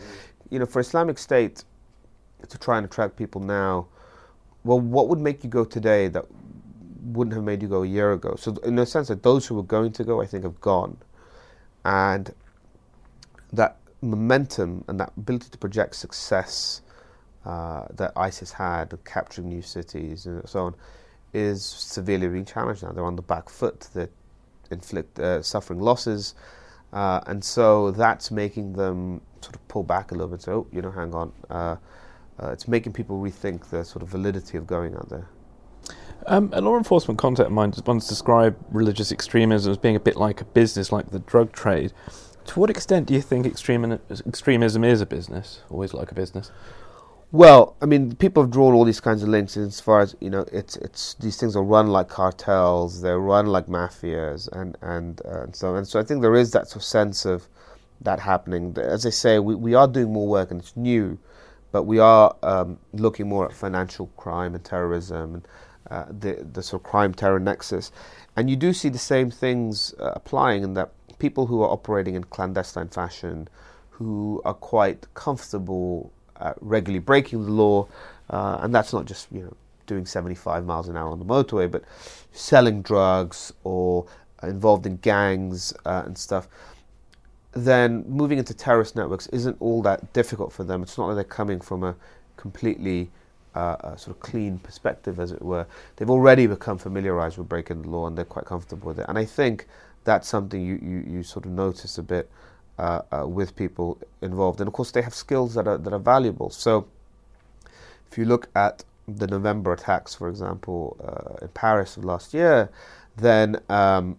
You 0.50 0.60
know, 0.60 0.66
for 0.66 0.80
Islamic 0.80 1.18
State 1.18 1.64
to 2.48 2.58
try 2.58 2.78
and 2.78 2.86
attract 2.86 3.18
people 3.18 3.42
now, 3.42 3.88
well, 4.68 4.80
what 4.80 5.08
would 5.08 5.20
make 5.20 5.44
you 5.44 5.50
go 5.50 5.64
today 5.64 6.10
that 6.10 6.26
wouldn't 7.14 7.34
have 7.34 7.44
made 7.44 7.62
you 7.62 7.68
go 7.68 7.84
a 7.84 7.88
year 7.88 8.12
ago. 8.12 8.36
So 8.38 8.56
in 8.64 8.78
a 8.80 8.86
sense 8.86 9.08
that 9.08 9.24
those 9.24 9.48
who 9.48 9.56
were 9.56 9.64
going 9.64 9.94
to 9.94 10.04
go, 10.04 10.22
I 10.22 10.26
think, 10.26 10.44
have 10.44 10.60
gone, 10.60 10.98
and 11.86 12.34
that 13.54 13.78
momentum 14.02 14.84
and 14.88 15.00
that 15.00 15.14
ability 15.18 15.50
to 15.50 15.58
project 15.58 15.96
success 15.96 16.82
uh, 17.46 17.86
that 17.96 18.12
ISIS 18.18 18.52
had, 18.52 18.92
of 18.92 19.04
capturing 19.06 19.48
new 19.48 19.62
cities 19.62 20.26
and 20.26 20.48
so 20.48 20.66
on, 20.66 20.76
is 21.34 21.64
severely 21.64 22.28
being 22.28 22.46
challenged 22.46 22.84
now. 22.84 22.92
They're 22.92 23.06
on 23.06 23.16
the 23.16 23.22
back 23.22 23.50
foot. 23.50 23.88
They're 23.94 24.10
inflict 24.70 25.18
uh, 25.18 25.42
suffering 25.42 25.80
losses, 25.80 26.36
uh, 26.92 27.22
and 27.26 27.44
so 27.44 27.92
that's 27.92 28.32
making 28.32 28.74
them 28.74 29.22
sort 29.40 29.56
of 29.56 29.66
pull 29.70 29.84
back 29.84 30.12
a 30.12 30.14
little 30.14 30.28
bit. 30.28 30.42
So, 30.42 30.52
oh, 30.52 30.68
you 30.74 30.82
know, 30.82 30.92
hang 30.92 31.14
on. 31.14 31.32
Uh, 32.42 32.52
it's 32.52 32.68
making 32.68 32.94
people 32.94 33.20
rethink 33.20 33.70
the 33.70 33.84
sort 33.84 34.04
of 34.04 34.10
validity 34.10 34.58
of 34.58 34.68
going 34.68 34.96
out 34.96 35.10
there. 35.10 35.28
Um, 36.26 36.50
a 36.54 36.62
law 36.62 36.78
enforcement 36.78 37.18
contact 37.18 37.48
of 37.48 37.54
mine 37.54 37.74
once 37.86 38.08
described 38.08 38.58
religious 38.72 39.12
extremism 39.12 39.72
as 39.72 39.78
being 39.78 39.96
a 39.96 40.00
bit 40.00 40.18
like 40.18 40.42
a 40.42 40.46
business, 40.46 40.92
like 40.92 41.12
the 41.12 41.20
drug 41.20 41.52
trade. 41.54 41.94
To 42.48 42.60
what 42.60 42.70
extent 42.70 43.08
do 43.08 43.14
you 43.14 43.22
think 43.22 43.46
extremism 43.46 44.84
is 44.84 45.02
a 45.02 45.06
business, 45.06 45.62
always 45.70 45.94
like 45.94 46.12
a 46.12 46.16
business? 46.16 46.52
Well, 47.32 47.76
I 47.82 47.86
mean, 47.86 48.16
people 48.16 48.44
have 48.44 48.52
drawn 48.52 48.74
all 48.74 48.86
these 48.86 49.02
kinds 49.02 49.22
of 49.22 49.28
links 49.28 49.58
as 49.58 49.82
far 49.82 50.00
as 50.00 50.16
you 50.22 50.30
know. 50.30 50.46
It's 50.52 50.78
it's 50.78 51.14
these 51.16 51.38
things 51.38 51.58
are 51.58 51.64
run 51.64 51.88
like 51.88 52.08
cartels, 52.08 53.02
they're 53.02 53.20
run 53.20 53.48
like 53.48 53.66
mafias, 53.66 54.48
and 54.54 54.78
and 54.82 55.22
uh, 55.26 55.42
and 55.42 55.54
so 55.54 55.76
and 55.76 55.86
so. 55.86 56.00
I 56.00 56.04
think 56.04 56.22
there 56.22 56.36
is 56.36 56.52
that 56.52 56.70
sort 56.70 56.78
of 56.78 56.84
sense 56.84 57.26
of 57.26 57.50
that 58.00 58.22
happening. 58.22 58.78
As 58.78 59.06
I 59.06 59.10
say, 59.10 59.40
we 59.40 59.56
we 59.56 59.74
are 59.74 59.90
doing 59.90 60.14
more 60.14 60.26
work, 60.28 60.52
and 60.52 60.62
it's 60.62 60.78
new, 60.78 61.20
but 61.72 61.84
we 61.84 62.00
are 62.00 62.36
um, 62.44 62.80
looking 62.94 63.28
more 63.28 63.46
at 63.46 63.54
financial 63.54 64.08
crime 64.18 64.56
and 64.56 64.64
terrorism 64.64 65.36
and 65.36 65.48
uh, 65.90 66.06
the 66.10 66.46
the 66.52 66.62
sort 66.62 66.82
of 66.82 66.90
crime 66.90 67.14
terror 67.14 67.40
nexus, 67.40 67.92
and 68.36 68.50
you 68.50 68.56
do 68.56 68.74
see 68.74 68.90
the 68.90 68.98
same 68.98 69.32
things 69.32 69.94
uh, 70.00 70.12
applying 70.16 70.64
in 70.64 70.74
that 70.74 70.92
people 71.20 71.48
who 71.48 71.62
are 71.62 71.70
operating 71.70 72.16
in 72.16 72.24
clandestine 72.26 72.90
fashion, 72.90 73.48
who 73.90 74.42
are 74.44 74.54
quite 74.54 75.08
comfortable 75.14 76.12
regularly 76.62 77.00
breaking 77.00 77.44
the 77.46 77.52
law, 77.52 77.88
uh, 78.30 78.60
and 78.62 78.74
that's 78.74 78.94
not 78.94 79.06
just 79.06 79.32
you 79.32 79.42
know 79.42 79.54
doing 79.86 80.06
75 80.06 80.66
miles 80.66 80.90
an 80.90 80.98
hour 80.98 81.10
on 81.10 81.20
the 81.20 81.26
motorway, 81.26 81.70
but 81.70 81.84
selling 82.34 82.82
drugs 82.82 83.54
or 83.64 84.06
involved 84.44 84.86
in 84.86 84.98
gangs 84.98 85.74
uh, 85.86 86.04
and 86.06 86.18
stuff. 86.18 86.48
Then 87.54 88.06
moving 88.08 88.38
into 88.38 88.54
terrorist 88.54 88.96
networks 88.96 89.28
isn't 89.28 89.58
all 89.60 89.82
that 89.84 90.14
difficult 90.14 90.52
for 90.52 90.64
them. 90.64 90.84
It's 90.84 90.98
not 90.98 91.08
like 91.08 91.16
they're 91.16 91.24
coming 91.24 91.60
from 91.60 91.84
a 91.84 91.96
completely 92.36 93.10
uh, 93.56 93.76
a 93.80 93.98
sort 93.98 94.16
of 94.16 94.20
clean 94.20 94.60
perspective, 94.60 95.20
as 95.20 95.32
it 95.32 95.42
were. 95.42 95.66
They've 95.96 96.10
already 96.10 96.46
become 96.46 96.78
familiarized 96.78 97.38
with 97.40 97.50
breaking 97.50 97.82
the 97.82 97.90
law 97.90 98.06
and 98.06 98.16
they're 98.16 98.26
quite 98.26 98.46
comfortable 98.46 98.88
with 98.90 99.00
it. 99.00 99.06
And 99.10 99.18
I 99.18 99.26
think 99.26 99.66
that's 100.04 100.28
something 100.28 100.64
you, 100.64 100.80
you, 100.82 101.04
you 101.08 101.24
sort 101.24 101.46
of 101.46 101.52
notice 101.52 101.98
a 101.98 102.04
bit 102.04 102.30
uh, 102.78 103.02
uh, 103.12 103.28
with 103.28 103.56
people 103.56 103.98
involved. 104.22 104.62
And 104.62 104.68
of 104.68 104.74
course, 104.74 104.92
they 104.92 105.02
have 105.02 105.16
skills 105.16 105.56
that 105.56 105.68
are, 105.68 105.78
that 105.80 105.92
are 105.92 106.00
valuable. 106.00 106.52
So 106.52 106.88
if 108.12 108.18
you 108.18 108.26
look 108.26 108.48
at 108.56 108.84
the 109.08 109.26
November 109.26 109.74
attacks, 109.74 110.14
for 110.14 110.30
example, 110.30 110.96
uh, 111.04 111.46
in 111.46 111.48
Paris 111.50 111.98
of 111.98 112.06
last 112.06 112.34
year, 112.36 112.70
then 113.16 113.60
um, 113.70 114.18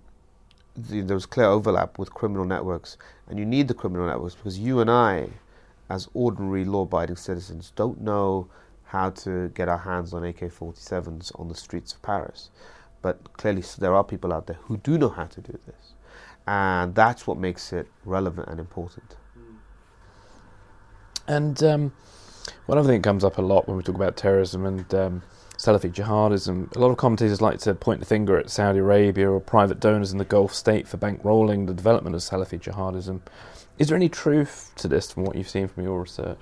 the, 0.78 1.02
there 1.02 1.16
was 1.16 1.26
clear 1.26 1.46
overlap 1.46 1.98
with 1.98 2.14
criminal 2.14 2.44
networks. 2.44 2.96
And 3.28 3.38
you 3.38 3.44
need 3.46 3.68
the 3.68 3.74
criminal 3.74 4.06
networks 4.06 4.34
because 4.34 4.58
you 4.58 4.80
and 4.80 4.90
I, 4.90 5.30
as 5.90 6.08
ordinary 6.14 6.64
law 6.64 6.82
abiding 6.82 7.16
citizens, 7.16 7.72
don't 7.76 8.00
know 8.00 8.48
how 8.84 9.10
to 9.10 9.48
get 9.50 9.68
our 9.68 9.78
hands 9.78 10.14
on 10.14 10.24
AK 10.24 10.40
47s 10.40 11.38
on 11.40 11.48
the 11.48 11.54
streets 11.54 11.92
of 11.92 12.02
Paris. 12.02 12.50
But 13.02 13.32
clearly, 13.34 13.62
there 13.78 13.94
are 13.94 14.04
people 14.04 14.32
out 14.32 14.46
there 14.46 14.58
who 14.62 14.78
do 14.78 14.98
know 14.98 15.08
how 15.10 15.26
to 15.26 15.40
do 15.40 15.58
this. 15.66 15.94
And 16.46 16.94
that's 16.94 17.26
what 17.26 17.38
makes 17.38 17.72
it 17.72 17.88
relevant 18.04 18.48
and 18.48 18.58
important. 18.58 19.16
And 21.26 21.62
um, 21.62 21.92
One 22.66 22.78
other 22.78 22.88
thing 22.88 23.02
that 23.02 23.08
comes 23.08 23.24
up 23.24 23.38
a 23.38 23.42
lot 23.42 23.68
when 23.68 23.76
we 23.76 23.82
talk 23.82 23.94
about 23.94 24.16
terrorism 24.16 24.64
and 24.66 24.94
um, 24.94 25.22
Salafi 25.58 25.92
jihadism, 25.92 26.74
a 26.76 26.78
lot 26.78 26.92
of 26.92 26.96
commentators 26.98 27.40
like 27.40 27.58
to 27.58 27.74
point 27.74 27.98
the 27.98 28.06
finger 28.06 28.38
at 28.38 28.48
Saudi 28.48 28.78
Arabia 28.78 29.28
or 29.28 29.40
private 29.40 29.80
donors 29.80 30.12
in 30.12 30.18
the 30.18 30.24
Gulf 30.24 30.54
state 30.54 30.86
for 30.86 30.98
bankrolling 30.98 31.66
the 31.66 31.74
development 31.74 32.14
of 32.14 32.22
Salafi 32.22 32.60
jihadism. 32.60 33.22
Is 33.76 33.88
there 33.88 33.96
any 33.96 34.08
truth 34.08 34.70
to 34.76 34.86
this 34.86 35.10
from 35.10 35.24
what 35.24 35.34
you've 35.34 35.48
seen 35.48 35.66
from 35.66 35.82
your 35.82 36.00
research? 36.00 36.38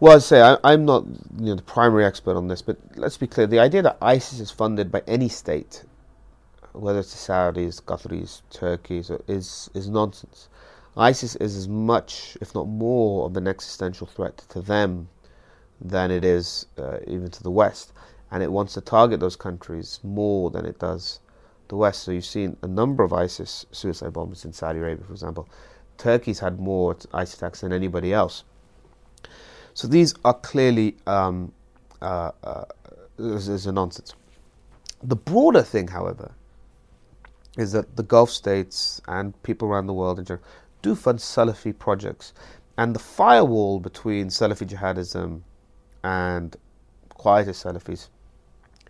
Well, 0.00 0.16
I'd 0.16 0.22
say 0.22 0.40
I, 0.40 0.72
am 0.72 0.86
not 0.86 1.04
you 1.38 1.46
know, 1.46 1.56
the 1.56 1.62
primary 1.62 2.06
expert 2.06 2.36
on 2.36 2.48
this, 2.48 2.62
but 2.62 2.78
let's 2.96 3.18
be 3.18 3.26
clear: 3.26 3.46
the 3.46 3.58
idea 3.58 3.82
that 3.82 3.98
ISIS 4.00 4.40
is 4.40 4.50
funded 4.50 4.90
by 4.90 5.02
any 5.06 5.28
state, 5.28 5.84
whether 6.72 7.00
it's 7.00 7.12
the 7.12 7.32
Saudis, 7.32 7.82
Qataris, 7.82 8.40
Turkeys, 8.48 9.10
is 9.26 9.68
is 9.74 9.90
nonsense. 9.90 10.48
ISIS 10.96 11.36
is 11.36 11.54
as 11.54 11.68
much, 11.68 12.38
if 12.40 12.54
not 12.54 12.66
more, 12.66 13.26
of 13.26 13.36
an 13.36 13.46
existential 13.46 14.06
threat 14.06 14.38
to 14.48 14.62
them 14.62 15.08
than 15.80 16.10
it 16.10 16.24
is 16.24 16.66
uh, 16.78 16.98
even 17.06 17.30
to 17.30 17.42
the 17.42 17.50
West, 17.50 17.92
and 18.30 18.42
it 18.42 18.50
wants 18.50 18.74
to 18.74 18.80
target 18.80 19.20
those 19.20 19.36
countries 19.36 20.00
more 20.02 20.50
than 20.50 20.66
it 20.66 20.78
does 20.78 21.20
the 21.68 21.76
West. 21.76 22.02
So 22.02 22.12
you've 22.12 22.24
seen 22.24 22.56
a 22.62 22.68
number 22.68 23.04
of 23.04 23.12
ISIS 23.12 23.66
suicide 23.72 24.12
bombers 24.12 24.44
in 24.44 24.52
Saudi 24.52 24.78
Arabia, 24.78 25.04
for 25.04 25.12
example. 25.12 25.48
Turkey's 25.96 26.38
had 26.38 26.60
more 26.60 26.96
ISIS 27.12 27.36
attacks 27.36 27.60
than 27.60 27.72
anybody 27.72 28.12
else. 28.12 28.44
So 29.74 29.86
these 29.86 30.14
are 30.24 30.34
clearly 30.34 30.96
um, 31.06 31.52
uh, 32.00 32.32
uh, 32.42 32.64
is, 33.18 33.48
is 33.48 33.66
a 33.66 33.72
nonsense. 33.72 34.14
The 35.02 35.16
broader 35.16 35.62
thing, 35.62 35.88
however, 35.88 36.32
is 37.56 37.72
that 37.72 37.96
the 37.96 38.02
Gulf 38.02 38.30
states 38.30 39.00
and 39.08 39.40
people 39.42 39.68
around 39.68 39.86
the 39.86 39.92
world 39.92 40.18
in 40.18 40.24
general 40.24 40.44
do 40.82 40.94
fund 40.94 41.18
Salafi 41.18 41.76
projects, 41.76 42.32
and 42.76 42.94
the 42.94 43.00
firewall 43.00 43.80
between 43.80 44.28
Salafi 44.28 44.66
jihadism 44.68 45.42
and 46.04 46.56
quieter 47.10 47.52
Salafis 47.52 48.08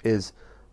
is 0.04 0.32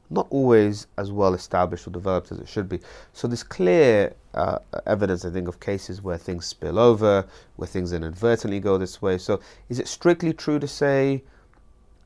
not 0.09 0.27
always 0.29 0.87
as 0.97 1.11
well 1.11 1.33
established 1.33 1.87
or 1.87 1.89
developed 1.89 2.31
as 2.31 2.39
it 2.39 2.47
should 2.47 2.69
be. 2.69 2.79
So 3.13 3.27
there's 3.27 3.43
clear 3.43 4.13
uh, 4.33 4.59
evidence, 4.85 5.25
I 5.25 5.31
think, 5.31 5.47
of 5.47 5.59
cases 5.59 6.01
where 6.01 6.17
things 6.17 6.45
spill 6.45 6.77
over, 6.77 7.25
where 7.55 7.67
things 7.67 7.91
inadvertently 7.91 8.59
go 8.59 8.77
this 8.77 9.01
way. 9.01 9.17
So 9.17 9.39
is 9.69 9.79
it 9.79 9.87
strictly 9.87 10.33
true 10.33 10.59
to 10.59 10.67
say 10.67 11.23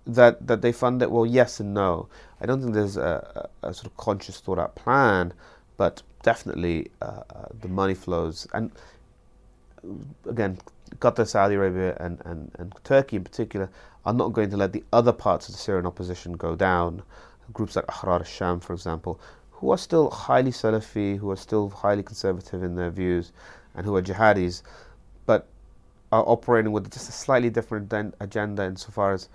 that 0.07 0.47
that 0.47 0.61
they 0.61 0.71
fund 0.71 1.01
it? 1.01 1.11
Well, 1.11 1.25
yes 1.25 1.59
and 1.59 1.73
no. 1.73 2.07
I 2.39 2.45
don't 2.45 2.61
think 2.61 2.73
there's 2.73 2.97
a, 2.97 3.49
a, 3.63 3.69
a 3.69 3.73
sort 3.73 3.87
of 3.87 3.97
conscious 3.97 4.39
thought 4.39 4.59
out 4.59 4.75
plan, 4.75 5.33
but 5.75 6.01
definitely 6.23 6.89
uh, 7.01 7.23
uh, 7.35 7.45
the 7.61 7.67
money 7.67 7.93
flows. 7.95 8.47
And 8.53 8.71
again, 10.25 10.57
Qatar, 10.97 11.27
Saudi 11.27 11.55
Arabia, 11.55 11.95
and, 11.99 12.21
and, 12.25 12.51
and 12.57 12.73
Turkey 12.83 13.17
in 13.17 13.23
particular 13.23 13.69
are 14.05 14.13
not 14.13 14.33
going 14.33 14.49
to 14.49 14.57
let 14.57 14.73
the 14.73 14.83
other 14.91 15.13
parts 15.13 15.47
of 15.47 15.55
the 15.55 15.59
Syrian 15.59 15.85
opposition 15.85 16.33
go 16.33 16.55
down 16.55 17.03
groups 17.53 17.75
like 17.75 17.87
Ahrar 17.87 18.19
al-Sham, 18.19 18.59
for 18.59 18.73
example, 18.73 19.19
who 19.51 19.71
are 19.71 19.77
still 19.77 20.09
highly 20.09 20.51
Salafi, 20.51 21.17
who 21.17 21.29
are 21.31 21.35
still 21.35 21.69
highly 21.69 22.03
conservative 22.03 22.63
in 22.63 22.75
their 22.75 22.89
views, 22.89 23.31
and 23.75 23.85
who 23.85 23.95
are 23.95 24.01
jihadis, 24.01 24.61
but 25.25 25.47
are 26.11 26.23
operating 26.27 26.71
with 26.71 26.91
just 26.91 27.09
a 27.09 27.11
slightly 27.11 27.49
different 27.49 27.93
agenda 28.19 28.63
insofar 28.63 29.13
as 29.13 29.29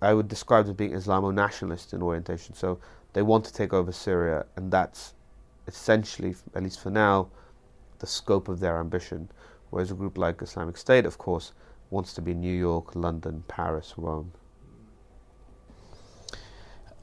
I 0.00 0.14
would 0.14 0.28
describe 0.28 0.66
as 0.66 0.72
being 0.72 0.92
Islamo-nationalist 0.92 1.92
in 1.92 2.02
orientation. 2.02 2.54
So 2.54 2.78
they 3.14 3.22
want 3.22 3.44
to 3.46 3.52
take 3.52 3.72
over 3.72 3.90
Syria, 3.90 4.46
and 4.56 4.70
that's 4.70 5.14
essentially, 5.66 6.34
at 6.54 6.62
least 6.62 6.80
for 6.80 6.90
now, 6.90 7.28
the 8.00 8.06
scope 8.06 8.48
of 8.48 8.60
their 8.60 8.78
ambition. 8.78 9.28
Whereas 9.74 9.90
a 9.90 9.94
group 9.94 10.16
like 10.16 10.40
Islamic 10.40 10.76
State, 10.76 11.04
of 11.04 11.18
course, 11.18 11.52
wants 11.90 12.14
to 12.14 12.22
be 12.22 12.32
New 12.32 12.56
York, 12.56 12.94
London, 12.94 13.42
Paris, 13.48 13.94
Rome. 13.96 14.30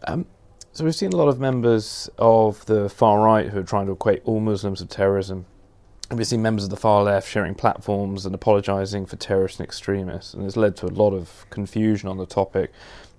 Um, 0.07 0.25
so 0.71 0.85
we've 0.85 0.95
seen 0.95 1.11
a 1.11 1.17
lot 1.17 1.27
of 1.27 1.37
members 1.37 2.09
of 2.17 2.65
the 2.67 2.87
far 2.87 3.19
right 3.19 3.49
who 3.49 3.59
are 3.59 3.63
trying 3.63 3.87
to 3.87 3.91
equate 3.91 4.21
all 4.23 4.39
Muslims 4.39 4.79
with 4.79 4.89
terrorism. 4.89 5.47
We've 6.11 6.25
seen 6.25 6.41
members 6.41 6.63
of 6.63 6.69
the 6.69 6.77
far 6.77 7.03
left 7.03 7.27
sharing 7.27 7.55
platforms 7.55 8.25
and 8.25 8.33
apologising 8.33 9.05
for 9.05 9.17
terrorists 9.17 9.59
and 9.59 9.67
extremists. 9.67 10.33
And 10.33 10.45
it's 10.45 10.55
led 10.55 10.77
to 10.77 10.85
a 10.85 10.95
lot 10.95 11.11
of 11.11 11.45
confusion 11.49 12.07
on 12.07 12.15
the 12.15 12.25
topic. 12.25 12.71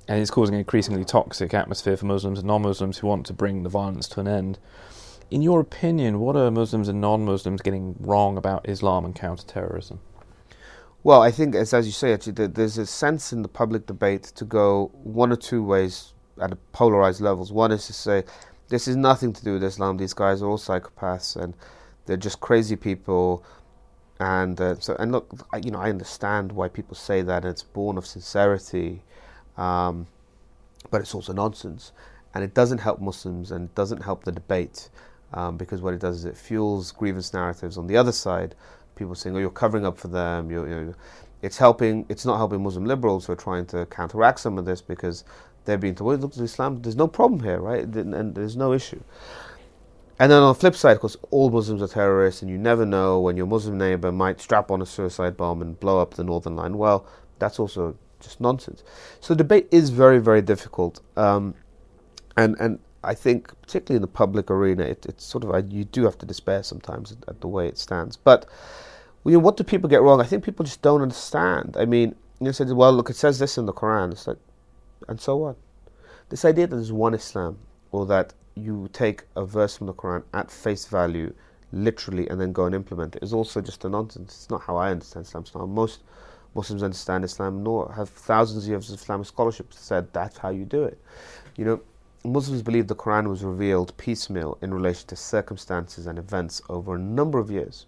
And 0.08 0.18
it's 0.18 0.30
causing 0.30 0.54
an 0.54 0.60
increasingly 0.60 1.04
toxic 1.04 1.52
atmosphere 1.52 1.98
for 1.98 2.06
Muslims 2.06 2.38
and 2.38 2.48
non 2.48 2.62
Muslims 2.62 2.96
who 2.96 3.06
want 3.06 3.26
to 3.26 3.34
bring 3.34 3.64
the 3.64 3.68
violence 3.68 4.08
to 4.08 4.20
an 4.20 4.28
end. 4.28 4.58
In 5.32 5.40
your 5.40 5.60
opinion, 5.60 6.20
what 6.20 6.36
are 6.36 6.50
Muslims 6.50 6.88
and 6.88 7.00
non 7.00 7.24
Muslims 7.24 7.62
getting 7.62 7.96
wrong 7.98 8.36
about 8.36 8.68
Islam 8.68 9.06
and 9.06 9.14
counter-terrorism? 9.14 9.98
Well, 11.02 11.22
I 11.22 11.30
think, 11.30 11.54
as, 11.54 11.72
as 11.72 11.86
you 11.86 11.92
say, 11.92 12.12
actually, 12.12 12.48
there's 12.48 12.76
a 12.76 12.84
sense 12.84 13.32
in 13.32 13.40
the 13.40 13.48
public 13.48 13.86
debate 13.86 14.24
to 14.24 14.44
go 14.44 14.90
one 14.92 15.32
or 15.32 15.36
two 15.36 15.64
ways 15.64 16.12
at 16.38 16.52
a 16.52 16.56
polarized 16.72 17.22
levels. 17.22 17.50
One 17.50 17.72
is 17.72 17.86
to 17.86 17.94
say 17.94 18.24
this 18.68 18.86
is 18.86 18.94
nothing 18.94 19.32
to 19.32 19.42
do 19.42 19.54
with 19.54 19.64
Islam. 19.64 19.96
These 19.96 20.12
guys 20.12 20.42
are 20.42 20.50
all 20.50 20.58
psychopaths 20.58 21.34
and 21.34 21.54
they're 22.04 22.18
just 22.18 22.40
crazy 22.40 22.76
people. 22.76 23.42
And 24.20 24.60
uh, 24.60 24.80
so, 24.80 24.96
and 24.98 25.12
look, 25.12 25.32
I, 25.50 25.62
you 25.64 25.70
know, 25.70 25.78
I 25.78 25.88
understand 25.88 26.52
why 26.52 26.68
people 26.68 26.94
say 26.94 27.22
that, 27.22 27.46
it's 27.46 27.62
born 27.62 27.96
of 27.96 28.04
sincerity, 28.04 29.02
um, 29.56 30.08
but 30.90 31.00
it's 31.00 31.14
also 31.14 31.32
nonsense, 31.32 31.92
and 32.34 32.44
it 32.44 32.52
doesn't 32.52 32.78
help 32.78 33.00
Muslims 33.00 33.50
and 33.50 33.70
it 33.70 33.74
doesn't 33.74 34.02
help 34.02 34.24
the 34.24 34.32
debate 34.32 34.90
um, 35.34 35.56
because 35.56 35.80
what 35.80 35.94
it 35.94 36.00
does 36.00 36.16
is 36.16 36.24
it 36.24 36.36
fuels 36.36 36.92
grievance 36.92 37.32
narratives 37.32 37.78
on 37.78 37.86
the 37.86 37.96
other 37.96 38.12
side. 38.12 38.54
People 38.96 39.14
saying, 39.14 39.36
"Oh, 39.36 39.38
you're 39.38 39.50
covering 39.50 39.86
up 39.86 39.98
for 39.98 40.08
them." 40.08 40.50
You're, 40.50 40.68
you're, 40.68 40.94
it's 41.40 41.58
helping. 41.58 42.06
It's 42.08 42.24
not 42.24 42.36
helping 42.36 42.62
Muslim 42.62 42.84
liberals 42.84 43.26
who 43.26 43.32
are 43.32 43.36
trying 43.36 43.66
to 43.66 43.86
counteract 43.86 44.40
some 44.40 44.58
of 44.58 44.64
this 44.64 44.80
because 44.80 45.24
they're 45.64 45.78
being 45.78 45.94
told, 45.94 46.20
look, 46.20 46.36
Islam, 46.36 46.82
there's 46.82 46.96
no 46.96 47.06
problem 47.06 47.42
here, 47.42 47.60
right? 47.60 47.84
And 47.84 48.34
there's 48.34 48.56
no 48.56 48.72
issue. 48.72 49.00
And 50.18 50.30
then 50.30 50.42
on 50.42 50.48
the 50.52 50.58
flip 50.58 50.76
side, 50.76 50.92
of 50.92 51.00
course, 51.00 51.16
all 51.30 51.50
Muslims 51.50 51.82
are 51.82 51.88
terrorists, 51.88 52.42
and 52.42 52.50
you 52.50 52.58
never 52.58 52.86
know 52.86 53.20
when 53.20 53.36
your 53.36 53.46
Muslim 53.46 53.78
neighbor 53.78 54.12
might 54.12 54.40
strap 54.40 54.70
on 54.70 54.82
a 54.82 54.86
suicide 54.86 55.36
bomb 55.36 55.62
and 55.62 55.78
blow 55.80 56.00
up 56.00 56.14
the 56.14 56.24
Northern 56.24 56.54
Line. 56.54 56.78
Well, 56.78 57.06
that's 57.38 57.58
also 57.58 57.96
just 58.20 58.40
nonsense. 58.40 58.84
So 59.20 59.34
the 59.34 59.38
debate 59.38 59.68
is 59.70 59.90
very, 59.90 60.18
very 60.18 60.42
difficult. 60.42 61.00
Um, 61.16 61.54
and, 62.36 62.56
and 62.60 62.78
I 63.04 63.14
think, 63.14 63.52
particularly 63.62 63.96
in 63.96 64.02
the 64.02 64.08
public 64.08 64.50
arena, 64.50 64.84
it, 64.84 65.06
it's 65.06 65.24
sort 65.24 65.44
of, 65.44 65.50
uh, 65.50 65.62
you 65.68 65.84
do 65.84 66.04
have 66.04 66.18
to 66.18 66.26
despair 66.26 66.62
sometimes 66.62 67.12
at, 67.12 67.18
at 67.28 67.40
the 67.40 67.48
way 67.48 67.66
it 67.66 67.78
stands. 67.78 68.16
But 68.16 68.46
you 69.24 69.32
know, 69.32 69.38
what 69.38 69.56
do 69.56 69.64
people 69.64 69.88
get 69.88 70.02
wrong? 70.02 70.20
I 70.20 70.24
think 70.24 70.44
people 70.44 70.64
just 70.64 70.82
don't 70.82 71.02
understand. 71.02 71.76
I 71.78 71.84
mean, 71.84 72.14
you 72.40 72.52
said, 72.52 72.70
well, 72.72 72.92
look, 72.92 73.10
it 73.10 73.16
says 73.16 73.38
this 73.38 73.56
in 73.56 73.66
the 73.66 73.72
Quran. 73.72 74.12
It's 74.12 74.26
like, 74.26 74.38
and 75.08 75.20
so 75.20 75.44
on. 75.44 75.56
This 76.28 76.44
idea 76.44 76.66
that 76.66 76.74
there's 76.74 76.92
one 76.92 77.14
Islam, 77.14 77.58
or 77.92 78.06
that 78.06 78.34
you 78.54 78.88
take 78.92 79.24
a 79.36 79.44
verse 79.44 79.76
from 79.76 79.86
the 79.86 79.94
Quran 79.94 80.24
at 80.34 80.50
face 80.50 80.86
value, 80.86 81.32
literally, 81.72 82.28
and 82.28 82.40
then 82.40 82.52
go 82.52 82.64
and 82.64 82.74
implement 82.74 83.16
it, 83.16 83.22
is 83.22 83.32
also 83.32 83.60
just 83.60 83.84
a 83.84 83.88
nonsense. 83.88 84.34
It's 84.34 84.50
not 84.50 84.62
how 84.62 84.76
I 84.76 84.90
understand 84.90 85.26
Islam. 85.26 85.42
It's 85.42 85.54
not 85.54 85.60
how 85.60 85.66
most 85.66 86.00
Muslims 86.54 86.82
understand 86.82 87.24
Islam, 87.24 87.62
nor 87.62 87.92
have 87.92 88.08
thousands 88.08 88.64
of 88.64 88.70
years 88.70 88.90
of 88.90 88.98
Islamic 88.98 89.26
scholarship 89.26 89.72
said 89.72 90.12
that's 90.12 90.36
how 90.38 90.50
you 90.50 90.64
do 90.64 90.82
it. 90.84 91.00
You 91.56 91.64
know, 91.64 91.80
Muslims 92.24 92.62
believe 92.62 92.86
the 92.86 92.94
Quran 92.94 93.28
was 93.28 93.42
revealed 93.42 93.96
piecemeal 93.96 94.56
in 94.62 94.72
relation 94.72 95.08
to 95.08 95.16
circumstances 95.16 96.06
and 96.06 96.18
events 96.18 96.62
over 96.68 96.94
a 96.94 96.98
number 96.98 97.38
of 97.38 97.50
years. 97.50 97.86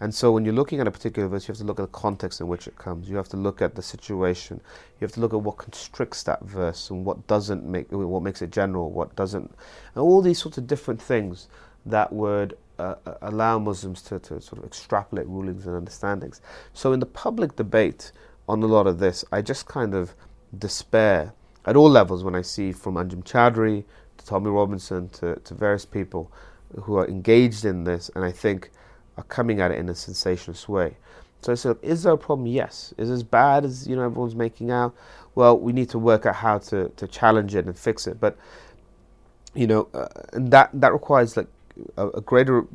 And 0.00 0.14
so 0.14 0.32
when 0.32 0.46
you're 0.46 0.54
looking 0.54 0.80
at 0.80 0.86
a 0.86 0.90
particular 0.90 1.28
verse, 1.28 1.46
you 1.46 1.52
have 1.52 1.58
to 1.58 1.64
look 1.64 1.78
at 1.78 1.82
the 1.82 1.98
context 1.98 2.40
in 2.40 2.48
which 2.48 2.66
it 2.66 2.76
comes. 2.78 3.10
You 3.10 3.16
have 3.16 3.28
to 3.28 3.36
look 3.36 3.60
at 3.60 3.74
the 3.74 3.82
situation. 3.82 4.62
You 4.98 5.04
have 5.04 5.12
to 5.12 5.20
look 5.20 5.34
at 5.34 5.42
what 5.42 5.58
constricts 5.58 6.22
that 6.22 6.42
verse 6.42 6.88
and 6.88 7.04
what 7.04 7.26
doesn't 7.26 7.64
make 7.64 7.92
what 7.92 8.22
makes 8.22 8.40
it 8.40 8.50
general, 8.50 8.90
what 8.90 9.14
doesn't, 9.14 9.54
and 9.94 10.02
all 10.02 10.22
these 10.22 10.38
sorts 10.38 10.56
of 10.56 10.66
different 10.66 11.02
things 11.02 11.48
that 11.84 12.10
would 12.10 12.56
uh, 12.78 12.94
uh, 13.04 13.14
allow 13.20 13.58
Muslims 13.58 14.00
to, 14.02 14.18
to 14.20 14.40
sort 14.40 14.58
of 14.58 14.64
extrapolate 14.64 15.26
rulings 15.26 15.66
and 15.66 15.76
understandings. 15.76 16.40
So 16.72 16.94
in 16.94 17.00
the 17.00 17.06
public 17.06 17.56
debate 17.56 18.12
on 18.48 18.62
a 18.62 18.66
lot 18.66 18.86
of 18.86 18.98
this, 18.98 19.22
I 19.30 19.42
just 19.42 19.66
kind 19.66 19.94
of 19.94 20.14
despair 20.58 21.34
at 21.66 21.76
all 21.76 21.90
levels 21.90 22.24
when 22.24 22.34
I 22.34 22.42
see 22.42 22.72
from 22.72 22.94
Anjem 22.94 23.22
Choudary 23.24 23.84
to 24.18 24.26
Tommy 24.26 24.50
Robinson 24.50 25.08
to, 25.10 25.36
to 25.36 25.54
various 25.54 25.84
people 25.84 26.32
who 26.82 26.96
are 26.96 27.06
engaged 27.06 27.64
in 27.64 27.84
this, 27.84 28.10
and 28.14 28.24
I 28.24 28.32
think 28.32 28.70
are 29.16 29.24
coming 29.24 29.60
at 29.60 29.70
it 29.70 29.78
in 29.78 29.88
a 29.88 29.94
sensationalist 29.94 30.68
way. 30.68 30.96
So 31.42 31.52
I 31.52 31.54
said, 31.54 31.76
is 31.82 32.02
there 32.02 32.12
a 32.12 32.18
problem? 32.18 32.46
Yes. 32.46 32.92
Is 32.98 33.10
it 33.10 33.14
as 33.14 33.22
bad 33.22 33.64
as 33.64 33.86
you 33.88 33.96
know 33.96 34.04
everyone's 34.04 34.34
making 34.34 34.70
out? 34.70 34.94
Well, 35.34 35.58
we 35.58 35.72
need 35.72 35.88
to 35.90 35.98
work 35.98 36.26
out 36.26 36.36
how 36.36 36.58
to, 36.58 36.90
to 36.90 37.06
challenge 37.06 37.54
it 37.54 37.66
and 37.66 37.76
fix 37.76 38.06
it. 38.06 38.20
But 38.20 38.36
you 39.54 39.66
know, 39.66 39.88
uh, 39.94 40.08
and 40.32 40.50
that 40.52 40.70
that 40.74 40.92
requires 40.92 41.36
like 41.36 41.48
a, 41.96 42.08
a, 42.08 42.20
greater, 42.20 42.66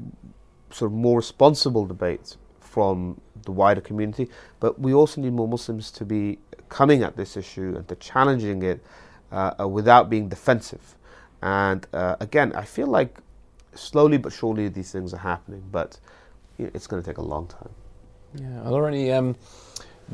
sort 0.71 0.91
of 0.91 0.97
more 0.97 1.17
responsible 1.17 1.85
debate 1.85 2.35
from 2.59 3.21
the 3.43 3.51
wider 3.51 3.81
community. 3.81 4.29
But 4.59 4.79
we 4.79 4.93
also 4.93 5.21
need 5.21 5.33
more 5.33 5.47
Muslims 5.47 5.91
to 5.91 6.05
be 6.05 6.39
coming 6.69 7.03
at 7.03 7.15
this 7.15 7.37
issue 7.37 7.73
and 7.75 7.87
to 7.87 7.95
challenging 7.95 8.63
it 8.63 8.83
uh, 9.31 9.53
uh, 9.59 9.67
without 9.67 10.09
being 10.09 10.29
defensive. 10.29 10.95
And 11.41 11.85
uh, 11.93 12.15
again, 12.19 12.53
I 12.53 12.63
feel 12.63 12.87
like 12.87 13.17
slowly 13.73 14.17
but 14.17 14.33
surely 14.33 14.69
these 14.69 14.91
things 14.91 15.13
are 15.13 15.17
happening, 15.17 15.63
but 15.71 15.99
it's 16.57 16.87
going 16.87 17.01
to 17.01 17.07
take 17.07 17.17
a 17.17 17.21
long 17.21 17.47
time. 17.47 17.69
Yeah. 18.35 18.61
Are 18.63 18.71
there 18.71 18.87
any 18.87 19.11
um, 19.11 19.35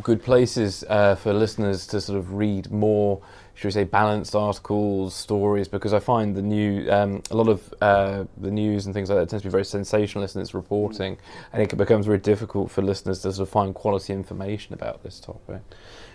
good 0.01 0.23
places 0.23 0.83
uh, 0.89 1.15
for 1.15 1.33
listeners 1.33 1.87
to 1.87 2.01
sort 2.01 2.17
of 2.17 2.33
read 2.33 2.71
more, 2.71 3.21
should 3.53 3.67
we 3.67 3.71
say, 3.71 3.83
balanced 3.83 4.35
articles, 4.35 5.13
stories? 5.13 5.67
Because 5.67 5.93
I 5.93 5.99
find 5.99 6.35
the 6.35 6.41
new, 6.41 6.89
um, 6.89 7.21
a 7.31 7.35
lot 7.35 7.47
of 7.47 7.73
uh, 7.81 8.25
the 8.37 8.51
news 8.51 8.85
and 8.85 8.93
things 8.93 9.09
like 9.09 9.19
that 9.19 9.29
tends 9.29 9.43
to 9.43 9.49
be 9.49 9.51
very 9.51 9.65
sensationalist 9.65 10.35
in 10.35 10.41
its 10.41 10.53
reporting, 10.53 11.17
and 11.51 11.61
it 11.61 11.75
becomes 11.77 12.05
very 12.05 12.19
difficult 12.19 12.71
for 12.71 12.81
listeners 12.81 13.21
to 13.21 13.31
sort 13.33 13.47
of 13.47 13.51
find 13.51 13.75
quality 13.75 14.13
information 14.13 14.73
about 14.73 15.03
this 15.03 15.19
topic. 15.19 15.61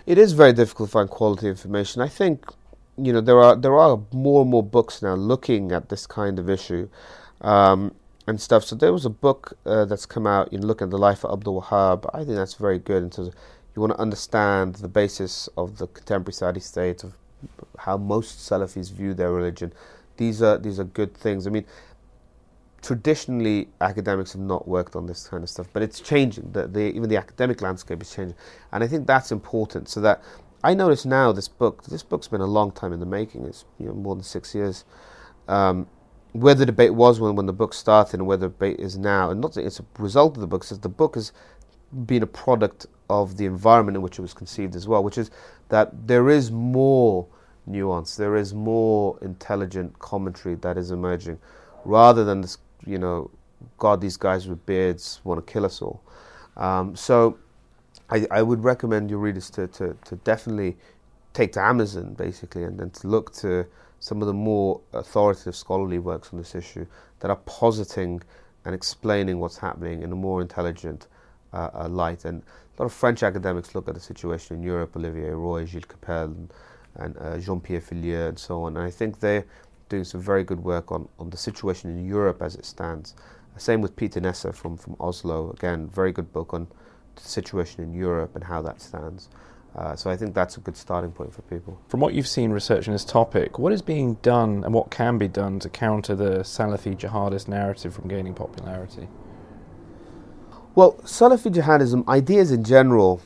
It 0.07 0.17
is 0.17 0.33
very 0.33 0.53
difficult 0.53 0.89
to 0.89 0.93
find 0.93 1.09
quality 1.09 1.47
information. 1.47 2.01
I 2.01 2.07
think, 2.07 2.45
you 2.97 3.13
know, 3.13 3.21
there 3.21 3.39
are 3.39 3.55
there 3.55 3.77
are 3.77 3.99
more 4.11 4.41
and 4.41 4.49
more 4.49 4.63
books 4.63 5.03
now 5.03 5.13
looking 5.13 5.71
at 5.71 5.89
this 5.89 6.07
kind 6.07 6.39
of 6.39 6.49
issue. 6.49 6.89
Um, 7.41 7.93
and 8.27 8.41
stuff. 8.41 8.65
So 8.65 8.75
there 8.75 8.91
was 8.91 9.05
a 9.05 9.09
book 9.09 9.57
uh, 9.65 9.85
that's 9.85 10.05
come 10.05 10.27
out. 10.27 10.51
You 10.51 10.59
know, 10.59 10.67
look 10.67 10.81
at 10.81 10.89
the 10.89 10.97
life 10.97 11.23
of 11.23 11.31
Abdul 11.31 11.61
Wahab. 11.61 12.09
I 12.13 12.19
think 12.19 12.35
that's 12.35 12.55
very 12.55 12.77
good 12.77 13.03
in 13.03 13.09
terms 13.09 13.29
of 13.29 13.35
you 13.75 13.81
want 13.81 13.93
to 13.93 13.99
understand 13.99 14.75
the 14.75 14.87
basis 14.87 15.47
of 15.57 15.77
the 15.77 15.87
contemporary 15.87 16.33
Saudi 16.33 16.59
state 16.59 17.03
of 17.03 17.13
how 17.79 17.97
most 17.97 18.39
Salafis 18.39 18.91
view 18.91 19.13
their 19.13 19.31
religion. 19.31 19.71
These 20.17 20.41
are 20.41 20.57
these 20.57 20.79
are 20.79 20.83
good 20.83 21.13
things. 21.15 21.47
I 21.47 21.51
mean, 21.51 21.65
traditionally 22.87 23.67
academics 23.81 24.31
have 24.31 24.41
not 24.41 24.65
worked 24.65 24.95
on 24.95 25.05
this 25.05 25.27
kind 25.27 25.43
of 25.43 25.49
stuff, 25.49 25.67
but 25.73 25.83
it's 25.83 25.99
changing. 25.99 26.49
The, 26.53 26.67
the, 26.67 26.95
even 26.95 27.09
the 27.09 27.17
academic 27.17 27.61
landscape 27.61 28.01
is 28.01 28.15
changing, 28.15 28.37
and 28.71 28.81
I 28.81 28.87
think 28.87 29.05
that's 29.05 29.29
important. 29.29 29.89
So 29.89 29.99
that 29.99 30.23
I 30.63 30.73
notice 30.73 31.03
now 31.03 31.33
this 31.33 31.49
book. 31.49 31.83
This 31.83 32.01
book's 32.01 32.29
been 32.29 32.39
a 32.39 32.45
long 32.45 32.71
time 32.71 32.93
in 32.93 33.01
the 33.01 33.05
making. 33.05 33.45
It's 33.45 33.65
you 33.77 33.87
know 33.87 33.93
more 33.93 34.15
than 34.15 34.23
six 34.23 34.55
years. 34.55 34.85
Um, 35.49 35.87
where 36.31 36.55
the 36.55 36.65
debate 36.65 36.93
was 36.93 37.19
when, 37.19 37.35
when 37.35 37.45
the 37.45 37.51
book 37.51 37.73
started 37.73 38.21
and 38.21 38.27
where 38.27 38.37
the 38.37 38.47
debate 38.47 38.79
is 38.79 38.97
now, 38.97 39.31
and 39.31 39.41
not 39.41 39.53
that 39.55 39.65
it's 39.65 39.81
a 39.81 39.85
result 39.99 40.37
of 40.37 40.41
the 40.41 40.47
book, 40.47 40.63
says 40.63 40.79
the 40.79 40.87
book 40.87 41.15
has 41.15 41.33
been 42.05 42.23
a 42.23 42.27
product 42.27 42.85
of 43.09 43.35
the 43.35 43.45
environment 43.45 43.97
in 43.97 44.01
which 44.01 44.17
it 44.17 44.21
was 44.21 44.33
conceived 44.33 44.75
as 44.75 44.87
well, 44.87 45.03
which 45.03 45.17
is 45.17 45.29
that 45.67 46.07
there 46.07 46.29
is 46.29 46.51
more 46.51 47.27
nuance, 47.65 48.15
there 48.15 48.37
is 48.37 48.53
more 48.53 49.19
intelligent 49.21 49.99
commentary 49.99 50.55
that 50.55 50.77
is 50.77 50.91
emerging, 50.91 51.37
rather 51.83 52.23
than 52.23 52.39
this, 52.39 52.57
you 52.85 52.97
know, 52.97 53.29
God, 53.77 54.01
these 54.01 54.17
guys 54.17 54.47
with 54.47 54.65
beards 54.65 55.19
want 55.23 55.45
to 55.45 55.51
kill 55.51 55.65
us 55.65 55.81
all. 55.81 56.01
Um, 56.55 56.95
so 56.95 57.37
I, 58.09 58.25
I, 58.31 58.41
would 58.41 58.63
recommend 58.63 59.09
your 59.09 59.19
readers 59.19 59.49
to, 59.51 59.67
to, 59.67 59.95
to 60.05 60.15
definitely 60.17 60.77
take 61.33 61.53
to 61.53 61.61
Amazon, 61.61 62.13
basically, 62.13 62.63
and 62.63 62.79
then 62.79 62.89
to 62.91 63.07
look 63.07 63.31
to 63.35 63.65
some 63.99 64.21
of 64.21 64.27
the 64.27 64.33
more 64.33 64.81
authoritative 64.93 65.55
scholarly 65.55 65.99
works 65.99 66.29
on 66.31 66.39
this 66.39 66.55
issue 66.55 66.85
that 67.19 67.29
are 67.29 67.39
positing 67.45 68.21
and 68.65 68.73
explaining 68.73 69.39
what's 69.39 69.57
happening 69.57 70.01
in 70.01 70.11
a 70.11 70.15
more 70.15 70.41
intelligent 70.41 71.07
uh, 71.53 71.69
uh, 71.73 71.87
light. 71.87 72.25
And 72.25 72.41
a 72.41 72.81
lot 72.81 72.85
of 72.87 72.93
French 72.93 73.23
academics 73.23 73.75
look 73.75 73.87
at 73.87 73.93
the 73.93 73.99
situation 73.99 74.57
in 74.57 74.63
Europe, 74.63 74.95
Olivier 74.95 75.31
Roy, 75.31 75.65
Gilles 75.65 75.85
Kepel, 75.85 76.25
and, 76.25 76.53
and 76.95 77.17
uh, 77.17 77.37
Jean-Pierre 77.37 77.81
Filiu, 77.81 78.29
and 78.29 78.39
so 78.39 78.63
on. 78.63 78.77
And 78.77 78.85
I 78.85 78.91
think 78.91 79.19
they're 79.19 79.45
doing 79.89 80.03
some 80.03 80.21
very 80.21 80.43
good 80.43 80.63
work 80.63 80.91
on, 80.91 81.07
on 81.19 81.29
the 81.29 81.37
situation 81.37 81.89
in 81.89 82.05
Europe 82.05 82.41
as 82.41 82.55
it 82.55 82.65
stands. 82.65 83.15
Same 83.57 83.81
with 83.81 83.95
Petter 83.95 84.21
Nesser 84.21 84.53
from, 84.53 84.77
from 84.77 84.95
Oslo. 84.99 85.51
Again, 85.51 85.87
very 85.87 86.11
good 86.11 86.31
book 86.31 86.53
on 86.53 86.67
the 87.15 87.21
situation 87.21 87.83
in 87.83 87.93
Europe 87.93 88.35
and 88.35 88.43
how 88.43 88.61
that 88.61 88.81
stands. 88.81 89.29
Uh, 89.75 89.95
so 89.95 90.09
I 90.09 90.17
think 90.17 90.33
that's 90.33 90.57
a 90.57 90.59
good 90.59 90.77
starting 90.77 91.11
point 91.11 91.33
for 91.33 91.41
people. 91.43 91.79
From 91.87 91.99
what 91.99 92.13
you've 92.13 92.27
seen 92.27 92.51
researching 92.51 92.93
this 92.93 93.05
topic, 93.05 93.59
what 93.59 93.71
is 93.73 93.81
being 93.81 94.15
done 94.15 94.63
and 94.63 94.73
what 94.73 94.89
can 94.89 95.17
be 95.17 95.27
done 95.27 95.59
to 95.59 95.69
counter 95.69 96.15
the 96.15 96.39
Salafi 96.39 96.97
jihadist 96.97 97.47
narrative 97.47 97.93
from 97.93 98.07
gaining 98.07 98.33
popularity? 98.33 99.07
Well, 100.73 100.93
Salafi 101.03 101.51
jihadism, 101.51 102.07
ideas 102.07 102.51
in 102.51 102.63
general, 102.63 103.21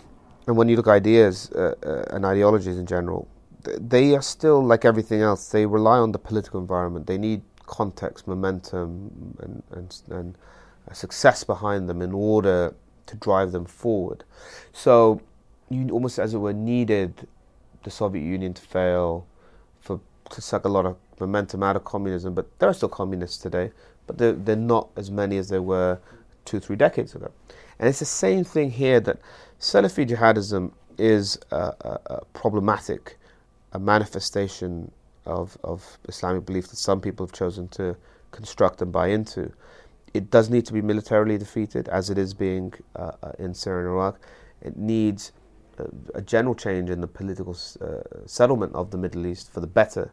and 0.48 0.58
when 0.58 0.68
you 0.68 0.76
look 0.76 0.88
at 0.88 0.92
ideas 0.92 1.50
uh, 1.52 1.76
uh, 1.84 2.16
and 2.16 2.26
ideologies 2.26 2.78
in 2.78 2.86
general, 2.86 3.28
they 3.64 4.16
are 4.16 4.22
still 4.22 4.64
like 4.64 4.86
everything 4.86 5.22
else. 5.22 5.50
They 5.50 5.66
rely 5.66 5.98
on 5.98 6.12
the 6.12 6.20
political 6.20 6.60
environment. 6.60 7.08
They 7.08 7.18
need 7.18 7.42
context, 7.66 8.28
momentum, 8.28 9.36
and, 9.40 9.64
and, 9.72 10.02
and 10.10 10.38
success 10.94 11.44
behind 11.44 11.90
them 11.90 12.02
in 12.02 12.14
order 12.14 12.74
to 13.08 13.16
drive 13.18 13.52
them 13.52 13.66
forward. 13.66 14.24
So 14.74 15.22
you 15.70 15.90
almost 15.90 16.20
as 16.20 16.34
it 16.34 16.38
were 16.38 16.54
needed 16.54 17.28
the 17.84 17.92
Soviet 17.92 18.24
Union 18.24 18.54
to 18.54 18.62
fail 18.62 19.26
for 19.80 20.00
to 20.30 20.42
suck 20.42 20.66
a 20.66 20.70
lot 20.70 20.86
of 20.86 20.98
momentum 21.20 21.64
out 21.64 21.76
of 21.76 21.84
communism. 21.84 22.34
But 22.34 22.48
there 22.60 22.70
are 22.70 22.74
still 22.74 22.90
communists 22.90 23.38
today, 23.38 23.72
but 24.08 24.18
they're, 24.18 24.34
they're 24.34 24.56
not 24.56 24.90
as 24.96 25.10
many 25.12 25.38
as 25.38 25.50
there 25.50 25.62
were 25.62 26.00
two, 26.46 26.60
three 26.60 26.76
decades 26.76 27.16
ago. 27.16 27.32
And 27.80 27.90
it's 27.90 28.00
the 28.00 28.06
same 28.06 28.44
thing 28.44 28.72
here 28.72 29.00
that 29.00 29.20
Salafi 29.60 30.08
jihadism 30.08 30.72
is 30.98 31.40
a 31.52 32.22
problematic, 32.34 33.18
a 33.74 33.80
manifestation 33.80 34.92
of, 35.26 35.58
of 35.64 35.98
Islamic 36.08 36.46
belief 36.46 36.68
that 36.70 36.78
some 36.78 37.00
people 37.00 37.26
have 37.26 37.34
chosen 37.34 37.68
to 37.70 37.96
construct 38.32 38.82
and 38.82 38.92
buy 38.92 39.08
into. 39.08 39.52
It 40.14 40.30
does 40.30 40.50
need 40.50 40.66
to 40.66 40.74
be 40.74 40.82
militarily 40.82 41.38
defeated, 41.38 41.88
as 41.90 42.10
it 42.10 42.18
is 42.18 42.34
being 42.34 42.74
uh, 42.96 43.12
uh 43.24 43.32
in 43.40 43.54
Syria 43.54 43.86
and 43.86 43.90
Iraq. 43.90 44.20
It 44.62 44.78
needs 44.78 45.32
a 46.14 46.22
general 46.22 46.56
change 46.56 46.90
in 46.90 47.02
the 47.02 47.08
political 47.08 47.56
uh, 47.82 48.02
settlement 48.26 48.74
of 48.76 48.92
the 48.92 48.98
Middle 48.98 49.26
East 49.26 49.52
for 49.52 49.60
the 49.60 49.68
better, 49.68 50.12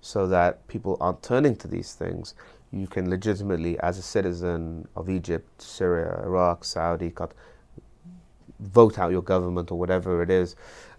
so 0.00 0.26
that 0.26 0.66
people 0.68 0.96
aren't 1.00 1.22
turning 1.22 1.56
to 1.56 1.68
these 1.68 1.94
things. 1.94 2.34
You 2.70 2.86
can 2.86 3.08
legitimately, 3.08 3.78
as 3.80 3.98
a 3.98 4.02
citizen 4.02 4.86
of 4.94 5.08
Egypt, 5.08 5.60
Syria, 5.60 6.20
Iraq, 6.22 6.64
Saudi, 6.64 7.12
vote 8.60 8.98
out 8.98 9.10
your 9.10 9.22
government 9.22 9.70
or 9.70 9.78
whatever 9.78 10.22
it 10.22 10.30
is, 10.30 10.54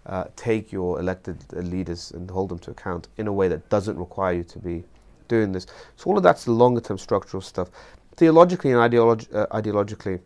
uh, 0.06 0.24
take 0.36 0.72
your 0.72 0.98
elected 0.98 1.38
leaders 1.52 2.10
and 2.12 2.30
hold 2.30 2.48
them 2.48 2.58
to 2.60 2.70
account 2.70 3.08
in 3.18 3.26
a 3.26 3.32
way 3.32 3.48
that 3.48 3.68
doesn't 3.68 3.98
require 3.98 4.34
you 4.34 4.44
to 4.44 4.58
be 4.58 4.84
doing 5.28 5.52
this. 5.52 5.66
So 5.96 6.10
all 6.10 6.16
of 6.16 6.22
that's 6.22 6.44
the 6.44 6.52
longer 6.52 6.80
term 6.80 6.98
structural 6.98 7.40
stuff. 7.40 7.68
Theologically 8.16 8.72
and 8.72 8.80
uh, 8.80 9.46
ideologically, 9.52 10.20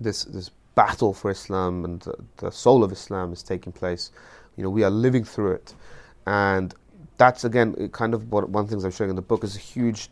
this 0.00 0.24
this 0.24 0.50
battle 0.74 1.14
for 1.14 1.30
Islam 1.30 1.84
and 1.84 2.00
the, 2.00 2.16
the, 2.38 2.50
soul 2.50 2.82
of 2.82 2.90
Islam 2.90 3.32
is 3.32 3.42
taking 3.42 3.72
place. 3.72 4.10
You 4.56 4.64
know, 4.64 4.70
we 4.70 4.82
are 4.82 4.90
living 4.90 5.24
through 5.24 5.52
it, 5.52 5.74
and 6.26 6.74
that's 7.16 7.44
again 7.44 7.88
kind 7.90 8.12
of 8.12 8.30
what 8.30 8.48
one 8.48 8.64
of 8.64 8.68
the 8.68 8.74
things 8.74 8.84
I'm 8.84 8.90
showing 8.90 9.10
in 9.10 9.16
the 9.16 9.22
book 9.22 9.44
is 9.44 9.54
huge 9.56 10.08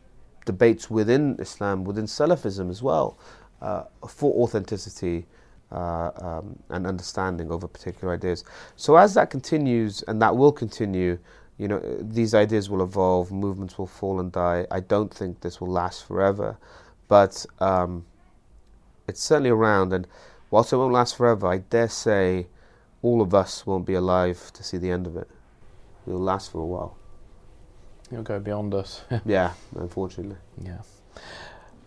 debates 0.47 0.91
within 0.91 1.37
Islam, 1.39 1.85
within 1.85 2.07
Salafism 2.07 2.71
as 2.71 2.83
well, 2.83 3.19
uh, 3.61 3.85
for 4.09 4.33
authenticity. 4.43 5.27
Uh, 5.73 6.11
um, 6.17 6.59
and 6.69 6.87
understanding 6.87 7.51
over 7.51 7.67
particular 7.67 8.13
ideas. 8.13 8.45
So 8.77 8.97
as 8.97 9.15
that 9.15 9.31
continues, 9.31 10.03
and 10.03 10.21
that 10.21 10.37
will 10.37 10.53
continue, 10.53 11.19
you 11.57 11.67
know, 11.67 11.81
these 11.99 12.35
ideas 12.35 12.69
will 12.69 12.83
evolve, 12.83 13.33
movements 13.33 13.79
will 13.79 13.87
fall 13.87 14.21
and 14.21 14.31
die. 14.31 14.67
I 14.71 14.81
don't 14.81 15.13
think 15.15 15.41
this 15.41 15.63
will 15.63 15.71
last 15.71 16.05
forever, 16.07 16.59
but 17.09 17.47
um, 17.59 18.05
it's 19.09 19.23
certainly 19.23 19.49
around. 19.49 19.95
And 19.95 20.07
Whilst 20.53 20.71
it 20.71 20.77
won't 20.77 20.93
last 20.93 21.17
forever, 21.17 21.47
I 21.47 21.59
dare 21.59 21.89
say 21.89 22.47
all 23.01 23.23
of 23.23 23.33
us 23.33 23.67
won't 23.67 23.87
be 23.87 23.95
alive 23.95 24.53
to 24.53 24.63
see 24.63 24.77
the 24.77 24.91
end 24.91 25.07
of 25.07 25.17
it. 25.17 25.27
It'll 26.07 26.21
last 26.21 26.53
for 26.53 26.59
a 26.59 26.67
while. 26.67 26.99
It'll 28.11 28.23
go 28.23 28.39
beyond 28.39 28.75
us. 28.75 29.03
yeah, 29.25 29.55
unfortunately. 29.75 30.37
Yeah. 30.63 30.83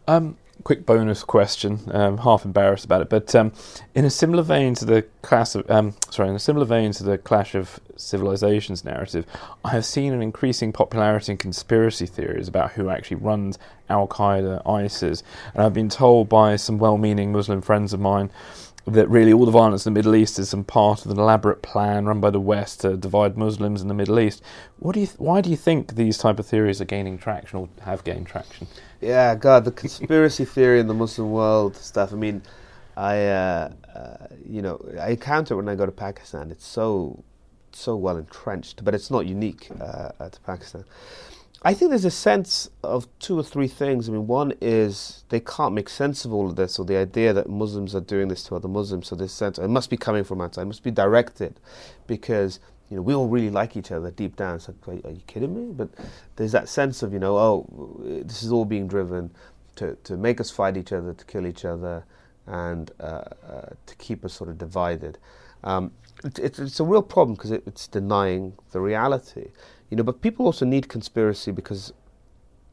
Um, 0.07 0.35
quick 0.63 0.85
bonus 0.85 1.23
question. 1.23 1.79
Um, 1.91 2.19
half 2.19 2.45
embarrassed 2.45 2.85
about 2.85 3.01
it, 3.01 3.09
but 3.09 3.35
um, 3.35 3.53
in 3.93 4.05
a 4.05 4.09
similar 4.09 4.43
vein 4.43 4.73
to 4.75 4.85
the 4.85 5.03
class 5.21 5.55
of, 5.55 5.69
um, 5.69 5.93
sorry, 6.09 6.29
in 6.29 6.35
a 6.35 6.39
similar 6.39 6.65
vein 6.65 6.91
to 6.93 7.03
the 7.03 7.17
clash 7.17 7.55
of 7.55 7.79
civilizations 7.95 8.83
narrative, 8.83 9.25
I 9.63 9.69
have 9.69 9.85
seen 9.85 10.13
an 10.13 10.21
increasing 10.21 10.73
popularity 10.73 11.33
in 11.33 11.37
conspiracy 11.37 12.05
theories 12.05 12.47
about 12.47 12.73
who 12.73 12.89
actually 12.89 13.17
runs 13.17 13.57
Al 13.89 14.07
Qaeda, 14.07 14.67
ISIS, 14.67 15.23
and 15.53 15.63
I've 15.63 15.73
been 15.73 15.89
told 15.89 16.29
by 16.29 16.55
some 16.55 16.79
well-meaning 16.79 17.31
Muslim 17.31 17.61
friends 17.61 17.93
of 17.93 17.99
mine 17.99 18.31
that 18.87 19.09
really 19.09 19.33
all 19.33 19.45
the 19.45 19.51
violence 19.51 19.85
in 19.85 19.93
the 19.93 19.97
Middle 19.97 20.15
East 20.15 20.37
is 20.37 20.49
some 20.49 20.63
part 20.63 21.05
of 21.05 21.11
an 21.11 21.17
elaborate 21.17 21.63
plan 21.63 22.05
run 22.05 22.19
by 22.19 22.29
the 22.29 22.39
West 22.39 22.81
to 22.81 22.95
divide 22.95 23.35
Muslims 23.35 23.81
in 23.81 23.87
the 23.87 23.95
Middle 23.95 24.19
East. 24.19 24.43
What 24.77 24.93
do 24.93 24.99
you 24.99 25.07
th- 25.07 25.19
why 25.19 25.41
do 25.41 25.49
you 25.49 25.55
think 25.57 25.95
these 25.95 26.19
type 26.19 26.37
of 26.37 26.45
theories 26.45 26.79
are 26.81 26.85
gaining 26.85 27.17
traction 27.17 27.57
or 27.57 27.69
have 27.81 28.03
gained 28.03 28.27
traction? 28.27 28.67
Yeah, 29.05 29.35
God, 29.35 29.65
the 29.65 29.71
conspiracy 29.71 30.45
theory 30.55 30.79
in 30.79 30.87
the 30.87 30.93
Muslim 30.95 31.29
world 31.29 31.75
stuff. 31.75 32.11
I 32.11 32.15
mean, 32.15 32.41
I 32.97 33.27
uh, 33.27 33.71
uh, 33.93 34.27
you 34.43 34.63
know 34.63 34.83
I 34.99 35.11
encounter 35.11 35.53
it 35.53 35.57
when 35.57 35.69
I 35.69 35.75
go 35.75 35.85
to 35.85 35.91
Pakistan. 35.91 36.49
It's 36.49 36.65
so 36.65 37.23
so 37.71 37.95
well 37.95 38.17
entrenched, 38.17 38.83
but 38.83 38.95
it's 38.95 39.11
not 39.11 39.27
unique 39.27 39.69
uh, 39.79 40.09
to 40.27 40.39
Pakistan. 40.41 40.85
I 41.61 41.75
think 41.75 41.89
there's 41.89 42.05
a 42.05 42.11
sense 42.11 42.69
of 42.83 43.07
two 43.19 43.37
or 43.37 43.43
three 43.43 43.67
things. 43.67 44.09
I 44.09 44.11
mean, 44.11 44.25
one 44.25 44.53
is 44.59 45.23
they 45.29 45.39
can't 45.39 45.73
make 45.75 45.89
sense 45.89 46.25
of 46.25 46.33
all 46.33 46.47
of 46.47 46.55
this, 46.55 46.79
or 46.79 46.85
the 46.85 46.97
idea 46.97 47.31
that 47.31 47.47
Muslims 47.47 47.93
are 47.93 48.01
doing 48.01 48.27
this 48.27 48.43
to 48.45 48.55
other 48.55 48.67
Muslims. 48.67 49.07
So 49.07 49.15
this 49.15 49.33
sense 49.33 49.59
it 49.59 49.67
must 49.67 49.91
be 49.91 49.97
coming 49.97 50.23
from 50.23 50.41
outside, 50.41 50.63
it 50.63 50.65
must 50.65 50.83
be 50.83 50.89
directed, 50.91 51.59
because 52.07 52.59
you 52.89 52.97
know 52.97 53.01
we 53.01 53.13
all 53.13 53.27
really 53.27 53.49
like 53.49 53.75
each 53.77 53.91
other 53.91 54.11
deep 54.11 54.35
down. 54.35 54.55
It's 54.55 54.67
like, 54.67 55.05
are, 55.05 55.11
you 55.11 55.21
kidding 55.27 55.53
me? 55.53 55.73
But 55.73 55.89
there's 56.35 56.51
that 56.51 56.69
sense 56.69 57.03
of 57.03 57.13
you 57.13 57.19
know, 57.19 57.37
oh, 57.37 58.01
this 58.23 58.43
is 58.43 58.51
all 58.51 58.65
being 58.65 58.87
driven 58.87 59.31
to 59.75 59.95
to 60.03 60.17
make 60.17 60.39
us 60.39 60.51
fight 60.51 60.77
each 60.77 60.93
other, 60.93 61.13
to 61.13 61.25
kill 61.25 61.47
each 61.47 61.65
other, 61.65 62.03
and 62.47 62.91
uh, 62.99 63.23
uh, 63.47 63.69
to 63.85 63.95
keep 63.97 64.23
us 64.23 64.33
sort 64.33 64.49
of 64.49 64.57
divided. 64.57 65.17
Um, 65.63 65.91
it, 66.23 66.39
it's, 66.39 66.59
it's 66.59 66.79
a 66.79 66.83
real 66.83 67.01
problem 67.01 67.35
because 67.35 67.51
it, 67.51 67.63
it's 67.65 67.87
denying 67.87 68.53
the 68.71 68.79
reality, 68.79 69.49
you 69.89 69.97
know. 69.97 70.03
But 70.03 70.21
people 70.21 70.45
also 70.45 70.65
need 70.65 70.87
conspiracy 70.87 71.51
because 71.51 71.91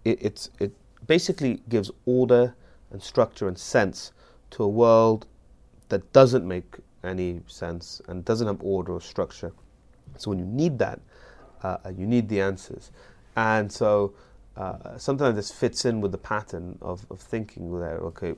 it, 0.04 0.48
it 0.58 0.74
basically 1.06 1.62
gives 1.68 1.90
order 2.06 2.54
and 2.90 3.02
structure 3.02 3.48
and 3.48 3.58
sense 3.58 4.12
to 4.50 4.62
a 4.62 4.68
world 4.68 5.26
that 5.88 6.12
doesn't 6.12 6.46
make 6.46 6.76
any 7.04 7.40
sense 7.46 8.00
and 8.08 8.24
doesn't 8.24 8.46
have 8.46 8.62
order 8.62 8.92
or 8.92 9.00
structure. 9.00 9.52
So 10.18 10.30
when 10.30 10.38
you 10.38 10.46
need 10.46 10.78
that, 10.78 11.00
uh, 11.62 11.78
you 11.96 12.06
need 12.06 12.28
the 12.28 12.40
answers, 12.40 12.90
and 13.36 13.70
so 13.70 14.14
uh, 14.56 14.98
sometimes 14.98 15.36
this 15.36 15.50
fits 15.50 15.84
in 15.84 16.00
with 16.00 16.12
the 16.12 16.18
pattern 16.18 16.78
of, 16.82 17.06
of 17.10 17.20
thinking 17.20 17.78
there. 17.78 17.98
Okay, 17.98 18.34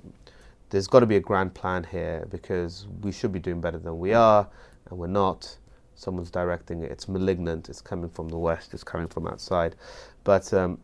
there's 0.70 0.87
got 0.87 1.01
to 1.01 1.07
be 1.07 1.16
a 1.16 1.20
grand 1.20 1.55
plan 1.55 1.85
here 1.85 2.27
because 2.31 2.87
we 3.03 3.12
should 3.12 3.33
be 3.33 3.39
doing 3.39 3.61
better 3.61 3.79
than 3.79 3.99
we 3.99 4.12
are, 4.12 4.49
and 4.91 4.99
we're 4.99 5.07
not. 5.07 5.57
Someone's 5.97 6.31
directing 6.31 6.83
it. 6.83 6.91
It's 6.91 7.09
malignant. 7.09 7.68
It's 7.68 7.81
coming 7.81 8.11
from 8.11 8.29
the 8.29 8.37
west. 8.39 8.75
It's 8.75 8.85
coming 8.85 9.07
from 9.07 9.27
outside. 9.27 9.77
But 10.25 10.53
um, 10.53 10.79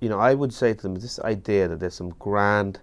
you 0.00 0.08
know, 0.08 0.18
I 0.18 0.34
would 0.34 0.52
say 0.52 0.74
to 0.74 0.82
them 0.82 0.94
this 0.96 1.18
idea 1.20 1.68
that 1.68 1.80
there's 1.80 1.94
some 1.94 2.10
grand 2.18 2.80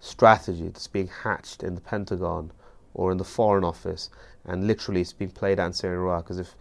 strategy 0.00 0.64
that's 0.64 0.86
being 0.86 1.08
hatched 1.08 1.62
in 1.62 1.74
the 1.74 1.80
Pentagon 1.80 2.50
or 2.92 3.12
in 3.12 3.18
the 3.18 3.24
Foreign 3.24 3.64
Office, 3.64 4.10
and 4.46 4.66
literally 4.66 5.00
it's 5.00 5.12
being 5.12 5.30
played 5.30 5.58
out 5.58 5.66
in 5.66 5.72
Syria 5.72 5.98
Iraq 5.98 6.30
as 6.30 6.38
if 6.38 6.54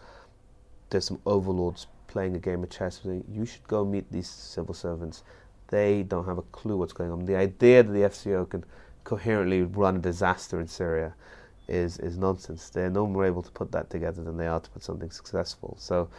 there's 0.89 1.05
some 1.05 1.19
overlords 1.25 1.88
playing 2.07 2.36
a 2.36 2.39
game 2.39 2.63
of 2.63 2.69
chess. 2.69 3.01
You 3.03 3.45
should 3.45 3.67
go 3.67 3.84
meet 3.84 4.11
these 4.11 4.29
civil 4.29 4.73
servants. 4.73 5.23
They 5.69 6.03
don't 6.03 6.25
have 6.25 6.38
a 6.38 6.43
clue 6.43 6.77
what's 6.77 6.93
going 6.93 7.11
on. 7.11 7.25
The 7.25 7.36
idea 7.36 7.84
that 7.84 7.91
the 7.91 8.01
FCO 8.01 8.47
can 8.49 8.63
coherently 9.03 9.63
run 9.63 9.97
a 9.97 9.99
disaster 9.99 10.61
in 10.61 10.67
Syria 10.67 11.13
is 11.67 11.97
is 11.97 12.17
nonsense. 12.17 12.69
They're 12.69 12.89
no 12.89 13.07
more 13.07 13.25
able 13.25 13.41
to 13.41 13.51
put 13.51 13.71
that 13.71 13.89
together 13.89 14.23
than 14.23 14.38
they 14.38 14.47
are 14.47 14.59
to 14.59 14.69
put 14.69 14.84
something 14.84 15.09
successful. 15.09 15.75
So, 15.79 16.09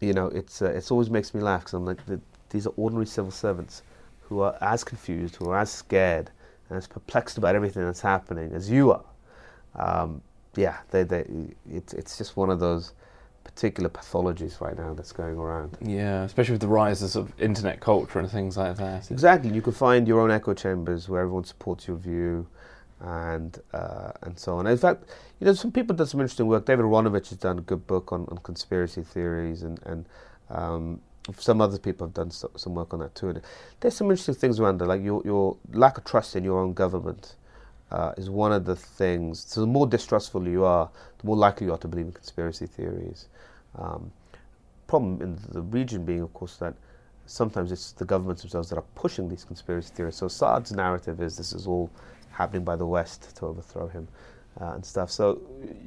you 0.00 0.12
know, 0.12 0.26
it's 0.26 0.62
uh, 0.62 0.70
it's 0.70 0.90
always 0.90 1.10
makes 1.10 1.34
me 1.34 1.40
laugh 1.40 1.60
because 1.60 1.74
I'm 1.74 1.84
like, 1.84 2.04
the, 2.06 2.20
these 2.50 2.66
are 2.66 2.74
ordinary 2.76 3.06
civil 3.06 3.30
servants 3.30 3.82
who 4.22 4.40
are 4.40 4.56
as 4.60 4.82
confused, 4.82 5.36
who 5.36 5.50
are 5.50 5.58
as 5.58 5.70
scared, 5.70 6.30
and 6.68 6.78
as 6.78 6.86
perplexed 6.86 7.38
about 7.38 7.54
everything 7.54 7.84
that's 7.84 8.00
happening 8.00 8.52
as 8.52 8.70
you 8.70 8.92
are. 8.92 9.04
Um, 9.74 10.22
yeah, 10.56 10.78
they, 10.90 11.02
they, 11.04 11.24
it's 11.70 11.92
it's 11.94 12.18
just 12.18 12.36
one 12.36 12.50
of 12.50 12.60
those 12.60 12.92
particular 13.44 13.88
pathologies 13.90 14.60
right 14.60 14.76
now 14.76 14.94
that's 14.94 15.12
going 15.12 15.36
around. 15.36 15.76
Yeah, 15.80 16.22
especially 16.22 16.52
with 16.52 16.60
the 16.60 16.68
rise 16.68 17.16
of, 17.16 17.32
internet 17.40 17.80
culture 17.80 18.18
and 18.18 18.30
things 18.30 18.56
like 18.56 18.76
that. 18.76 19.10
Exactly, 19.10 19.50
you 19.50 19.62
can 19.62 19.72
find 19.72 20.06
your 20.06 20.20
own 20.20 20.30
echo 20.30 20.54
chambers 20.54 21.08
where 21.08 21.22
everyone 21.22 21.44
supports 21.44 21.88
your 21.88 21.96
view, 21.96 22.46
and 23.00 23.58
uh, 23.72 24.12
and 24.22 24.38
so 24.38 24.56
on. 24.56 24.66
In 24.66 24.78
fact, 24.78 25.04
you 25.40 25.46
know, 25.46 25.54
some 25.54 25.72
people 25.72 25.96
did 25.96 26.06
some 26.06 26.20
interesting 26.20 26.46
work. 26.46 26.66
David 26.66 26.84
Aaronovitch 26.84 27.30
has 27.30 27.38
done 27.38 27.58
a 27.58 27.62
good 27.62 27.86
book 27.86 28.12
on, 28.12 28.26
on 28.30 28.38
conspiracy 28.38 29.02
theories, 29.02 29.62
and 29.62 29.80
and 29.84 30.06
um, 30.50 31.00
some 31.36 31.60
other 31.60 31.78
people 31.78 32.06
have 32.06 32.14
done 32.14 32.30
so, 32.30 32.50
some 32.56 32.74
work 32.74 32.92
on 32.92 33.00
that 33.00 33.14
too. 33.14 33.30
And 33.30 33.42
there's 33.80 33.96
some 33.96 34.10
interesting 34.10 34.34
things 34.34 34.60
around 34.60 34.78
there, 34.78 34.88
like 34.88 35.02
your 35.02 35.22
your 35.24 35.56
lack 35.72 35.98
of 35.98 36.04
trust 36.04 36.36
in 36.36 36.44
your 36.44 36.58
own 36.58 36.74
government. 36.74 37.36
Uh, 37.92 38.14
is 38.16 38.30
one 38.30 38.52
of 38.52 38.64
the 38.64 38.74
things. 38.74 39.44
So 39.46 39.60
the 39.60 39.66
more 39.66 39.86
distrustful 39.86 40.48
you 40.48 40.64
are, 40.64 40.88
the 41.18 41.26
more 41.26 41.36
likely 41.36 41.66
you 41.66 41.72
are 41.74 41.78
to 41.78 41.88
believe 41.88 42.06
in 42.06 42.12
conspiracy 42.12 42.66
theories. 42.66 43.26
Um, 43.76 44.10
problem 44.86 45.20
in 45.20 45.38
the 45.50 45.60
region 45.60 46.04
being, 46.04 46.22
of 46.22 46.32
course, 46.32 46.56
that 46.56 46.74
sometimes 47.26 47.70
it's 47.70 47.92
the 47.92 48.06
governments 48.06 48.40
themselves 48.42 48.70
that 48.70 48.78
are 48.78 48.88
pushing 48.94 49.28
these 49.28 49.44
conspiracy 49.44 49.92
theories. 49.94 50.16
So 50.16 50.26
Assad's 50.26 50.72
narrative 50.72 51.20
is 51.20 51.36
this 51.36 51.52
is 51.52 51.66
all 51.66 51.90
happening 52.30 52.64
by 52.64 52.76
the 52.76 52.86
West 52.86 53.36
to 53.36 53.46
overthrow 53.46 53.88
him 53.88 54.08
uh, 54.60 54.72
and 54.72 54.84
stuff. 54.84 55.10
So 55.10 55.40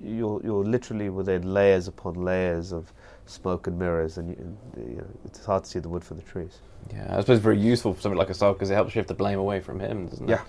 you're 0.04 0.42
you're 0.44 0.64
literally 0.64 1.10
within 1.10 1.54
layers 1.54 1.88
upon 1.88 2.14
layers 2.16 2.72
of 2.72 2.92
smoke 3.26 3.68
and 3.68 3.80
mirrors, 3.80 4.18
and, 4.18 4.30
you, 4.30 4.36
and 4.40 4.58
you 4.92 4.98
know, 4.98 5.08
it's 5.26 5.46
hard 5.46 5.64
to 5.64 5.70
see 5.70 5.80
the 5.80 5.90
wood 5.90 6.04
for 6.04 6.14
the 6.14 6.22
trees. 6.22 6.60
Yeah, 6.94 7.06
I 7.10 7.22
suppose 7.22 7.38
it's 7.38 7.44
very 7.44 7.60
useful 7.60 7.94
for 7.94 8.02
something 8.02 8.18
like 8.18 8.30
Assad 8.30 8.54
because 8.54 8.70
it 8.70 8.76
helps 8.76 8.94
shift 8.94 9.08
the 9.08 9.16
blame 9.16 9.40
away 9.40 9.60
from 9.60 9.80
him, 9.80 10.08
doesn't 10.08 10.30
it? 10.30 10.34
Yeah, 10.34 10.44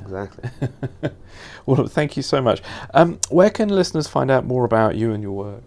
exactly. 0.00 0.50
well, 1.66 1.86
thank 1.86 2.16
you 2.16 2.22
so 2.22 2.40
much. 2.40 2.62
Um, 2.92 3.18
where 3.30 3.50
can 3.50 3.68
listeners 3.68 4.06
find 4.06 4.30
out 4.30 4.44
more 4.44 4.64
about 4.64 4.96
you 4.96 5.12
and 5.12 5.22
your 5.22 5.32
work? 5.32 5.62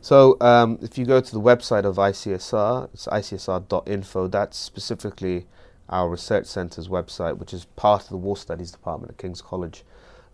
So 0.00 0.36
um, 0.42 0.78
if 0.82 0.98
you 0.98 1.06
go 1.06 1.20
to 1.20 1.32
the 1.32 1.40
website 1.40 1.84
of 1.84 1.96
ICSR, 1.96 2.90
it's 2.92 3.06
icsr.info. 3.06 4.28
That's 4.28 4.58
specifically 4.58 5.46
our 5.88 6.08
research 6.08 6.46
centre's 6.46 6.88
website, 6.88 7.38
which 7.38 7.54
is 7.54 7.64
part 7.76 8.02
of 8.02 8.08
the 8.10 8.16
War 8.18 8.36
Studies 8.36 8.70
Department 8.70 9.12
at 9.12 9.18
King's 9.18 9.40
College, 9.40 9.82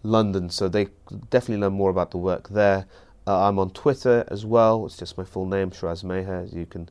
London. 0.02 0.50
So 0.50 0.68
they 0.68 0.88
definitely 1.30 1.62
learn 1.62 1.74
more 1.74 1.90
about 1.90 2.10
the 2.10 2.18
work 2.18 2.48
there. 2.48 2.86
Uh, 3.26 3.48
I'm 3.48 3.58
on 3.58 3.70
Twitter 3.70 4.24
as 4.28 4.44
well. 4.44 4.86
It's 4.86 4.96
just 4.96 5.16
my 5.16 5.24
full 5.24 5.46
name, 5.46 5.70
Shiraz 5.70 6.02
Maher. 6.02 6.48
You 6.50 6.66
can 6.66 6.88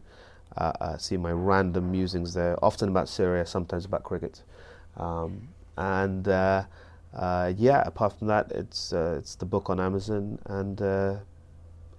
uh, 0.57 0.71
uh, 0.79 0.97
see 0.97 1.17
my 1.17 1.31
random 1.31 1.91
musings 1.91 2.33
there, 2.33 2.63
often 2.63 2.89
about 2.89 3.09
Syria, 3.09 3.45
sometimes 3.45 3.85
about 3.85 4.03
cricket. 4.03 4.43
Um, 4.95 5.49
and 5.79 6.27
uh, 6.27 6.63
uh, 7.15 7.53
yeah, 7.55 7.81
apart 7.85 8.19
from 8.19 8.27
that, 8.27 8.51
it's 8.51 8.93
uh, 8.93 9.15
it's 9.17 9.35
the 9.35 9.45
book 9.45 9.69
on 9.69 9.79
Amazon 9.79 10.37
and 10.45 10.79